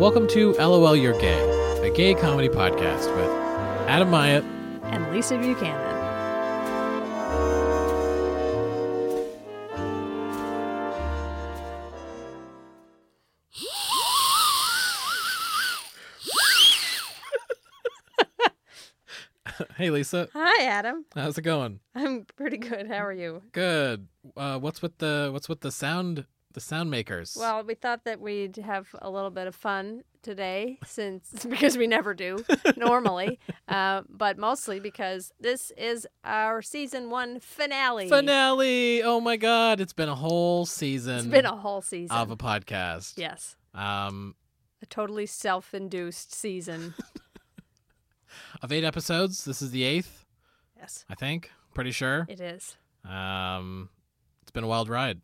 Welcome 0.00 0.26
to 0.28 0.54
LOL 0.54 0.96
You're 0.96 1.18
Gay, 1.20 1.86
a 1.86 1.90
gay 1.94 2.14
comedy 2.14 2.48
podcast 2.48 3.14
with 3.14 3.28
Adam 3.86 4.08
Myatt. 4.08 4.42
and 4.84 5.12
Lisa 5.12 5.36
Buchanan. 5.36 5.90
Hey, 19.76 19.90
Lisa. 19.90 20.28
Hi, 20.34 20.64
Adam. 20.64 21.04
How's 21.14 21.36
it 21.38 21.42
going? 21.42 21.80
I'm 21.94 22.26
pretty 22.36 22.56
good. 22.58 22.86
How 22.86 23.04
are 23.04 23.12
you? 23.12 23.42
Good. 23.52 24.08
Uh, 24.36 24.58
what's 24.58 24.80
with 24.82 24.98
the 24.98 25.30
what's 25.32 25.48
with 25.48 25.60
the 25.60 25.70
sound 25.70 26.26
the 26.52 26.60
sound 26.60 26.90
makers? 26.90 27.36
Well, 27.38 27.62
we 27.62 27.74
thought 27.74 28.04
that 28.04 28.20
we'd 28.20 28.56
have 28.56 28.88
a 29.00 29.08
little 29.10 29.30
bit 29.30 29.46
of 29.46 29.54
fun 29.54 30.02
today, 30.22 30.78
since 30.84 31.44
because 31.48 31.78
we 31.78 31.86
never 31.86 32.12
do 32.14 32.44
normally, 32.76 33.38
uh, 33.68 34.02
but 34.08 34.36
mostly 34.38 34.80
because 34.80 35.32
this 35.40 35.70
is 35.78 36.06
our 36.24 36.60
season 36.62 37.08
one 37.10 37.40
finale. 37.40 38.08
finale. 38.08 39.02
Oh 39.02 39.20
my 39.20 39.36
God! 39.36 39.80
It's 39.80 39.92
been 39.92 40.08
a 40.08 40.14
whole 40.14 40.66
season. 40.66 41.18
It's 41.18 41.26
been 41.26 41.46
a 41.46 41.56
whole 41.56 41.82
season. 41.82 42.16
of 42.16 42.30
a 42.30 42.36
podcast. 42.36 43.14
yes, 43.16 43.56
Um, 43.74 44.34
a 44.82 44.86
totally 44.86 45.26
self-induced 45.26 46.34
season. 46.34 46.94
of 48.62 48.72
eight 48.72 48.84
episodes. 48.84 49.44
This 49.44 49.62
is 49.62 49.70
the 49.70 49.84
eighth, 49.84 50.24
yes, 50.76 51.04
I 51.08 51.14
think. 51.14 51.50
Pretty 51.74 51.92
sure. 51.92 52.26
it 52.28 52.40
is. 52.40 52.76
Um, 53.08 53.88
it's 54.42 54.50
been 54.50 54.64
a 54.64 54.68
wild 54.68 54.88
ride. 54.88 55.20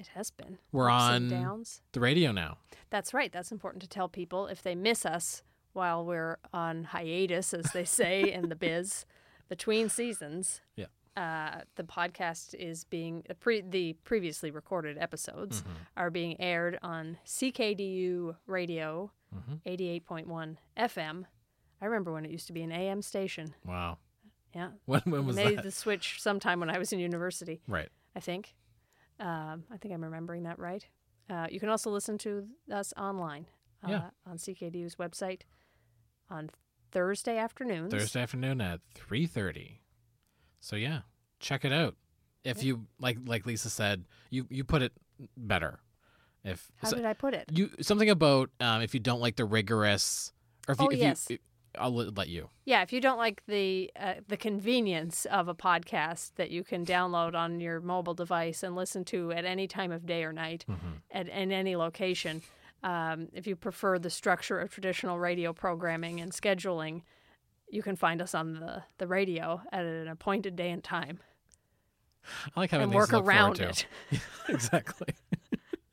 It 0.00 0.08
has 0.14 0.30
been. 0.30 0.58
We're 0.72 0.88
Ups 0.90 1.02
on 1.02 1.28
downs. 1.28 1.82
the 1.92 2.00
radio 2.00 2.32
now. 2.32 2.56
That's 2.88 3.12
right. 3.14 3.30
That's 3.30 3.52
important 3.52 3.82
to 3.82 3.88
tell 3.88 4.08
people 4.08 4.46
if 4.46 4.62
they 4.62 4.74
miss 4.74 5.04
us 5.04 5.42
while 5.74 6.04
we're 6.04 6.38
on 6.54 6.84
hiatus, 6.84 7.52
as 7.54 7.66
they 7.74 7.84
say 7.84 8.32
in 8.32 8.48
the 8.48 8.56
biz, 8.56 9.04
between 9.48 9.88
seasons. 9.90 10.62
Yeah. 10.74 10.86
Uh, 11.16 11.60
the 11.76 11.82
podcast 11.82 12.54
is 12.54 12.84
being 12.84 13.22
the 13.28 13.34
pre 13.34 13.60
the 13.60 13.92
previously 14.04 14.50
recorded 14.50 14.96
episodes 14.96 15.60
Mm-hmm. 15.60 15.72
are 15.98 16.10
being 16.10 16.40
aired 16.40 16.78
on 16.82 17.18
CKDU 17.26 18.36
radio, 18.46 19.10
Mhm. 19.34 19.60
eighty 19.66 19.88
eight 19.88 20.06
point 20.06 20.28
one 20.28 20.58
FM. 20.78 21.26
I 21.82 21.86
remember 21.86 22.12
when 22.12 22.24
it 22.24 22.30
used 22.30 22.46
to 22.46 22.52
be 22.52 22.62
an 22.62 22.72
AM 22.72 23.02
station. 23.02 23.54
Wow. 23.66 23.98
Yeah, 24.54 24.70
When 24.86 25.02
when 25.04 25.26
was 25.26 25.36
made 25.36 25.58
that? 25.58 25.64
the 25.64 25.70
switch 25.70 26.20
sometime 26.22 26.58
when 26.60 26.70
I 26.70 26.78
was 26.78 26.92
in 26.92 26.98
university. 27.00 27.60
Right. 27.68 27.88
I 28.16 28.20
think. 28.20 28.54
Um, 29.20 29.64
I 29.70 29.76
think 29.76 29.92
I'm 29.94 30.02
remembering 30.02 30.42
that 30.44 30.58
right. 30.58 30.84
Uh, 31.28 31.46
you 31.50 31.60
can 31.60 31.68
also 31.68 31.90
listen 31.90 32.18
to 32.18 32.46
us 32.72 32.92
online 32.96 33.46
uh, 33.84 33.90
Yeah. 33.90 34.10
on 34.26 34.38
CKDU's 34.38 34.96
website 34.96 35.42
on 36.28 36.50
Thursday 36.90 37.36
afternoons. 37.38 37.92
Thursday 37.92 38.20
afternoon 38.22 38.60
at 38.60 38.80
three 38.94 39.26
thirty. 39.26 39.82
So 40.60 40.74
yeah, 40.76 41.00
check 41.38 41.64
it 41.64 41.72
out. 41.72 41.94
If 42.44 42.64
you 42.64 42.86
like, 42.98 43.18
like 43.26 43.46
Lisa 43.46 43.70
said, 43.70 44.06
you 44.30 44.46
you 44.50 44.64
put 44.64 44.82
it 44.82 44.92
better. 45.36 45.80
If 46.42 46.72
How 46.76 46.88
so- 46.88 46.96
did 46.96 47.04
I 47.04 47.12
put 47.12 47.34
it? 47.34 47.44
you 47.52 47.70
something 47.82 48.08
about 48.10 48.50
um, 48.60 48.80
if 48.82 48.94
you 48.94 49.00
don't 49.00 49.20
like 49.20 49.36
the 49.36 49.44
rigorous, 49.44 50.32
or 50.66 50.72
if 50.72 50.80
you, 50.80 50.86
Oh, 50.86 50.90
if 50.90 50.98
yes. 50.98 51.26
you, 51.30 51.38
I'll 51.78 51.92
let 51.94 52.28
you. 52.28 52.50
Yeah, 52.64 52.82
if 52.82 52.92
you 52.92 53.00
don't 53.00 53.18
like 53.18 53.42
the 53.46 53.90
uh, 53.98 54.14
the 54.26 54.36
convenience 54.36 55.24
of 55.26 55.48
a 55.48 55.54
podcast 55.54 56.32
that 56.36 56.50
you 56.50 56.64
can 56.64 56.84
download 56.84 57.34
on 57.34 57.60
your 57.60 57.80
mobile 57.80 58.14
device 58.14 58.62
and 58.62 58.74
listen 58.74 59.04
to 59.06 59.32
at 59.32 59.44
any 59.44 59.66
time 59.66 59.92
of 59.92 60.06
day 60.06 60.24
or 60.24 60.32
night, 60.32 60.64
Mm-hmm. 60.68 60.88
at 61.10 61.28
in 61.28 61.52
any 61.52 61.76
location, 61.76 62.42
um, 62.82 63.28
if 63.32 63.46
you 63.46 63.56
prefer 63.56 63.98
the 63.98 64.10
structure 64.10 64.58
of 64.58 64.70
traditional 64.70 65.18
radio 65.18 65.52
programming 65.52 66.20
and 66.20 66.32
scheduling, 66.32 67.02
you 67.68 67.82
can 67.82 67.96
find 67.96 68.20
us 68.20 68.34
on 68.34 68.54
the, 68.54 68.82
the 68.98 69.06
radio 69.06 69.60
at 69.72 69.84
an 69.84 70.08
appointed 70.08 70.56
day 70.56 70.70
and 70.70 70.82
time 70.82 71.20
I 72.56 72.60
like 72.60 72.70
having 72.70 72.84
and 72.84 72.94
work 72.94 73.10
to 73.10 73.16
look 73.16 73.24
forward 73.24 73.36
around 73.36 73.60
it. 73.60 73.86
exactly. 74.48 75.08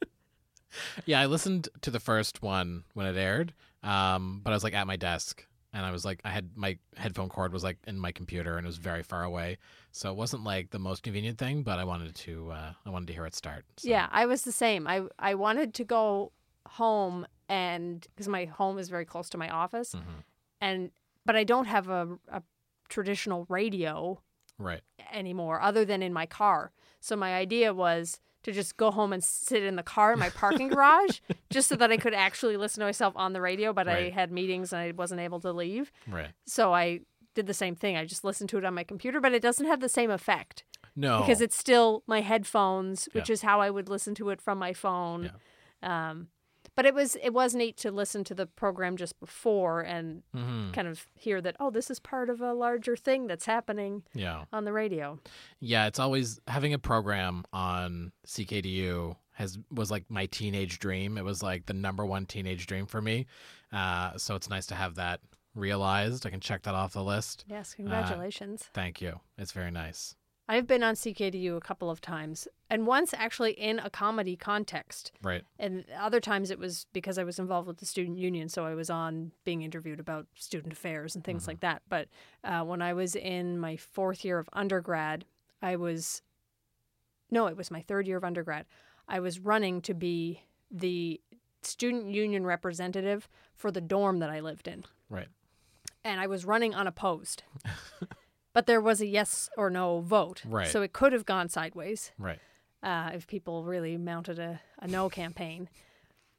yeah, 1.06 1.20
I 1.22 1.26
listened 1.26 1.70
to 1.82 1.92
the 1.92 2.00
first 2.00 2.42
one 2.42 2.84
when 2.94 3.06
it 3.08 3.18
aired, 3.18 3.54
um, 3.84 4.42
but 4.44 4.52
I 4.52 4.54
was 4.56 4.64
like 4.64 4.74
at 4.74 4.88
my 4.88 4.96
desk, 4.98 5.46
and 5.78 5.86
I 5.86 5.92
was 5.92 6.04
like, 6.04 6.20
I 6.26 6.32
had 6.32 6.50
my 6.58 6.78
headphone 6.96 7.30
cord 7.30 7.54
was 7.54 7.64
like 7.64 7.78
in 7.86 8.00
my 8.00 8.12
computer, 8.12 8.58
and 8.58 8.66
it 8.66 8.68
was 8.68 8.78
very 8.78 9.04
far 9.04 9.24
away, 9.24 9.60
so 9.92 10.10
it 10.12 10.18
wasn't 10.18 10.44
like 10.44 10.72
the 10.72 10.80
most 10.80 11.04
convenient 11.04 11.38
thing. 11.38 11.62
But 11.62 11.78
I 11.78 11.84
wanted 11.84 12.16
to, 12.16 12.50
uh, 12.52 12.74
I 12.86 12.90
wanted 12.90 13.08
to 13.08 13.14
hear 13.14 13.26
it 13.28 13.36
start. 13.36 13.64
So. 13.78 13.88
Yeah, 13.90 14.08
I 14.12 14.26
was 14.26 14.42
the 14.42 14.52
same. 14.52 14.88
I 14.88 15.04
I 15.20 15.36
wanted 15.36 15.74
to 15.76 15.84
go 15.84 16.32
home 16.68 17.26
and 17.48 18.06
because 18.16 18.28
my 18.28 18.46
home 18.46 18.78
is 18.80 18.90
very 18.90 19.06
close 19.06 19.30
to 19.30 19.38
my 19.38 19.50
office, 19.50 19.94
Mhm. 19.94 20.24
and 20.62 20.92
but 21.26 21.36
I 21.36 21.44
don't 21.44 21.66
have 21.66 21.88
a, 21.90 22.18
a 22.32 22.42
traditional 22.90 23.46
radio 23.50 24.20
Right. 24.58 24.82
anymore 25.12 25.62
other 25.62 25.86
than 25.86 26.02
in 26.02 26.12
my 26.14 26.26
car. 26.26 26.72
So 27.00 27.16
my 27.16 27.36
idea 27.36 27.74
was 27.74 28.20
to 28.48 28.54
just 28.54 28.78
go 28.78 28.92
home 28.92 29.12
and 29.12 29.22
sit 29.22 29.62
in 29.62 29.76
the 29.76 29.84
car 29.84 30.14
in 30.14 30.20
my 30.20 30.30
parking 30.30 30.70
garage 30.70 31.20
just 31.50 31.68
so 31.68 31.76
that 31.76 31.92
I 31.92 31.98
could 31.98 32.14
actually 32.14 32.56
listen 32.56 32.80
to 32.80 32.86
myself 32.86 33.14
on 33.18 33.34
the 33.34 33.42
radio, 33.42 33.74
but 33.74 33.90
I 33.90 34.08
had 34.10 34.32
meetings 34.32 34.72
and 34.72 34.82
I 34.82 34.92
wasn't 34.92 35.20
able 35.20 35.42
to 35.42 35.52
leave. 35.52 35.92
Right. 36.08 36.30
So 36.46 36.74
I 36.74 37.02
did 37.36 37.46
the 37.46 37.54
same 37.54 37.76
thing. 37.76 37.98
I 37.98 38.06
just 38.06 38.24
listened 38.24 38.50
to 38.52 38.58
it 38.58 38.64
on 38.64 38.74
my 38.74 38.86
computer, 38.86 39.20
but 39.20 39.34
it 39.34 39.42
doesn't 39.42 39.66
have 39.66 39.82
the 39.82 39.90
same 39.90 40.10
effect 40.10 40.64
No. 40.96 41.20
because 41.20 41.42
it's 41.42 41.58
still 41.58 42.04
my 42.08 42.22
headphones, 42.22 43.10
which 43.12 43.28
Yeah. 43.30 43.34
is 43.34 43.42
how 43.42 43.60
I 43.60 43.70
would 43.70 43.90
listen 43.90 44.16
to 44.16 44.30
it 44.30 44.42
from 44.42 44.58
my 44.58 44.72
phone. 44.72 45.32
Um, 45.84 46.30
but 46.76 46.86
it 46.86 46.94
was 46.94 47.16
it 47.24 47.32
was 47.34 47.56
neat 47.56 47.78
to 47.78 47.92
listen 47.92 48.24
to 48.26 48.36
the 48.36 48.46
program 48.46 48.98
just 48.98 49.20
before 49.20 49.82
and 49.82 50.24
hmm 50.34 50.72
kind 50.72 50.88
of 50.88 51.08
hear 51.16 51.42
that 51.42 51.56
oh 51.60 51.70
this 51.70 51.90
is 51.90 52.00
part 52.00 52.30
of 52.30 52.42
a 52.42 52.54
larger 52.54 52.96
thing 52.96 53.28
that's 53.28 53.46
happening 53.46 54.04
Yeah. 54.14 54.46
on 54.54 54.66
the 54.66 54.74
radio. 54.74 55.20
Yeah, 55.60 55.88
it's 55.88 56.00
always 56.00 56.40
having 56.48 56.74
a 56.74 56.80
program 56.80 57.46
on 57.54 58.12
CKDU 58.28 59.16
has 59.34 59.58
was 59.72 59.92
like 59.92 60.06
my 60.10 60.26
teenage 60.28 60.80
dream. 60.80 61.18
It 61.18 61.24
was 61.24 61.42
like 61.44 61.66
the 61.68 61.74
number 61.74 62.06
one 62.06 62.26
teenage 62.26 62.66
dream 62.68 62.86
for 62.86 63.02
me. 63.02 63.26
Uh, 63.72 64.18
so 64.18 64.36
it's 64.36 64.50
nice 64.50 64.66
to 64.68 64.76
have 64.76 64.96
that 64.96 65.20
realized. 65.56 66.26
I 66.26 66.30
can 66.30 66.40
check 66.40 66.64
that 66.64 66.74
off 66.76 66.94
the 66.94 67.04
list. 67.04 67.46
Yes, 67.48 67.74
congratulations. 67.74 68.64
Thank 68.74 69.02
you. 69.02 69.20
It's 69.38 69.52
very 69.52 69.72
nice. 69.72 70.16
I've 70.50 70.66
been 70.66 70.82
on 70.82 70.96
CKDU 70.96 71.58
a 71.58 71.62
couple 71.62 71.90
of 71.90 72.00
times, 72.00 72.48
and 72.70 72.88
once 72.88 73.14
actually 73.14 73.52
in 73.52 73.80
a 73.80 73.90
comedy 73.90 74.38
context. 74.38 75.12
Right. 75.22 75.44
And 75.60 75.84
other 76.00 76.22
times 76.22 76.52
it 76.52 76.58
was 76.60 76.86
because 76.94 77.18
I 77.18 77.26
was 77.26 77.38
involved 77.38 77.68
with 77.68 77.78
the 77.78 77.86
student 77.86 78.18
union, 78.18 78.48
so 78.48 78.66
I 78.66 78.74
was 78.74 78.90
on 78.90 79.34
being 79.44 79.62
interviewed 79.62 80.00
about 80.00 80.26
student 80.36 80.72
affairs 80.72 81.16
and 81.16 81.24
things 81.24 81.48
like 81.48 81.60
that. 81.60 81.82
But 81.90 82.08
uh, 82.46 82.62
when 82.64 82.82
I 82.82 82.94
was 82.94 83.16
in 83.16 83.60
my 83.60 83.76
fourth 83.76 84.24
year 84.24 84.40
of 84.40 84.50
undergrad, 84.54 85.26
I 85.62 85.76
was 85.76 86.22
no, 87.30 87.48
it 87.48 87.58
was 87.58 87.70
my 87.70 87.82
third 87.82 88.08
year 88.08 88.16
of 88.18 88.24
undergrad. 88.24 88.66
I 89.08 89.20
was 89.20 89.40
running 89.40 89.82
to 89.82 89.94
be 89.94 90.44
the 90.72 91.20
student 91.62 92.10
union 92.10 92.46
representative 92.46 93.28
for 93.54 93.70
the 93.70 93.82
dorm 93.82 94.20
that 94.20 94.30
I 94.30 94.40
lived 94.40 94.68
in. 94.68 94.86
Right. 95.10 95.28
and 96.06 96.22
I 96.22 96.28
was 96.28 96.46
running 96.46 96.74
unopposed. 96.74 97.44
but 98.58 98.66
there 98.66 98.82
was 98.82 99.02
a 99.02 99.06
yes 99.06 99.52
or 99.56 99.70
no 99.70 100.00
vote. 100.00 100.42
Right. 100.44 100.68
So 100.68 100.82
it 100.82 100.92
could 100.92 101.14
have 101.14 101.28
gone 101.28 101.48
sideways 101.48 102.12
Right. 102.18 102.40
uh, 102.82 103.12
if 103.14 103.28
people 103.28 103.64
really 103.64 103.98
mounted 103.98 104.40
a, 104.40 104.60
a 104.80 104.88
no 104.88 105.10
campaign. 105.10 105.70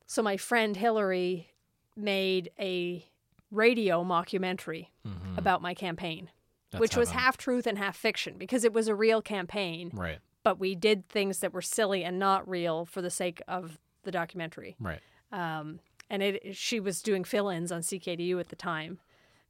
So 0.08 0.20
my 0.20 0.36
friend 0.36 0.76
Hillary 0.76 1.52
made 1.94 2.50
a 2.58 3.06
radio 3.52 4.02
mockumentary 4.02 4.88
Mhm. 5.06 5.38
about 5.38 5.62
my 5.62 5.74
campaign, 5.74 6.32
That's 6.72 6.80
which 6.80 6.96
was 6.96 7.10
heaven. 7.10 7.22
half 7.22 7.36
truth 7.36 7.68
and 7.68 7.78
half 7.78 7.96
fiction 7.96 8.36
because 8.36 8.64
it 8.64 8.72
was 8.72 8.88
a 8.88 8.96
real 8.96 9.22
campaign, 9.22 9.92
Right. 9.94 10.18
but 10.42 10.58
we 10.58 10.74
did 10.74 11.08
things 11.08 11.38
that 11.38 11.52
were 11.52 11.62
silly 11.62 12.02
and 12.02 12.18
not 12.18 12.48
real 12.48 12.84
for 12.84 13.00
the 13.00 13.10
sake 13.10 13.40
of 13.46 13.78
the 14.02 14.10
documentary. 14.10 14.74
Right. 14.80 15.00
Um, 15.30 15.78
and 16.10 16.24
it 16.24 16.56
she 16.56 16.80
was 16.80 17.00
doing 17.00 17.22
fill-ins 17.22 17.70
on 17.70 17.82
CKDU 17.82 18.40
at 18.40 18.48
the 18.48 18.56
time, 18.56 18.98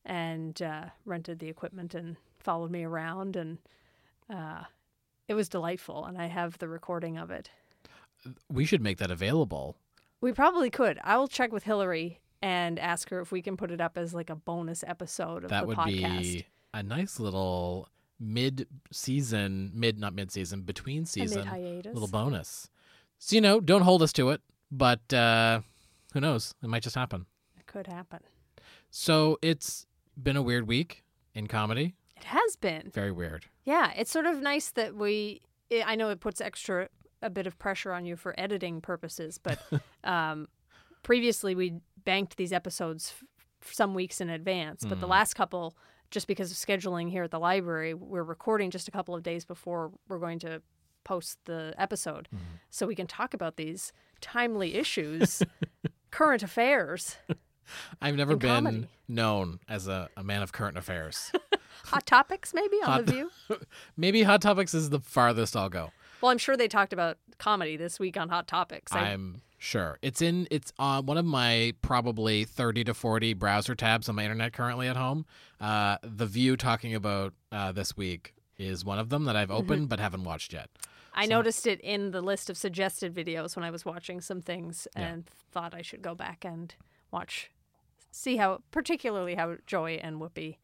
and 0.04 0.60
uh, 0.60 0.90
rented 1.06 1.38
the 1.38 1.48
equipment 1.48 1.94
and 1.94 2.18
followed 2.48 2.70
me 2.70 2.82
around, 2.82 3.36
and 3.36 3.58
uh, 4.30 4.62
it 5.28 5.34
was 5.34 5.50
delightful. 5.50 6.06
And 6.06 6.16
I 6.16 6.28
have 6.28 6.56
the 6.56 6.66
recording 6.66 7.18
of 7.18 7.30
it. 7.30 7.50
We 8.50 8.64
should 8.64 8.80
make 8.80 8.96
that 8.96 9.10
available. 9.10 9.76
We 10.22 10.32
probably 10.32 10.70
could. 10.70 10.98
I 11.04 11.18
will 11.18 11.28
check 11.28 11.52
with 11.52 11.64
Hillary 11.64 12.20
and 12.40 12.78
ask 12.78 13.10
her 13.10 13.20
if 13.20 13.30
we 13.30 13.42
can 13.42 13.58
put 13.58 13.70
it 13.70 13.82
up 13.82 13.98
as 13.98 14.14
like 14.14 14.30
a 14.30 14.34
bonus 14.34 14.82
episode 14.86 15.44
of 15.44 15.50
that 15.50 15.60
the 15.60 15.66
would 15.66 15.76
podcast. 15.76 16.22
be 16.22 16.46
a 16.72 16.82
nice 16.82 17.20
little 17.20 17.90
mid-season, 18.18 19.70
mid 19.74 19.98
not 19.98 20.14
mid-season, 20.14 20.62
between 20.62 21.04
season 21.04 21.40
mid-hiatus. 21.40 21.92
little 21.92 22.08
bonus. 22.08 22.70
So 23.18 23.34
you 23.36 23.42
know, 23.42 23.60
don't 23.60 23.82
hold 23.82 24.02
us 24.02 24.12
to 24.14 24.30
it, 24.30 24.40
but 24.72 25.12
uh, 25.12 25.60
who 26.14 26.20
knows? 26.20 26.54
It 26.62 26.68
might 26.68 26.82
just 26.82 26.96
happen. 26.96 27.26
It 27.58 27.66
could 27.66 27.88
happen. 27.88 28.20
So 28.90 29.38
it's 29.42 29.86
been 30.16 30.36
a 30.38 30.42
weird 30.42 30.66
week 30.66 31.04
in 31.34 31.46
comedy. 31.46 31.94
It 32.18 32.24
has 32.24 32.56
been. 32.56 32.90
Very 32.92 33.12
weird. 33.12 33.46
Yeah, 33.64 33.92
it's 33.96 34.10
sort 34.10 34.26
of 34.26 34.40
nice 34.40 34.70
that 34.72 34.94
we. 34.94 35.40
I 35.70 35.82
I 35.86 35.94
know 35.96 36.08
it 36.10 36.20
puts 36.20 36.40
extra 36.40 36.88
a 37.22 37.30
bit 37.30 37.46
of 37.46 37.58
pressure 37.58 37.92
on 37.92 38.04
you 38.06 38.16
for 38.16 38.34
editing 38.38 38.80
purposes, 38.80 39.38
but 39.38 39.58
um, 40.04 40.48
previously 41.02 41.54
we 41.54 41.74
banked 42.04 42.36
these 42.36 42.52
episodes 42.52 43.14
f- 43.62 43.72
some 43.72 43.92
weeks 43.94 44.20
in 44.20 44.30
advance, 44.30 44.84
but 44.84 45.00
the 45.00 45.06
Mm. 45.06 45.10
last 45.10 45.34
couple, 45.34 45.76
just 46.10 46.26
because 46.26 46.50
of 46.50 46.56
scheduling 46.56 47.10
here 47.10 47.24
at 47.24 47.30
the 47.30 47.38
library, 47.40 47.92
we're 47.94 48.22
recording 48.22 48.70
just 48.70 48.86
a 48.88 48.90
couple 48.90 49.14
of 49.14 49.22
days 49.22 49.44
before 49.44 49.90
we're 50.08 50.18
going 50.20 50.38
to 50.40 50.62
post 51.04 51.38
the 51.46 51.74
episode, 51.76 52.28
Mhm. 52.34 52.38
so 52.70 52.86
we 52.86 52.94
can 52.94 53.06
talk 53.06 53.34
about 53.34 53.56
these 53.56 53.92
timely 54.20 54.74
issues, 54.76 55.42
current 56.10 56.42
affairs, 56.42 57.16
I've 58.00 58.14
never 58.16 58.36
been 58.36 58.48
comedy. 58.64 58.88
known 59.08 59.58
as 59.68 59.88
a, 59.88 60.08
a 60.16 60.22
man 60.24 60.42
of 60.42 60.52
current 60.52 60.78
affairs. 60.78 61.32
hot 61.90 62.06
topics, 62.06 62.54
maybe 62.54 62.76
on 62.78 62.84
Hot- 62.84 63.06
the 63.06 63.12
View. 63.12 63.30
Maybe 63.96 64.22
Hot 64.22 64.40
Topics 64.42 64.74
is 64.74 64.90
the 64.90 65.00
farthest 65.00 65.56
I'll 65.56 65.68
go. 65.68 65.90
Well, 66.20 66.30
I'm 66.30 66.38
sure 66.38 66.56
they 66.56 66.68
talked 66.68 66.92
about 66.92 67.18
comedy 67.38 67.76
this 67.76 67.98
week 68.00 68.16
on 68.16 68.28
Hot 68.28 68.46
Topics. 68.48 68.92
I- 68.92 69.10
I'm 69.12 69.42
sure 69.58 69.98
it's 70.02 70.20
in. 70.22 70.46
It's 70.50 70.72
on 70.78 71.06
one 71.06 71.18
of 71.18 71.24
my 71.24 71.74
probably 71.82 72.44
thirty 72.44 72.84
to 72.84 72.94
forty 72.94 73.34
browser 73.34 73.74
tabs 73.74 74.08
on 74.08 74.14
my 74.16 74.22
internet 74.24 74.52
currently 74.52 74.88
at 74.88 74.96
home. 74.96 75.26
Uh, 75.60 75.96
the 76.02 76.26
View 76.26 76.56
talking 76.56 76.94
about 76.94 77.34
uh, 77.52 77.72
this 77.72 77.96
week 77.96 78.34
is 78.58 78.84
one 78.84 78.98
of 78.98 79.08
them 79.08 79.24
that 79.24 79.36
I've 79.36 79.50
opened 79.50 79.88
but 79.88 80.00
haven't 80.00 80.24
watched 80.24 80.52
yet. 80.52 80.68
I 81.14 81.24
So- 81.24 81.30
noticed 81.30 81.66
it 81.66 81.80
in 81.80 82.10
the 82.12 82.20
list 82.20 82.50
of 82.50 82.56
suggested 82.56 83.14
videos 83.14 83.56
when 83.56 83.64
I 83.64 83.70
was 83.70 83.84
watching 83.84 84.20
some 84.20 84.40
things 84.40 84.86
Yeah. 84.96 85.06
and 85.06 85.26
thought 85.52 85.74
I 85.74 85.82
should 85.82 86.02
go 86.02 86.14
back 86.14 86.44
and 86.44 86.74
watch, 87.10 87.50
see 88.12 88.36
how, 88.36 88.60
particularly 88.70 89.34
how 89.34 89.56
Joy 89.66 89.98
and 90.02 90.20
Whoopi 90.20 90.58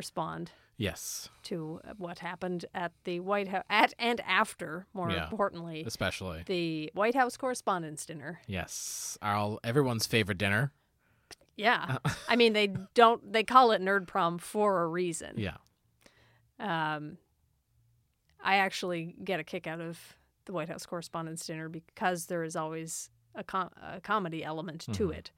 respond 0.00 0.50
Yes, 0.78 1.28
to 1.42 1.78
what 1.98 2.20
happened 2.20 2.64
at 2.74 2.92
the 3.04 3.20
White 3.20 3.48
House, 3.48 3.64
at 3.68 3.92
and 3.98 4.18
after, 4.22 4.86
more 4.94 5.10
Yeah. 5.10 5.24
importantly, 5.24 5.84
especially. 5.86 6.42
the 6.46 6.90
White 6.94 7.14
House 7.14 7.36
Correspondents' 7.36 8.06
Dinner. 8.06 8.40
Yes, 8.46 9.18
our 9.20 9.58
everyone's 9.62 10.06
favorite 10.06 10.38
dinner. 10.38 10.72
Yeah. 11.54 11.98
I 12.28 12.36
mean, 12.36 12.54
they 12.54 12.68
don't, 12.94 13.30
they 13.30 13.44
call 13.44 13.72
it 13.72 13.82
Nerd 13.82 14.06
Prom 14.06 14.38
for 14.38 14.82
a 14.82 14.86
reason. 14.88 15.34
Yeah, 15.36 15.58
Um, 16.58 17.18
I 18.42 18.56
actually 18.56 19.14
get 19.22 19.38
a 19.38 19.44
kick 19.44 19.66
out 19.66 19.80
of 19.82 20.16
the 20.46 20.52
White 20.54 20.70
House 20.70 20.86
Correspondents' 20.86 21.46
Dinner 21.46 21.68
because 21.68 22.26
there 22.26 22.42
is 22.42 22.56
always 22.56 23.10
a, 23.34 23.44
com- 23.44 23.70
a 23.82 24.00
comedy 24.00 24.42
element 24.42 24.80
to 24.94 25.08
Mhm. 25.08 25.14
it. 25.14 25.30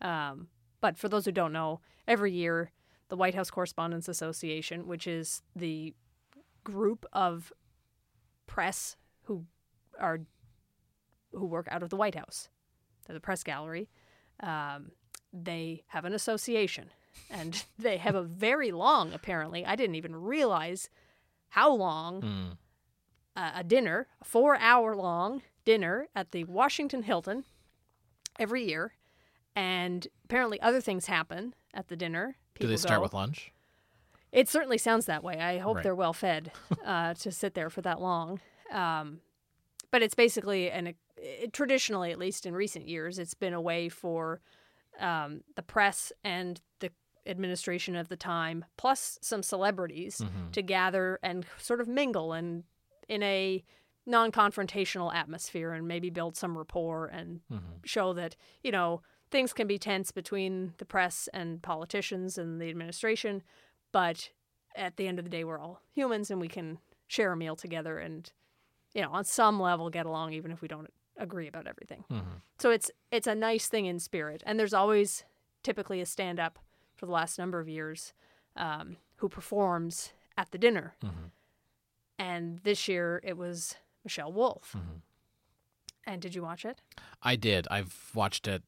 Um, 0.00 0.48
but 0.80 0.98
for 0.98 1.08
those 1.08 1.24
who 1.24 1.30
don't 1.32 1.52
know, 1.52 1.80
every 2.08 2.32
year 2.32 2.72
the 3.08 3.16
White 3.16 3.34
House 3.34 3.50
Correspondents 3.50 4.08
Association, 4.08 4.86
which 4.86 5.06
is 5.06 5.42
the 5.56 5.94
group 6.64 7.06
of 7.12 7.52
press 8.46 8.96
who 9.24 9.44
are 9.98 10.20
who 11.32 11.46
work 11.46 11.68
out 11.70 11.82
of 11.82 11.90
the 11.90 11.96
White 11.96 12.14
House, 12.14 12.48
They're 13.06 13.14
the 13.14 13.20
press 13.20 13.42
gallery, 13.44 13.88
um, 14.40 14.92
they 15.32 15.84
have 15.88 16.04
an 16.06 16.14
association, 16.14 16.90
and 17.30 17.64
they 17.78 17.98
have 17.98 18.14
a 18.14 18.22
very 18.22 18.70
long. 18.72 19.12
Apparently, 19.12 19.64
I 19.66 19.76
didn't 19.76 19.96
even 19.96 20.16
realize 20.16 20.88
how 21.50 21.72
long 21.74 22.22
Mm. 22.22 22.56
uh, 23.36 23.52
a 23.56 23.64
dinner, 23.64 24.08
a 24.20 24.24
four 24.24 24.56
hour 24.56 24.96
long 24.96 25.42
dinner 25.64 26.08
at 26.14 26.32
the 26.32 26.44
Washington 26.44 27.02
Hilton 27.02 27.44
every 28.38 28.64
year. 28.64 28.94
And 29.54 30.06
apparently, 30.24 30.60
other 30.60 30.80
things 30.80 31.06
happen 31.06 31.54
at 31.74 31.88
the 31.88 31.96
dinner. 31.96 32.36
Do 32.60 32.66
they 32.66 32.74
People 32.74 32.78
start 32.78 32.98
go- 32.98 33.02
with 33.02 33.14
lunch? 33.14 33.52
It 34.32 34.48
certainly 34.48 34.78
sounds 34.78 35.06
that 35.06 35.24
way. 35.24 35.40
I 35.40 35.58
hope 35.58 35.76
Right. 35.76 35.82
they're 35.82 35.94
well 35.94 36.12
fed 36.12 36.52
uh, 36.84 37.14
to 37.14 37.32
sit 37.32 37.54
there 37.54 37.70
for 37.70 37.80
that 37.82 38.00
long. 38.00 38.40
Um, 38.70 39.20
but 39.90 40.02
it's 40.02 40.14
basically 40.14 40.70
an 40.70 40.94
it, 41.16 41.52
traditionally, 41.52 42.12
at 42.12 42.18
least 42.18 42.46
in 42.46 42.54
recent 42.54 42.86
years, 42.86 43.18
it's 43.18 43.34
been 43.34 43.54
a 43.54 43.60
way 43.60 43.88
for 43.88 44.40
um, 45.00 45.42
the 45.56 45.62
press 45.62 46.12
and 46.24 46.60
the 46.80 46.90
administration 47.26 47.96
of 47.96 48.08
the 48.08 48.16
time, 48.16 48.64
plus 48.76 49.18
some 49.22 49.42
celebrities, 49.42 50.18
Mhm. 50.20 50.52
to 50.52 50.62
gather 50.62 51.18
and 51.22 51.46
sort 51.58 51.80
of 51.80 51.88
mingle 51.88 52.32
and 52.32 52.64
in 53.08 53.22
a 53.22 53.64
non-confrontational 54.06 55.14
atmosphere 55.14 55.72
and 55.72 55.86
maybe 55.88 56.10
build 56.10 56.36
some 56.36 56.56
rapport 56.56 57.06
and 57.06 57.40
Mhm. 57.52 57.60
show 57.84 58.12
that 58.14 58.36
you 58.62 58.70
know 58.72 59.02
things 59.30 59.52
can 59.52 59.66
be 59.66 59.78
tense 59.78 60.10
between 60.12 60.74
the 60.78 60.84
press 60.84 61.28
and 61.32 61.62
politicians 61.62 62.38
and 62.38 62.60
the 62.60 62.68
administration 62.70 63.42
but 63.92 64.30
at 64.76 64.96
the 64.96 65.06
end 65.06 65.18
of 65.18 65.24
the 65.24 65.30
day 65.30 65.44
we're 65.44 65.58
all 65.58 65.80
humans 65.92 66.30
and 66.30 66.40
we 66.40 66.48
can 66.48 66.78
share 67.06 67.32
a 67.32 67.36
meal 67.36 67.56
together 67.56 67.98
and 67.98 68.32
you 68.94 69.02
know 69.02 69.10
on 69.12 69.24
some 69.24 69.60
level 69.60 69.90
get 69.90 70.06
along 70.06 70.32
even 70.32 70.50
if 70.50 70.60
we 70.62 70.68
don't 70.68 70.92
agree 71.16 71.48
about 71.48 71.66
everything 71.66 72.04
Mhm. 72.10 72.40
so 72.58 72.70
it's 72.70 72.90
it's 73.10 73.26
a 73.26 73.34
nice 73.34 73.68
thing 73.68 73.86
in 73.86 73.98
spirit 73.98 74.42
and 74.46 74.58
there's 74.58 74.74
always 74.74 75.24
typically 75.62 76.00
a 76.00 76.06
stand 76.06 76.38
up 76.38 76.58
for 76.94 77.06
the 77.06 77.12
last 77.12 77.38
number 77.38 77.58
of 77.60 77.68
years 77.68 78.12
um, 78.56 78.96
who 79.16 79.28
performs 79.28 80.12
at 80.36 80.50
the 80.52 80.58
dinner 80.58 80.94
Mhm. 81.02 81.30
and 82.18 82.58
this 82.60 82.88
year 82.88 83.20
it 83.24 83.36
was 83.36 83.76
michelle 84.04 84.32
wolf 84.32 84.74
Mhm. 84.76 85.00
and 86.06 86.22
did 86.22 86.34
you 86.34 86.42
watch 86.42 86.64
it 86.64 86.80
I 87.20 87.34
did. 87.34 87.66
I've 87.68 88.12
watched 88.14 88.46
it 88.46 88.62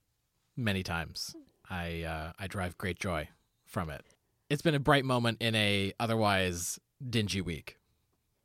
many 0.60 0.82
times. 0.82 1.34
I 1.68 2.02
uh, 2.02 2.32
I 2.38 2.46
derive 2.46 2.76
great 2.78 2.98
joy 2.98 3.28
from 3.66 3.90
it. 3.90 4.04
It's 4.48 4.62
been 4.62 4.74
a 4.74 4.80
bright 4.80 5.04
moment 5.04 5.38
in 5.40 5.54
a 5.54 5.92
otherwise 6.00 6.78
dingy 7.08 7.40
week. 7.40 7.76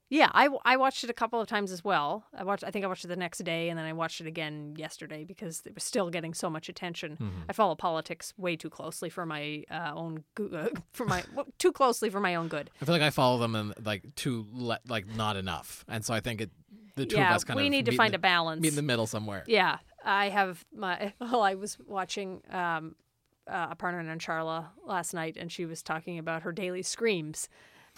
Yeah, 0.07 0.29
I, 0.35 0.49
I 0.63 0.77
watched 0.77 1.03
it 1.03 1.09
a 1.09 1.13
couple 1.13 1.41
of 1.41 1.47
times 1.47 1.71
as 1.71 1.83
well. 1.83 2.25
I 2.37 2.43
watched 2.43 2.63
I 2.63 2.69
think 2.69 2.85
I 2.85 2.87
watched 2.87 3.03
it 3.05 3.07
the 3.07 3.15
next 3.15 3.39
day 3.43 3.69
and 3.69 3.77
then 3.77 3.87
I 3.87 3.93
watched 3.93 4.21
it 4.21 4.27
again 4.27 4.75
yesterday 4.77 5.23
because 5.23 5.63
it 5.65 5.73
was 5.73 5.83
still 5.83 6.11
getting 6.11 6.35
so 6.35 6.47
much 6.47 6.69
attention. 6.69 7.17
Mhm. 7.19 7.31
I 7.49 7.53
follow 7.53 7.73
politics 7.73 8.31
way 8.37 8.55
too 8.55 8.69
closely 8.69 9.09
for 9.09 9.25
my 9.25 9.63
uh, 9.71 9.93
own 9.95 10.23
uh, 10.53 10.69
for 10.93 11.05
my 11.07 11.23
well, 11.33 11.47
too 11.57 11.71
closely 11.71 12.11
for 12.11 12.19
my 12.19 12.35
own 12.35 12.47
good. 12.49 12.69
I 12.79 12.85
feel 12.85 12.93
like 12.93 13.01
I 13.01 13.09
follow 13.09 13.39
them 13.39 13.55
and 13.55 13.73
like 13.83 14.13
too 14.13 14.45
le- 14.53 14.79
like 14.87 15.07
not 15.07 15.37
enough, 15.37 15.83
and 15.87 16.05
so 16.05 16.13
I 16.13 16.19
think 16.19 16.39
it 16.39 16.51
the 16.95 17.07
two 17.07 17.17
yeah, 17.17 17.31
of 17.31 17.37
us 17.37 17.43
kind 17.43 17.59
we 17.59 17.65
of 17.65 17.71
need 17.71 17.85
to 17.87 17.91
find 17.95 18.13
in 18.13 18.15
a 18.15 18.19
balance. 18.19 18.59
the, 18.59 18.61
meet 18.61 18.69
in 18.69 18.75
the 18.75 18.81
middle 18.83 19.07
somewhere. 19.07 19.43
Yeah, 19.47 19.79
I 20.05 20.29
have 20.29 20.63
my. 20.73 21.13
Well, 21.19 21.41
I 21.41 21.55
was 21.55 21.77
watching 21.85 22.41
um, 22.51 22.95
uh, 23.49 23.73
Aparna 23.75 24.03
Nancherla 24.05 24.67
last 24.85 25.13
night, 25.13 25.35
and 25.37 25.51
she 25.51 25.65
was 25.65 25.81
talking 25.83 26.19
about 26.19 26.43
her 26.43 26.51
daily 26.51 26.83
screams 26.83 27.49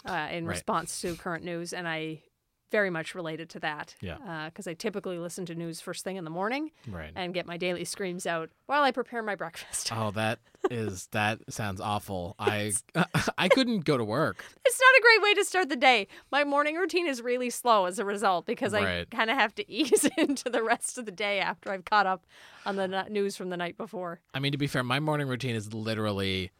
uh, 0.06 0.28
in 0.32 0.46
Right. 0.46 0.54
response 0.56 1.00
to 1.02 1.16
current 1.16 1.44
news, 1.44 1.74
and 1.74 1.88
I 1.88 2.22
very 2.70 2.90
much 2.90 3.16
related 3.16 3.50
to 3.52 3.60
that. 3.62 3.96
Yeah. 4.02 4.18
Uh, 4.28 4.46
because 4.50 4.68
I 4.68 4.74
typically 4.74 5.18
listen 5.18 5.46
to 5.46 5.56
news 5.56 5.80
first 5.80 6.04
thing 6.04 6.18
in 6.18 6.24
the 6.26 6.30
morning 6.30 6.72
Right. 6.88 7.12
and 7.16 7.34
get 7.34 7.46
my 7.46 7.56
daily 7.58 7.86
screams 7.86 8.26
out 8.28 8.50
while 8.66 8.84
I 8.84 8.92
prepare 8.92 9.24
my 9.24 9.36
breakfast. 9.36 9.90
Oh, 9.94 10.12
that 10.12 10.40
is 10.70 11.08
that 11.12 11.40
sounds 11.50 11.80
awful. 11.80 12.36
I 12.40 12.74
I 13.38 13.48
couldn't 13.50 13.86
go 13.86 13.98
to 13.98 14.04
work. 14.04 14.44
It's 14.66 14.80
not 14.80 15.00
a 15.00 15.02
great 15.02 15.22
way 15.24 15.34
to 15.36 15.46
start 15.46 15.70
the 15.70 15.76
day. 15.78 16.08
My 16.32 16.44
morning 16.44 16.76
routine 16.76 17.08
is 17.08 17.22
really 17.22 17.50
slow 17.50 17.86
as 17.86 18.00
a 18.00 18.06
result 18.06 18.46
because 18.46 18.74
I 18.74 19.06
kind 19.12 19.30
of 19.30 19.38
have 19.38 19.56
to 19.56 19.72
ease 19.72 20.10
into 20.18 20.50
the 20.50 20.64
rest 20.64 20.98
of 20.98 21.06
the 21.06 21.12
day 21.12 21.40
after 21.40 21.72
I've 21.72 21.86
caught 21.86 22.06
up 22.06 22.26
on 22.66 22.76
the 22.76 23.06
news 23.10 23.38
from 23.38 23.50
the 23.50 23.58
night 23.58 23.78
before. 23.78 24.20
I 24.34 24.40
mean, 24.40 24.52
to 24.52 24.58
be 24.58 24.68
fair, 24.68 24.84
my 24.84 25.00
morning 25.00 25.28
routine 25.28 25.56
is 25.56 25.74
literally 25.74 26.52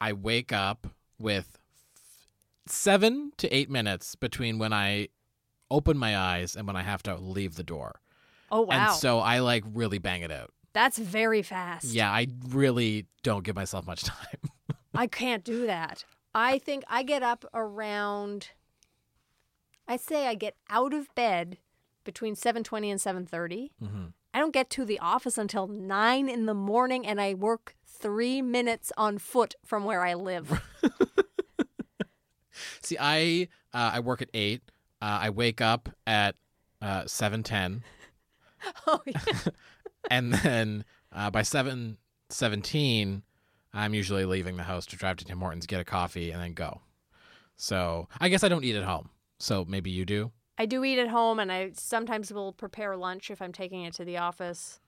I 0.00 0.12
wake 0.14 0.52
up 0.52 0.88
with 1.18 1.58
seven 2.66 3.32
to 3.38 3.48
eight 3.54 3.70
minutes 3.70 4.14
between 4.14 4.58
when 4.58 4.72
I 4.72 5.08
open 5.70 5.96
my 5.98 6.16
eyes 6.16 6.56
and 6.56 6.66
when 6.66 6.76
I 6.76 6.82
have 6.82 7.02
to 7.04 7.16
leave 7.16 7.54
the 7.56 7.62
door. 7.62 8.00
Oh 8.50 8.62
wow, 8.62 8.90
And 8.90 8.96
so 8.96 9.18
I 9.20 9.40
like 9.40 9.64
really 9.72 9.98
bang 9.98 10.22
it 10.22 10.30
out. 10.32 10.50
that's 10.72 10.98
very 10.98 11.42
fast. 11.42 11.84
Yeah, 11.86 12.10
I 12.10 12.28
really 12.48 13.06
don't 13.22 13.44
give 13.44 13.56
myself 13.56 13.86
much 13.86 14.02
time. 14.04 14.50
I 14.94 15.06
can't 15.06 15.44
do 15.44 15.66
that. 15.66 16.04
I 16.34 16.58
think 16.58 16.84
I 16.88 17.02
get 17.02 17.22
up 17.22 17.44
around. 17.54 18.48
I 19.86 19.96
say 19.96 20.26
I 20.26 20.34
get 20.34 20.56
out 20.70 20.92
of 20.94 21.14
bed 21.14 21.58
between 22.04 22.34
seven 22.34 22.62
twenty 22.64 22.90
and 22.90 23.00
seven 23.00 23.26
thirty. 23.26 23.72
hmm 23.82 24.06
I 24.34 24.40
don't 24.40 24.52
get 24.52 24.68
to 24.70 24.84
the 24.84 24.98
office 25.00 25.38
until 25.38 25.66
nine 25.66 26.28
in 26.28 26.44
the 26.46 26.54
morning, 26.54 27.06
and 27.06 27.20
I 27.20 27.32
work 27.34 27.74
three 27.86 28.40
minutes 28.42 28.92
on 28.96 29.18
foot 29.18 29.54
from 29.64 29.84
where 29.84 30.04
I 30.04 30.14
live. 30.14 30.62
See, 32.82 32.96
I 33.00 33.48
uh, 33.72 33.92
I 33.94 34.00
work 34.00 34.22
at 34.22 34.28
eight. 34.34 34.62
Uh, 35.00 35.18
I 35.22 35.30
wake 35.30 35.60
up 35.60 35.88
at 36.06 36.34
uh, 36.82 37.04
seven 37.06 37.42
ten, 37.42 37.82
oh 38.86 39.00
yeah. 39.06 39.20
and 40.10 40.34
then 40.34 40.84
uh, 41.12 41.30
by 41.30 41.42
seven 41.42 41.98
seventeen, 42.28 43.22
I'm 43.72 43.94
usually 43.94 44.24
leaving 44.24 44.56
the 44.56 44.64
house 44.64 44.86
to 44.86 44.96
drive 44.96 45.16
to 45.18 45.24
Tim 45.24 45.38
Hortons, 45.38 45.66
get 45.66 45.80
a 45.80 45.84
coffee, 45.84 46.30
and 46.30 46.42
then 46.42 46.54
go. 46.54 46.80
So 47.56 48.08
I 48.20 48.28
guess 48.28 48.44
I 48.44 48.48
don't 48.48 48.64
eat 48.64 48.76
at 48.76 48.84
home. 48.84 49.10
So 49.38 49.64
maybe 49.68 49.90
you 49.90 50.04
do. 50.04 50.32
I 50.56 50.66
do 50.66 50.82
eat 50.84 50.98
at 50.98 51.08
home, 51.08 51.38
and 51.38 51.52
I 51.52 51.70
sometimes 51.74 52.32
will 52.32 52.52
prepare 52.52 52.96
lunch 52.96 53.30
if 53.30 53.40
I'm 53.40 53.52
taking 53.52 53.84
it 53.84 53.94
to 53.94 54.04
the 54.04 54.18
office. 54.18 54.80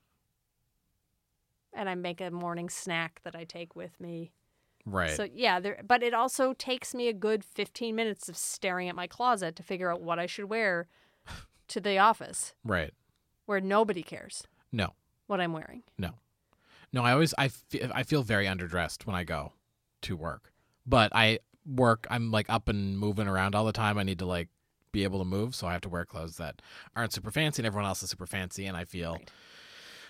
And 1.73 1.88
I 1.88 1.95
make 1.95 2.21
a 2.21 2.33
morning 2.33 2.69
snack 2.69 3.21
that 3.23 3.37
I 3.37 3.45
take 3.45 3.76
with 3.76 4.00
me. 4.00 4.33
Right. 4.87 5.10
So 5.10 5.26
yeah, 5.32 5.60
there. 5.60 5.80
But 5.87 6.02
it 6.02 6.14
also 6.14 6.52
takes 6.54 6.94
me 6.94 7.08
a 7.08 7.12
good 7.12 7.44
15 7.44 7.94
minutes 7.94 8.28
of 8.28 8.37
staring 8.37 8.88
at 8.88 8.94
my 8.96 9.06
closet 9.06 9.56
to 9.56 9.62
figure 9.62 9.90
out 9.92 10.00
what 10.00 10.18
I 10.18 10.26
should 10.26 10.46
wear 10.46 10.88
to 11.68 11.80
the 11.80 11.99
office, 11.99 12.54
right. 12.64 12.92
where 13.46 13.60
nobody 13.60 14.02
cares 14.02 14.44
No. 14.72 14.94
what 15.26 15.40
I'm 15.40 15.52
wearing. 15.52 15.82
No. 15.99 16.14
No, 16.92 17.02
I 17.04 17.12
always 17.12 17.32
I 17.38 17.50
I 17.94 18.02
feel 18.02 18.22
very 18.22 18.46
underdressed 18.46 19.06
when 19.06 19.14
I 19.14 19.22
go 19.25 19.52
to 20.02 20.16
work. 20.16 20.52
But 20.87 21.12
I 21.14 21.38
work 21.66 22.06
I'm 22.10 22.30
like 22.32 22.46
up 22.49 22.68
and 22.68 22.99
moving 22.99 23.28
around 23.28 23.54
all 23.54 23.64
the 23.64 23.72
time. 23.72 23.96
I 23.99 24.02
need 24.02 24.18
to 24.20 24.26
like 24.26 24.49
be 24.92 25.04
able 25.04 25.20
to 25.20 25.25
move, 25.25 25.54
so 25.54 25.68
I 25.68 25.72
have 25.72 25.82
to 25.82 25.88
wear 25.88 26.04
clothes 26.04 26.37
that 26.38 26.60
aren't 26.96 27.12
super 27.12 27.30
fancy 27.30 27.60
and 27.62 27.66
everyone 27.68 27.87
else 27.87 28.02
is 28.02 28.10
super 28.10 28.26
fancy 28.26 28.66
and 28.66 28.76
I 28.76 28.84
feel 28.84 29.12
Right. 29.12 29.30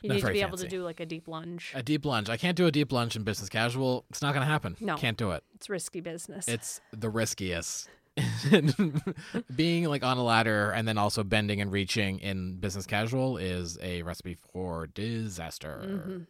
You 0.03 0.09
Not 0.09 0.15
need 0.15 0.21
to 0.25 0.33
be 0.33 0.41
able 0.43 0.57
to 0.59 0.69
do 0.69 0.83
like 0.83 1.01
a 1.01 1.07
deep 1.07 1.29
lunge. 1.29 1.73
a 1.75 1.83
deep 1.83 2.05
lunge. 2.07 2.31
I 2.31 2.37
can't 2.37 2.57
do 2.57 2.67
a 2.67 2.71
deep 2.73 2.91
lunge 2.93 3.17
in 3.17 3.23
business 3.23 3.49
casual. 3.51 4.05
It's 4.11 4.23
not 4.23 4.33
going 4.35 4.45
to 4.47 4.51
happen. 4.51 4.77
No. 4.81 4.97
Can't 4.97 5.17
do 5.19 5.33
it. 5.33 5.45
It's 5.55 5.69
risky 5.69 6.01
business. 6.01 6.49
It's 6.49 6.81
the 6.93 7.11
riskiest. 7.11 7.89
Being 9.55 9.85
like 9.85 10.03
on 10.03 10.17
a 10.19 10.23
ladder 10.25 10.71
and 10.73 10.87
then 10.87 10.99
also 10.99 11.23
bending 11.23 11.61
and 11.61 11.71
reaching 11.71 12.19
in 12.21 12.57
business 12.57 12.87
casual 12.87 13.37
is 13.37 13.79
a 13.83 14.03
recipe 14.03 14.35
for 14.53 14.87
disaster. 14.89 15.81
Mhm. 15.85 16.27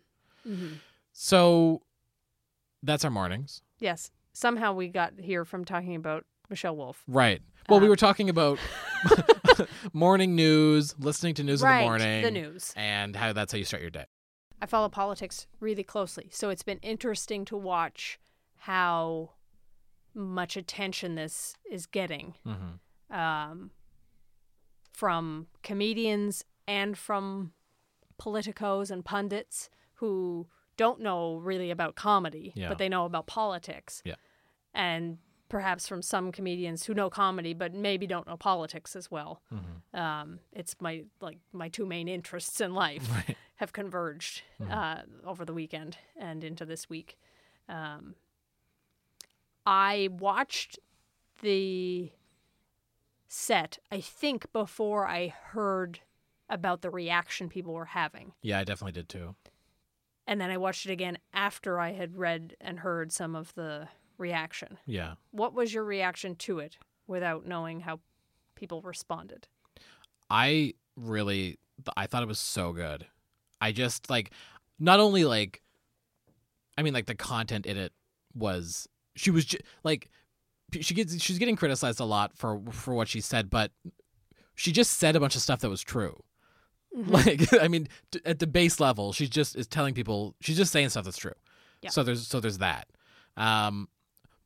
Mhm. 0.46 0.72
So 1.12 1.82
that's 2.82 3.04
our 3.04 3.10
mornings. 3.10 3.62
Yes. 3.78 4.10
Somehow 4.32 4.72
we 4.72 4.88
got 4.88 5.14
here 5.18 5.44
from 5.44 5.64
talking 5.64 5.94
about 5.94 6.24
Michelle 6.48 6.76
Wolf. 6.76 7.02
Right. 7.06 7.42
Well, 7.70 7.80
we 7.80 7.86
Um, 7.86 7.90
were 7.90 7.96
talking 7.96 8.28
about 8.28 8.58
morning 9.92 10.34
news, 10.34 10.94
listening 10.98 11.34
to 11.34 11.42
news 11.44 11.62
right. 11.62 11.78
in 11.78 11.82
the 11.84 11.88
morning, 11.88 12.22
The 12.22 12.30
news. 12.30 12.72
and 12.76 13.14
how 13.16 13.32
that's 13.32 13.52
how 13.52 13.58
you 13.58 13.64
start 13.64 13.80
your 13.82 13.90
day. 13.90 14.06
I 14.60 14.66
follow 14.66 14.88
politics 14.88 15.46
really 15.60 15.82
closely, 15.84 16.28
so 16.32 16.50
it's 16.50 16.62
been 16.62 16.78
interesting 16.78 17.44
to 17.46 17.56
watch 17.56 18.18
how 18.56 19.30
much 20.14 20.56
attention 20.56 21.14
this 21.14 21.54
is 21.70 21.86
getting 21.86 22.34
Mm-hmm. 22.46 23.16
um, 23.18 23.70
from 24.92 25.46
comedians 25.62 26.44
and 26.68 26.98
from 26.98 27.52
politicos 28.20 28.90
and 28.90 29.04
pundits 29.04 29.70
who 29.94 30.46
don't 30.76 31.00
know 31.00 31.36
really 31.36 31.70
about 31.70 31.94
comedy, 31.94 32.52
Yeah. 32.54 32.68
but 32.68 32.78
they 32.78 32.88
know 32.88 33.04
about 33.06 33.26
politics. 33.26 34.02
Yeah. 34.04 34.16
And 34.74 35.18
perhaps 35.50 35.86
from 35.86 36.00
some 36.00 36.32
comedians 36.32 36.86
who 36.86 36.94
know 36.94 37.10
comedy 37.10 37.52
but 37.52 37.74
maybe 37.74 38.06
don't 38.06 38.26
know 38.26 38.36
politics 38.38 38.96
as 38.96 39.10
well. 39.10 39.42
Mm-hmm. 39.52 40.00
Um, 40.00 40.38
it's 40.52 40.74
my 40.80 41.04
like 41.20 41.38
my 41.52 41.68
two 41.68 41.84
main 41.84 42.08
interests 42.08 42.58
in 42.62 42.72
life 42.72 43.06
Right. 43.28 43.36
have 43.56 43.72
converged 43.74 44.42
Mhm. 44.58 44.70
uh, 44.72 45.02
over 45.28 45.44
the 45.44 45.52
weekend 45.52 45.98
and 46.16 46.42
into 46.42 46.64
this 46.64 46.88
week. 46.88 47.18
Um, 47.68 48.14
I 49.66 50.08
watched 50.10 50.78
the 51.42 52.10
set, 53.28 53.78
I 53.92 54.00
think, 54.00 54.52
before 54.52 55.06
I 55.06 55.28
heard 55.28 56.00
about 56.48 56.80
the 56.82 56.90
reaction 56.90 57.48
people 57.48 57.72
were 57.74 57.84
having. 57.86 58.32
Yeah, 58.42 58.58
I 58.58 58.64
definitely 58.64 58.92
did 58.92 59.08
too. 59.08 59.36
And 60.26 60.40
then 60.40 60.50
I 60.50 60.56
watched 60.56 60.86
it 60.86 60.92
again 60.92 61.18
after 61.32 61.78
I 61.78 61.92
had 61.92 62.16
read 62.16 62.56
and 62.60 62.80
heard 62.80 63.12
some 63.12 63.34
of 63.36 63.54
the 63.54 63.88
reaction. 64.20 64.78
Yeah. 64.86 65.14
What 65.32 65.54
was 65.54 65.72
your 65.74 65.84
reaction 65.84 66.36
to 66.36 66.58
it 66.60 66.76
without 67.06 67.46
knowing 67.46 67.80
how 67.80 68.00
people 68.54 68.82
responded? 68.82 69.48
I 70.28 70.74
really 70.96 71.58
I 71.96 72.06
thought 72.06 72.22
it 72.22 72.28
was 72.28 72.38
so 72.38 72.72
good. 72.72 73.06
I 73.60 73.72
just 73.72 74.08
like 74.10 74.30
not 74.78 75.00
only 75.00 75.24
like 75.24 75.62
I 76.78 76.82
mean 76.82 76.94
like 76.94 77.06
the 77.06 77.14
content 77.14 77.66
in 77.66 77.76
it 77.76 77.92
was 78.34 78.88
she 79.16 79.30
was 79.30 79.44
ju- 79.44 79.58
like 79.82 80.08
she 80.80 80.94
gets 80.94 81.20
she's 81.20 81.38
getting 81.38 81.56
criticized 81.56 82.00
a 82.00 82.04
lot 82.04 82.36
for 82.36 82.60
for 82.70 82.94
what 82.94 83.08
she 83.08 83.20
said 83.20 83.50
but 83.50 83.72
she 84.54 84.70
just 84.72 84.92
said 84.98 85.16
a 85.16 85.20
bunch 85.20 85.34
of 85.34 85.42
stuff 85.42 85.60
that 85.60 85.70
was 85.70 85.82
true. 85.82 86.22
Like 86.94 87.52
I 87.60 87.68
mean 87.68 87.88
t- 88.12 88.20
at 88.24 88.38
the 88.38 88.46
base 88.46 88.78
level 88.78 89.12
she's 89.12 89.30
just 89.30 89.56
is 89.56 89.66
telling 89.66 89.94
people 89.94 90.36
she's 90.40 90.56
just 90.56 90.72
saying 90.72 90.90
stuff 90.90 91.04
that's 91.04 91.16
true. 91.18 91.32
Yeah. 91.82 91.90
So 91.90 92.02
there's 92.02 92.26
so 92.26 92.40
there's 92.40 92.58
that. 92.58 92.88
Um 93.36 93.88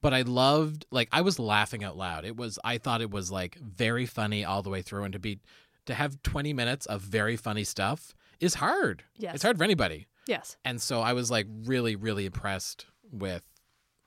but 0.04 0.12
I 0.12 0.20
loved 0.20 0.84
like 0.90 1.08
I 1.12 1.22
was 1.22 1.38
laughing 1.38 1.82
out 1.82 1.96
loud. 1.96 2.26
It 2.26 2.36
was 2.36 2.58
I 2.62 2.76
thought 2.76 3.00
it 3.00 3.10
was 3.10 3.30
like 3.32 3.54
very 3.54 4.04
funny 4.04 4.44
all 4.44 4.60
the 4.60 4.68
way 4.68 4.82
through 4.82 5.04
and 5.04 5.14
to 5.14 5.18
be 5.18 5.40
to 5.86 5.94
have 5.94 6.22
20 6.22 6.52
minutes 6.52 6.84
of 6.84 7.00
very 7.00 7.38
funny 7.38 7.64
stuff 7.64 8.14
is 8.38 8.56
hard. 8.56 9.02
Yes. 9.16 9.36
It's 9.36 9.42
hard 9.42 9.56
for 9.56 9.64
anybody. 9.64 10.06
Yes. 10.26 10.58
And 10.62 10.82
so 10.82 11.00
I 11.00 11.14
was 11.14 11.30
like 11.30 11.46
really 11.64 11.96
really 11.96 12.26
impressed 12.26 12.84
with 13.10 13.44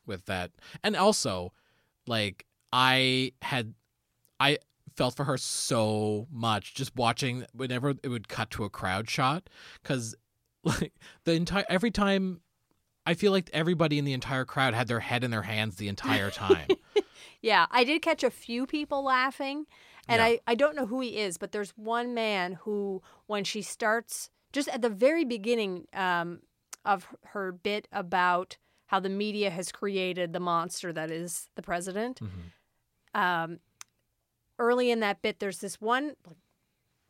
with 0.05 0.27
that. 0.27 0.51
And 0.83 0.95
also 0.95 1.51
like 2.05 2.45
I 2.71 3.31
had 3.41 3.73
I 4.39 4.59
felt 4.95 5.15
for 5.15 5.23
her 5.23 5.37
so 5.39 6.27
much 6.31 6.75
just 6.75 6.95
watching 6.95 7.43
whenever 7.53 7.95
it 8.03 8.07
would 8.07 8.27
cut 8.27 8.51
to 8.51 8.65
a 8.65 8.69
crowd 8.69 9.09
shot 9.09 9.49
cuz 9.83 10.13
like 10.63 10.93
the 11.23 11.31
entire 11.33 11.65
every 11.69 11.89
time 11.89 12.41
I 13.07 13.13
feel 13.13 13.31
like 13.31 13.49
everybody 13.53 13.97
in 13.97 14.05
the 14.05 14.13
entire 14.13 14.45
crowd 14.45 14.73
had 14.73 14.87
their 14.87 14.99
head 14.99 15.23
in 15.23 15.31
their 15.31 15.41
hands 15.43 15.75
the 15.77 15.87
entire 15.87 16.29
time. 16.29 16.67
Yeah, 17.39 17.67
I 17.69 17.83
did 17.83 18.01
catch 18.01 18.23
a 18.23 18.31
few 18.31 18.65
people 18.65 19.03
laughing, 19.03 19.67
and 20.09 20.19
Yeah. 20.19 20.25
I, 20.25 20.39
I 20.47 20.55
don't 20.55 20.75
know 20.75 20.87
who 20.87 21.01
he 21.01 21.17
is, 21.19 21.37
but 21.37 21.51
there's 21.51 21.69
one 21.77 22.15
man 22.15 22.53
who, 22.63 23.03
when 23.27 23.43
she 23.43 23.61
starts, 23.61 24.31
just 24.51 24.67
at 24.69 24.81
the 24.81 24.89
very 24.89 25.23
beginning 25.23 25.85
um, 25.93 26.39
of 26.83 27.07
her 27.27 27.51
bit 27.51 27.87
about 27.91 28.57
how 28.87 28.99
the 28.99 29.09
media 29.09 29.51
has 29.51 29.71
created 29.71 30.33
the 30.33 30.39
monster 30.39 30.91
that 30.91 31.11
is 31.11 31.47
the 31.55 31.61
president, 31.61 32.19
Mhm. 32.21 33.19
um, 33.19 33.59
early 34.57 34.89
in 34.89 34.99
that 35.01 35.21
bit, 35.21 35.39
there's 35.39 35.59
this 35.59 35.79
one 35.79 36.15
like, 36.25 36.37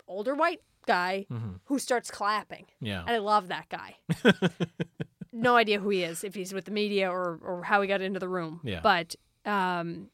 older 0.10 0.36
white 0.36 0.62
guy 0.86 1.26
Mhm. 1.32 1.62
who 1.66 1.80
starts 1.80 2.12
clapping. 2.12 2.66
Yeah. 2.82 3.02
And 3.02 3.12
I 3.12 3.18
love 3.20 3.48
that 3.48 3.70
guy. 3.70 3.96
no 5.42 5.56
idea 5.56 5.80
who 5.80 5.90
he 5.90 6.04
is, 6.04 6.24
if 6.24 6.36
he's 6.36 6.54
with 6.54 6.66
the 6.66 6.72
media 6.72 7.10
or, 7.12 7.40
or 7.44 7.64
how 7.64 7.82
he 7.82 7.88
got 7.88 8.02
into 8.02 8.20
the 8.20 8.30
room. 8.30 8.60
Yeah. 8.64 8.80
But 8.82 9.16
um, 9.46 10.10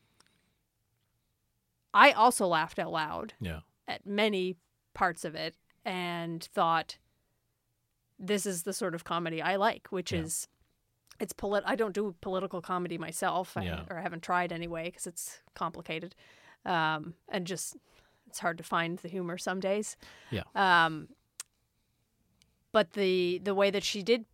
I 1.93 2.11
also 2.11 2.47
laughed 2.47 2.79
out 2.79 2.91
loud 2.91 3.33
Yeah. 3.39 3.61
at 3.87 4.05
many 4.05 4.55
parts 4.93 5.25
of 5.25 5.35
it 5.35 5.55
and 5.85 6.43
thought, 6.43 6.97
this 8.19 8.45
is 8.45 8.63
the 8.63 8.73
sort 8.73 8.95
of 8.95 9.03
comedy 9.03 9.41
I 9.41 9.55
like, 9.57 9.87
which 9.91 10.11
Yeah. 10.11 10.19
is. 10.21 10.47
It's 11.19 11.33
polit. 11.33 11.63
I 11.67 11.75
don't 11.75 11.93
do 11.93 12.15
political 12.21 12.59
comedy 12.61 12.97
myself, 12.97 13.55
I- 13.55 13.65
Yeah. 13.65 13.85
or 13.89 13.99
I 13.99 14.01
haven't 14.01 14.23
tried 14.23 14.51
anyway 14.51 14.85
because 14.85 15.05
it's 15.07 15.41
complicated, 15.53 16.15
um, 16.65 17.13
and 17.29 17.45
just 17.45 17.77
it's 18.27 18.39
hard 18.39 18.57
to 18.57 18.63
find 18.63 18.97
the 18.99 19.07
humor 19.09 19.37
some 19.37 19.59
days. 19.59 19.95
Yeah. 20.31 20.43
Um, 20.55 21.09
but 22.71 22.93
the 22.93 23.39
the 23.43 23.53
way 23.53 23.69
that 23.69 23.83
she 23.83 24.01
did 24.01 24.25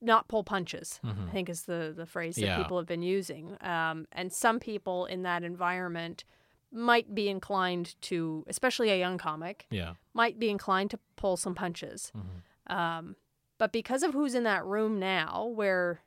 not 0.00 0.28
pull 0.28 0.44
punches, 0.44 1.00
Mhm. 1.04 1.28
I 1.28 1.30
think 1.32 1.48
is 1.48 1.64
the 1.64 1.92
the 1.96 2.06
phrase 2.06 2.36
that 2.36 2.42
Yeah. 2.42 2.62
people 2.62 2.76
have 2.78 2.86
been 2.86 3.02
using. 3.02 3.56
Um, 3.62 4.06
and 4.12 4.32
some 4.32 4.60
people 4.60 5.06
in 5.06 5.22
that 5.22 5.42
environment 5.42 6.24
might 6.70 7.14
be 7.14 7.28
inclined 7.28 8.00
to, 8.02 8.44
especially 8.46 8.90
a 8.90 8.98
young 8.98 9.18
comic, 9.18 9.66
Yeah. 9.70 9.94
might 10.12 10.38
be 10.38 10.50
inclined 10.50 10.90
to 10.92 10.98
pull 11.16 11.36
some 11.36 11.54
punches. 11.54 12.12
Mhm. 12.14 12.72
Um, 12.74 13.16
but 13.56 13.72
because 13.72 14.02
of 14.02 14.12
who's 14.12 14.34
in 14.34 14.44
that 14.44 14.64
room 14.64 14.98
now, 15.00 15.46
where 15.46 16.02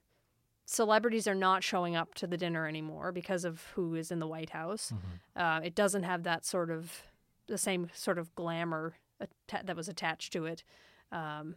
celebrities 0.66 1.28
are 1.28 1.36
not 1.36 1.64
showing 1.64 1.96
up 1.96 2.14
to 2.14 2.28
the 2.28 2.38
dinner 2.38 2.68
anymore 2.68 3.12
because 3.12 3.44
of 3.44 3.64
who 3.76 3.96
is 3.96 4.12
in 4.12 4.20
the 4.20 4.28
White 4.28 4.52
House, 4.52 4.92
Mhm. 4.92 5.20
uh, 5.36 5.62
it 5.64 5.76
doesn't 5.76 6.04
have 6.04 6.24
that 6.24 6.46
sort 6.46 6.70
of 6.70 7.04
the 7.48 7.58
same 7.58 7.90
sort 7.94 8.18
of 8.18 8.34
glamour 8.36 8.96
atta- 9.20 9.64
that 9.66 9.76
was 9.76 9.90
attached 9.90 10.32
to 10.34 10.46
it. 10.46 10.64
Um, 11.12 11.56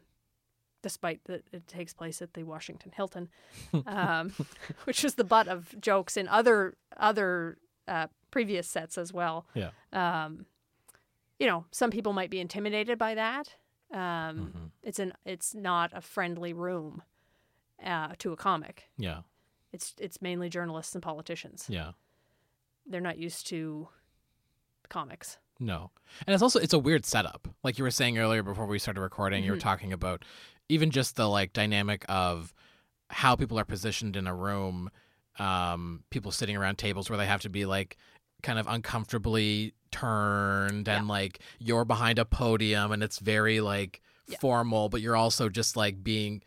despite 0.85 1.25
that 1.25 1.43
it 1.51 1.67
takes 1.67 1.93
place 1.95 2.21
at 2.23 2.35
the 2.35 2.43
Washington 2.45 2.93
Hilton, 2.95 3.29
um, 3.87 4.33
which 4.85 5.03
was 5.03 5.15
the 5.15 5.25
butt 5.25 5.49
of 5.49 5.75
jokes 5.81 6.17
in 6.17 6.29
other 6.29 6.77
other 6.99 7.57
uh, 7.89 8.07
previous 8.31 8.69
sets 8.69 8.99
as 8.99 9.13
well. 9.13 9.47
Yeah. 9.55 9.71
Um, 9.93 10.45
you 11.41 11.47
know, 11.47 11.65
some 11.73 11.91
people 11.91 12.13
might 12.13 12.31
be 12.31 12.39
intimidated 12.39 12.99
by 12.99 13.15
that. 13.15 13.55
Um, 13.93 14.53
Mhm. 14.53 14.71
It's 14.83 14.99
an 14.99 15.13
it's 15.25 15.55
not 15.55 15.91
a 15.95 16.01
friendly 16.01 16.53
room 16.53 17.03
uh, 17.83 18.15
to 18.19 18.33
a 18.33 18.37
comic. 18.37 18.91
Yeah. 18.99 19.21
It's 19.73 19.95
it's 19.99 20.21
mainly 20.21 20.49
journalists 20.51 20.95
and 20.95 21.03
politicians. 21.03 21.65
Yeah. 21.69 21.93
They're 22.87 23.01
not 23.11 23.17
used 23.19 23.47
to 23.49 23.89
comics. 24.89 25.39
No. 25.61 25.91
And 26.27 26.35
it's 26.35 26.43
also 26.43 26.59
it's 26.61 26.73
a 26.75 26.79
weird 26.79 27.05
setup. 27.07 27.49
Like 27.63 27.79
you 27.79 27.85
were 27.85 27.91
saying 27.91 28.19
earlier 28.19 28.43
before 28.43 28.67
we 28.67 28.79
started 28.79 29.01
recording, 29.01 29.45
you 29.45 29.53
were 29.53 29.57
Mhm. 29.57 29.71
talking 29.71 29.93
about 29.93 30.25
even 30.69 30.91
just 30.91 31.17
the 31.17 31.29
like 31.29 31.53
dynamic 31.53 32.05
of 32.09 32.55
how 33.11 33.37
people 33.37 33.59
are 33.59 33.65
positioned 33.65 34.17
in 34.17 34.27
a 34.27 34.35
room, 34.35 34.91
um, 35.39 36.03
people 36.11 36.31
sitting 36.33 36.57
around 36.57 36.77
tables 36.79 37.11
where 37.11 37.17
they 37.19 37.27
have 37.27 37.43
to 37.43 37.49
be 37.51 37.67
like 37.67 37.97
kind 38.43 38.59
of 38.59 38.67
uncomfortably 38.69 39.75
turned 39.91 40.89
and 40.89 41.09
like 41.09 41.39
you're 41.59 41.85
behind 41.85 42.19
a 42.19 42.25
podium 42.25 42.93
and 42.93 43.03
it's 43.03 43.19
very 43.19 43.61
like 43.61 44.01
Yeah. 44.29 44.39
formal, 44.39 44.89
but 44.89 45.01
you're 45.01 45.17
also 45.17 45.49
just 45.49 45.77
like 45.77 46.03
being 46.03 46.43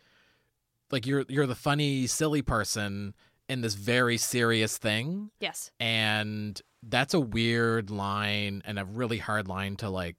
like 0.90 1.06
you're 1.06 1.24
you're 1.28 1.46
the 1.46 1.54
funny, 1.54 2.06
silly 2.06 2.42
person 2.42 3.14
in 3.48 3.60
this 3.62 3.74
very 3.74 4.16
serious 4.18 4.76
thing 4.78 5.30
Yes. 5.40 5.70
and 5.80 6.60
that's 6.82 7.14
a 7.14 7.20
weird 7.20 7.90
line 7.90 8.62
and 8.64 8.78
a 8.78 8.84
really 8.84 9.18
hard 9.18 9.48
line 9.48 9.76
to 9.76 9.88
like 9.90 10.16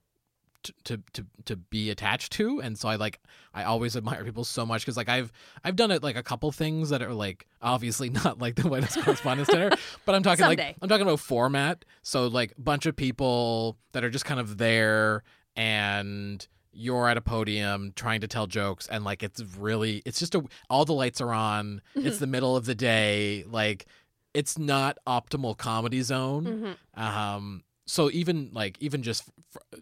to 0.83 1.01
to 1.13 1.25
to 1.45 1.55
be 1.55 1.89
attached 1.89 2.31
to. 2.33 2.59
And 2.61 2.77
so 2.77 2.89
i 2.89 2.95
like 2.95 3.19
i 3.53 3.63
always 3.63 3.95
admire 3.95 4.23
people 4.23 4.43
so 4.43 4.65
much 4.65 4.81
because 4.81 4.97
like 4.97 5.09
i've 5.09 5.31
i've 5.63 5.75
done 5.75 5.89
it 5.91 6.03
like 6.03 6.15
a 6.15 6.23
couple 6.23 6.51
things 6.51 6.89
that 6.89 7.01
are 7.01 7.13
like 7.13 7.47
obviously 7.61 8.09
not 8.21 8.39
like 8.39 8.55
the 8.55 8.67
white 8.67 8.83
house 8.83 9.01
correspondence 9.03 9.47
dinner 9.47 9.69
but 10.05 10.15
i'm 10.15 10.21
talking 10.23 10.43
Someday. 10.45 10.67
like 10.67 10.75
i'm 10.81 10.89
talking 10.89 11.03
about 11.07 11.19
format. 11.19 11.85
So 12.01 12.27
like 12.27 12.53
a 12.57 12.61
bunch 12.61 12.85
of 12.85 12.95
people 12.95 13.77
that 13.93 14.03
are 14.03 14.09
just 14.09 14.25
kind 14.25 14.39
of 14.39 14.57
there 14.57 15.23
and 15.55 16.47
you're 16.71 17.09
at 17.09 17.17
a 17.17 17.21
podium 17.21 17.91
trying 17.95 18.21
to 18.21 18.27
tell 18.27 18.45
jokes 18.47 18.87
and 18.87 19.03
like 19.03 19.23
it's 19.23 19.41
really 19.57 20.01
it's 20.05 20.19
just 20.19 20.35
a 20.35 20.43
all 20.69 20.85
the 20.85 20.93
lights 20.93 21.19
are 21.21 21.33
on. 21.33 21.81
It's 21.95 22.19
the 22.19 22.27
middle 22.27 22.55
of 22.55 22.65
the 22.65 22.75
day. 22.75 23.43
Like 23.47 23.85
it's 24.33 24.57
not 24.57 24.97
optimal 25.07 25.57
comedy 25.57 26.01
zone. 26.01 26.75
Mhm. 26.97 27.01
um 27.01 27.63
so 27.87 28.11
even 28.11 28.51
like 28.53 28.77
even 28.79 29.01
just 29.01 29.23
f- 29.55 29.81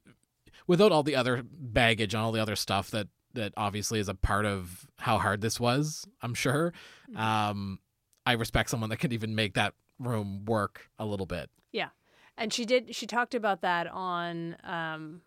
without 0.67 0.91
all 0.91 1.03
the 1.03 1.15
other 1.15 1.43
baggage 1.43 2.13
and 2.13 2.21
all 2.21 2.31
the 2.31 2.41
other 2.41 2.55
stuff 2.55 2.91
that 2.91 3.07
that 3.33 3.53
obviously 3.57 4.00
is 4.00 4.09
a 4.09 4.13
part 4.15 4.45
of 4.45 4.88
how 5.00 5.17
hard 5.17 5.41
this 5.41 5.59
was 5.59 6.05
i'm 6.21 6.33
sure 6.33 6.74
Mhm. 7.09 7.17
um 7.17 7.79
i 8.25 8.33
respect 8.33 8.69
someone 8.69 8.89
that 8.89 8.97
can 8.97 9.12
even 9.12 9.36
make 9.36 9.53
that 9.55 9.74
room 10.00 10.45
work 10.45 10.89
a 11.00 11.05
little 11.05 11.25
bit 11.25 11.50
Yeah, 11.71 11.89
And 12.38 12.53
she 12.53 12.65
did. 12.65 12.93
She 12.95 13.07
talked 13.07 13.33
about 13.33 13.62
that 13.62 13.88
on. 13.88 14.55
Um, 14.63 15.21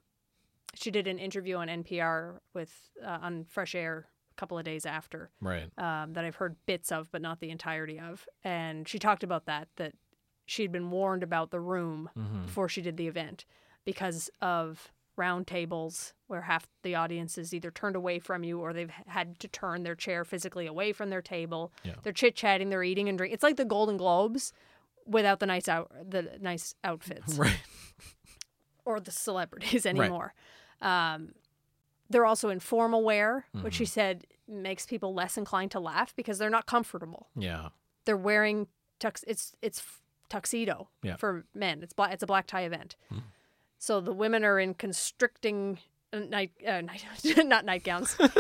she 0.75 0.91
did 0.93 1.09
an 1.09 1.19
interview 1.19 1.57
on 1.57 1.67
NPR 1.69 2.39
with 2.55 2.73
uh, 3.05 3.19
on 3.21 3.45
Fresh 3.45 3.75
Air 3.75 4.07
a 4.31 4.35
couple 4.41 4.57
of 4.57 4.65
days 4.65 4.87
after 4.87 5.31
right 5.41 5.69
um, 5.77 6.13
that 6.13 6.25
I've 6.25 6.37
heard 6.37 6.55
bits 6.67 6.93
of, 6.93 7.11
but 7.11 7.21
not 7.21 7.41
the 7.41 7.51
entirety 7.51 7.99
of. 7.99 8.27
And 8.45 8.87
she 8.87 8.99
talked 9.01 9.25
about 9.25 9.47
that 9.47 9.67
that 9.77 9.95
she'd 10.47 10.71
been 10.71 10.91
warned 10.93 11.25
about 11.25 11.51
the 11.51 11.61
room 11.61 12.11
hmm 12.15 12.43
before 12.47 12.69
she 12.69 12.81
did 12.83 12.97
the 12.97 13.09
event 13.09 13.45
because 13.85 14.31
of 14.41 14.93
round 15.17 15.47
tables 15.47 16.15
where 16.29 16.43
half 16.43 16.67
the 16.83 16.95
audience 16.95 17.37
is 17.37 17.53
either 17.53 17.71
turned 17.71 17.97
away 17.97 18.19
from 18.19 18.43
you 18.45 18.61
or 18.61 18.73
they've 18.73 18.91
had 19.07 19.39
to 19.41 19.49
turn 19.49 19.83
their 19.83 19.95
chair 19.95 20.25
physically 20.25 20.67
away 20.67 20.93
from 20.93 21.11
their 21.11 21.21
table. 21.23 21.73
Yeah. 21.83 21.95
They're 22.03 22.13
chit 22.13 22.37
chatting, 22.37 22.71
they're 22.71 22.83
eating 22.85 23.09
and 23.09 23.19
drinking. 23.19 23.35
It's 23.35 23.43
like 23.43 23.57
the 23.57 23.65
Golden 23.65 23.97
Globes 23.97 24.53
without 25.07 25.41
the 25.41 25.47
nice 25.47 25.69
out 25.69 25.91
the 26.09 26.39
nice 26.41 26.75
outfits 26.85 27.35
right 27.39 27.61
or 28.85 29.01
the 29.01 29.11
celebrities 29.11 29.85
anymore. 29.95 30.33
Um, 30.81 31.33
they're 32.09 32.27
also 32.27 32.49
informal 32.49 33.05
wear, 33.05 33.47
which 33.63 33.75
she 33.75 33.85
said 33.85 34.25
makes 34.49 34.85
people 34.87 35.15
less 35.15 35.37
inclined 35.37 35.71
to 35.73 35.81
laugh 35.81 36.15
because 36.17 36.39
they're 36.39 36.51
not 36.51 36.67
comfortable. 36.67 37.29
yeah 37.37 37.69
They're 38.05 38.17
wearing 38.17 38.67
tux. 38.99 39.23
It's 39.27 39.53
it's 39.63 39.83
tuxedo 40.29 40.89
Yeah. 41.03 41.17
for 41.17 41.45
men. 41.55 41.83
It's 41.83 41.93
black. 41.93 42.13
It's 42.13 42.23
a 42.23 42.27
black 42.27 42.47
tie 42.47 42.63
event. 42.63 42.97
Mhm. 43.13 43.23
So 43.83 43.99
the 44.01 44.13
women 44.13 44.45
are 44.45 44.61
in 44.61 44.75
constricting 44.75 45.79
uh, 46.13 46.19
night 46.19 46.51
uh, 46.69 46.83
night 46.83 47.03
not 47.39 47.65
nightgowns, 47.65 48.15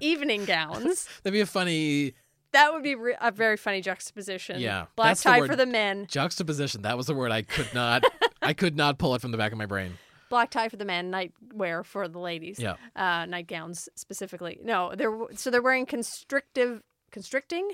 evening 0.00 0.44
gowns. 0.46 1.06
that'd 1.22 1.34
be 1.34 1.40
a 1.40 1.46
funny 1.46 2.14
That 2.52 2.72
would 2.72 2.82
be 2.82 2.94
re- 2.94 3.16
a 3.20 3.30
very 3.30 3.56
funny 3.58 3.82
juxtaposition. 3.82 4.58
Yeah, 4.60 4.86
black 4.96 5.16
the 5.18 5.22
tie 5.22 5.40
word. 5.40 5.50
for 5.50 5.56
the 5.56 5.66
men, 5.66 6.06
juxtaposition 6.08 6.80
that 6.82 6.96
was 6.96 7.06
the 7.06 7.14
word 7.14 7.30
i 7.30 7.42
could 7.42 7.72
not 7.74 8.04
i 8.42 8.52
could 8.54 8.76
not 8.76 8.98
pull 8.98 9.14
it 9.14 9.20
from 9.20 9.32
the 9.32 9.38
back 9.38 9.52
of 9.52 9.58
my 9.58 9.66
brain 9.66 9.98
black 10.30 10.50
tie 10.50 10.68
for 10.68 10.76
the 10.76 10.84
men, 10.84 11.10
nightwear 11.12 11.84
for 11.84 12.08
the 12.08 12.18
ladies. 12.18 12.58
yeah 12.58 12.74
uh, 12.96 13.24
nightgowns 13.26 13.88
specifically. 13.96 14.58
No, 14.62 14.94
they're 14.96 15.16
so 15.34 15.50
they're 15.50 15.62
wearing 15.62 15.86
constrictive, 15.86 16.82
constricting 17.10 17.70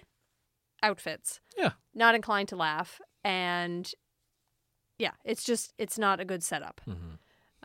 outfits. 0.83 1.40
Yeah. 1.56 1.71
not 1.94 2.14
inclined 2.14 2.49
to 2.49 2.56
laugh, 2.56 3.00
and 3.25 3.90
yeah, 4.98 5.12
it's 5.24 5.44
just 5.44 5.72
it's 5.78 5.98
not 5.98 6.20
a 6.20 6.24
good 6.24 6.42
setup 6.42 6.80
hmm 6.84 7.14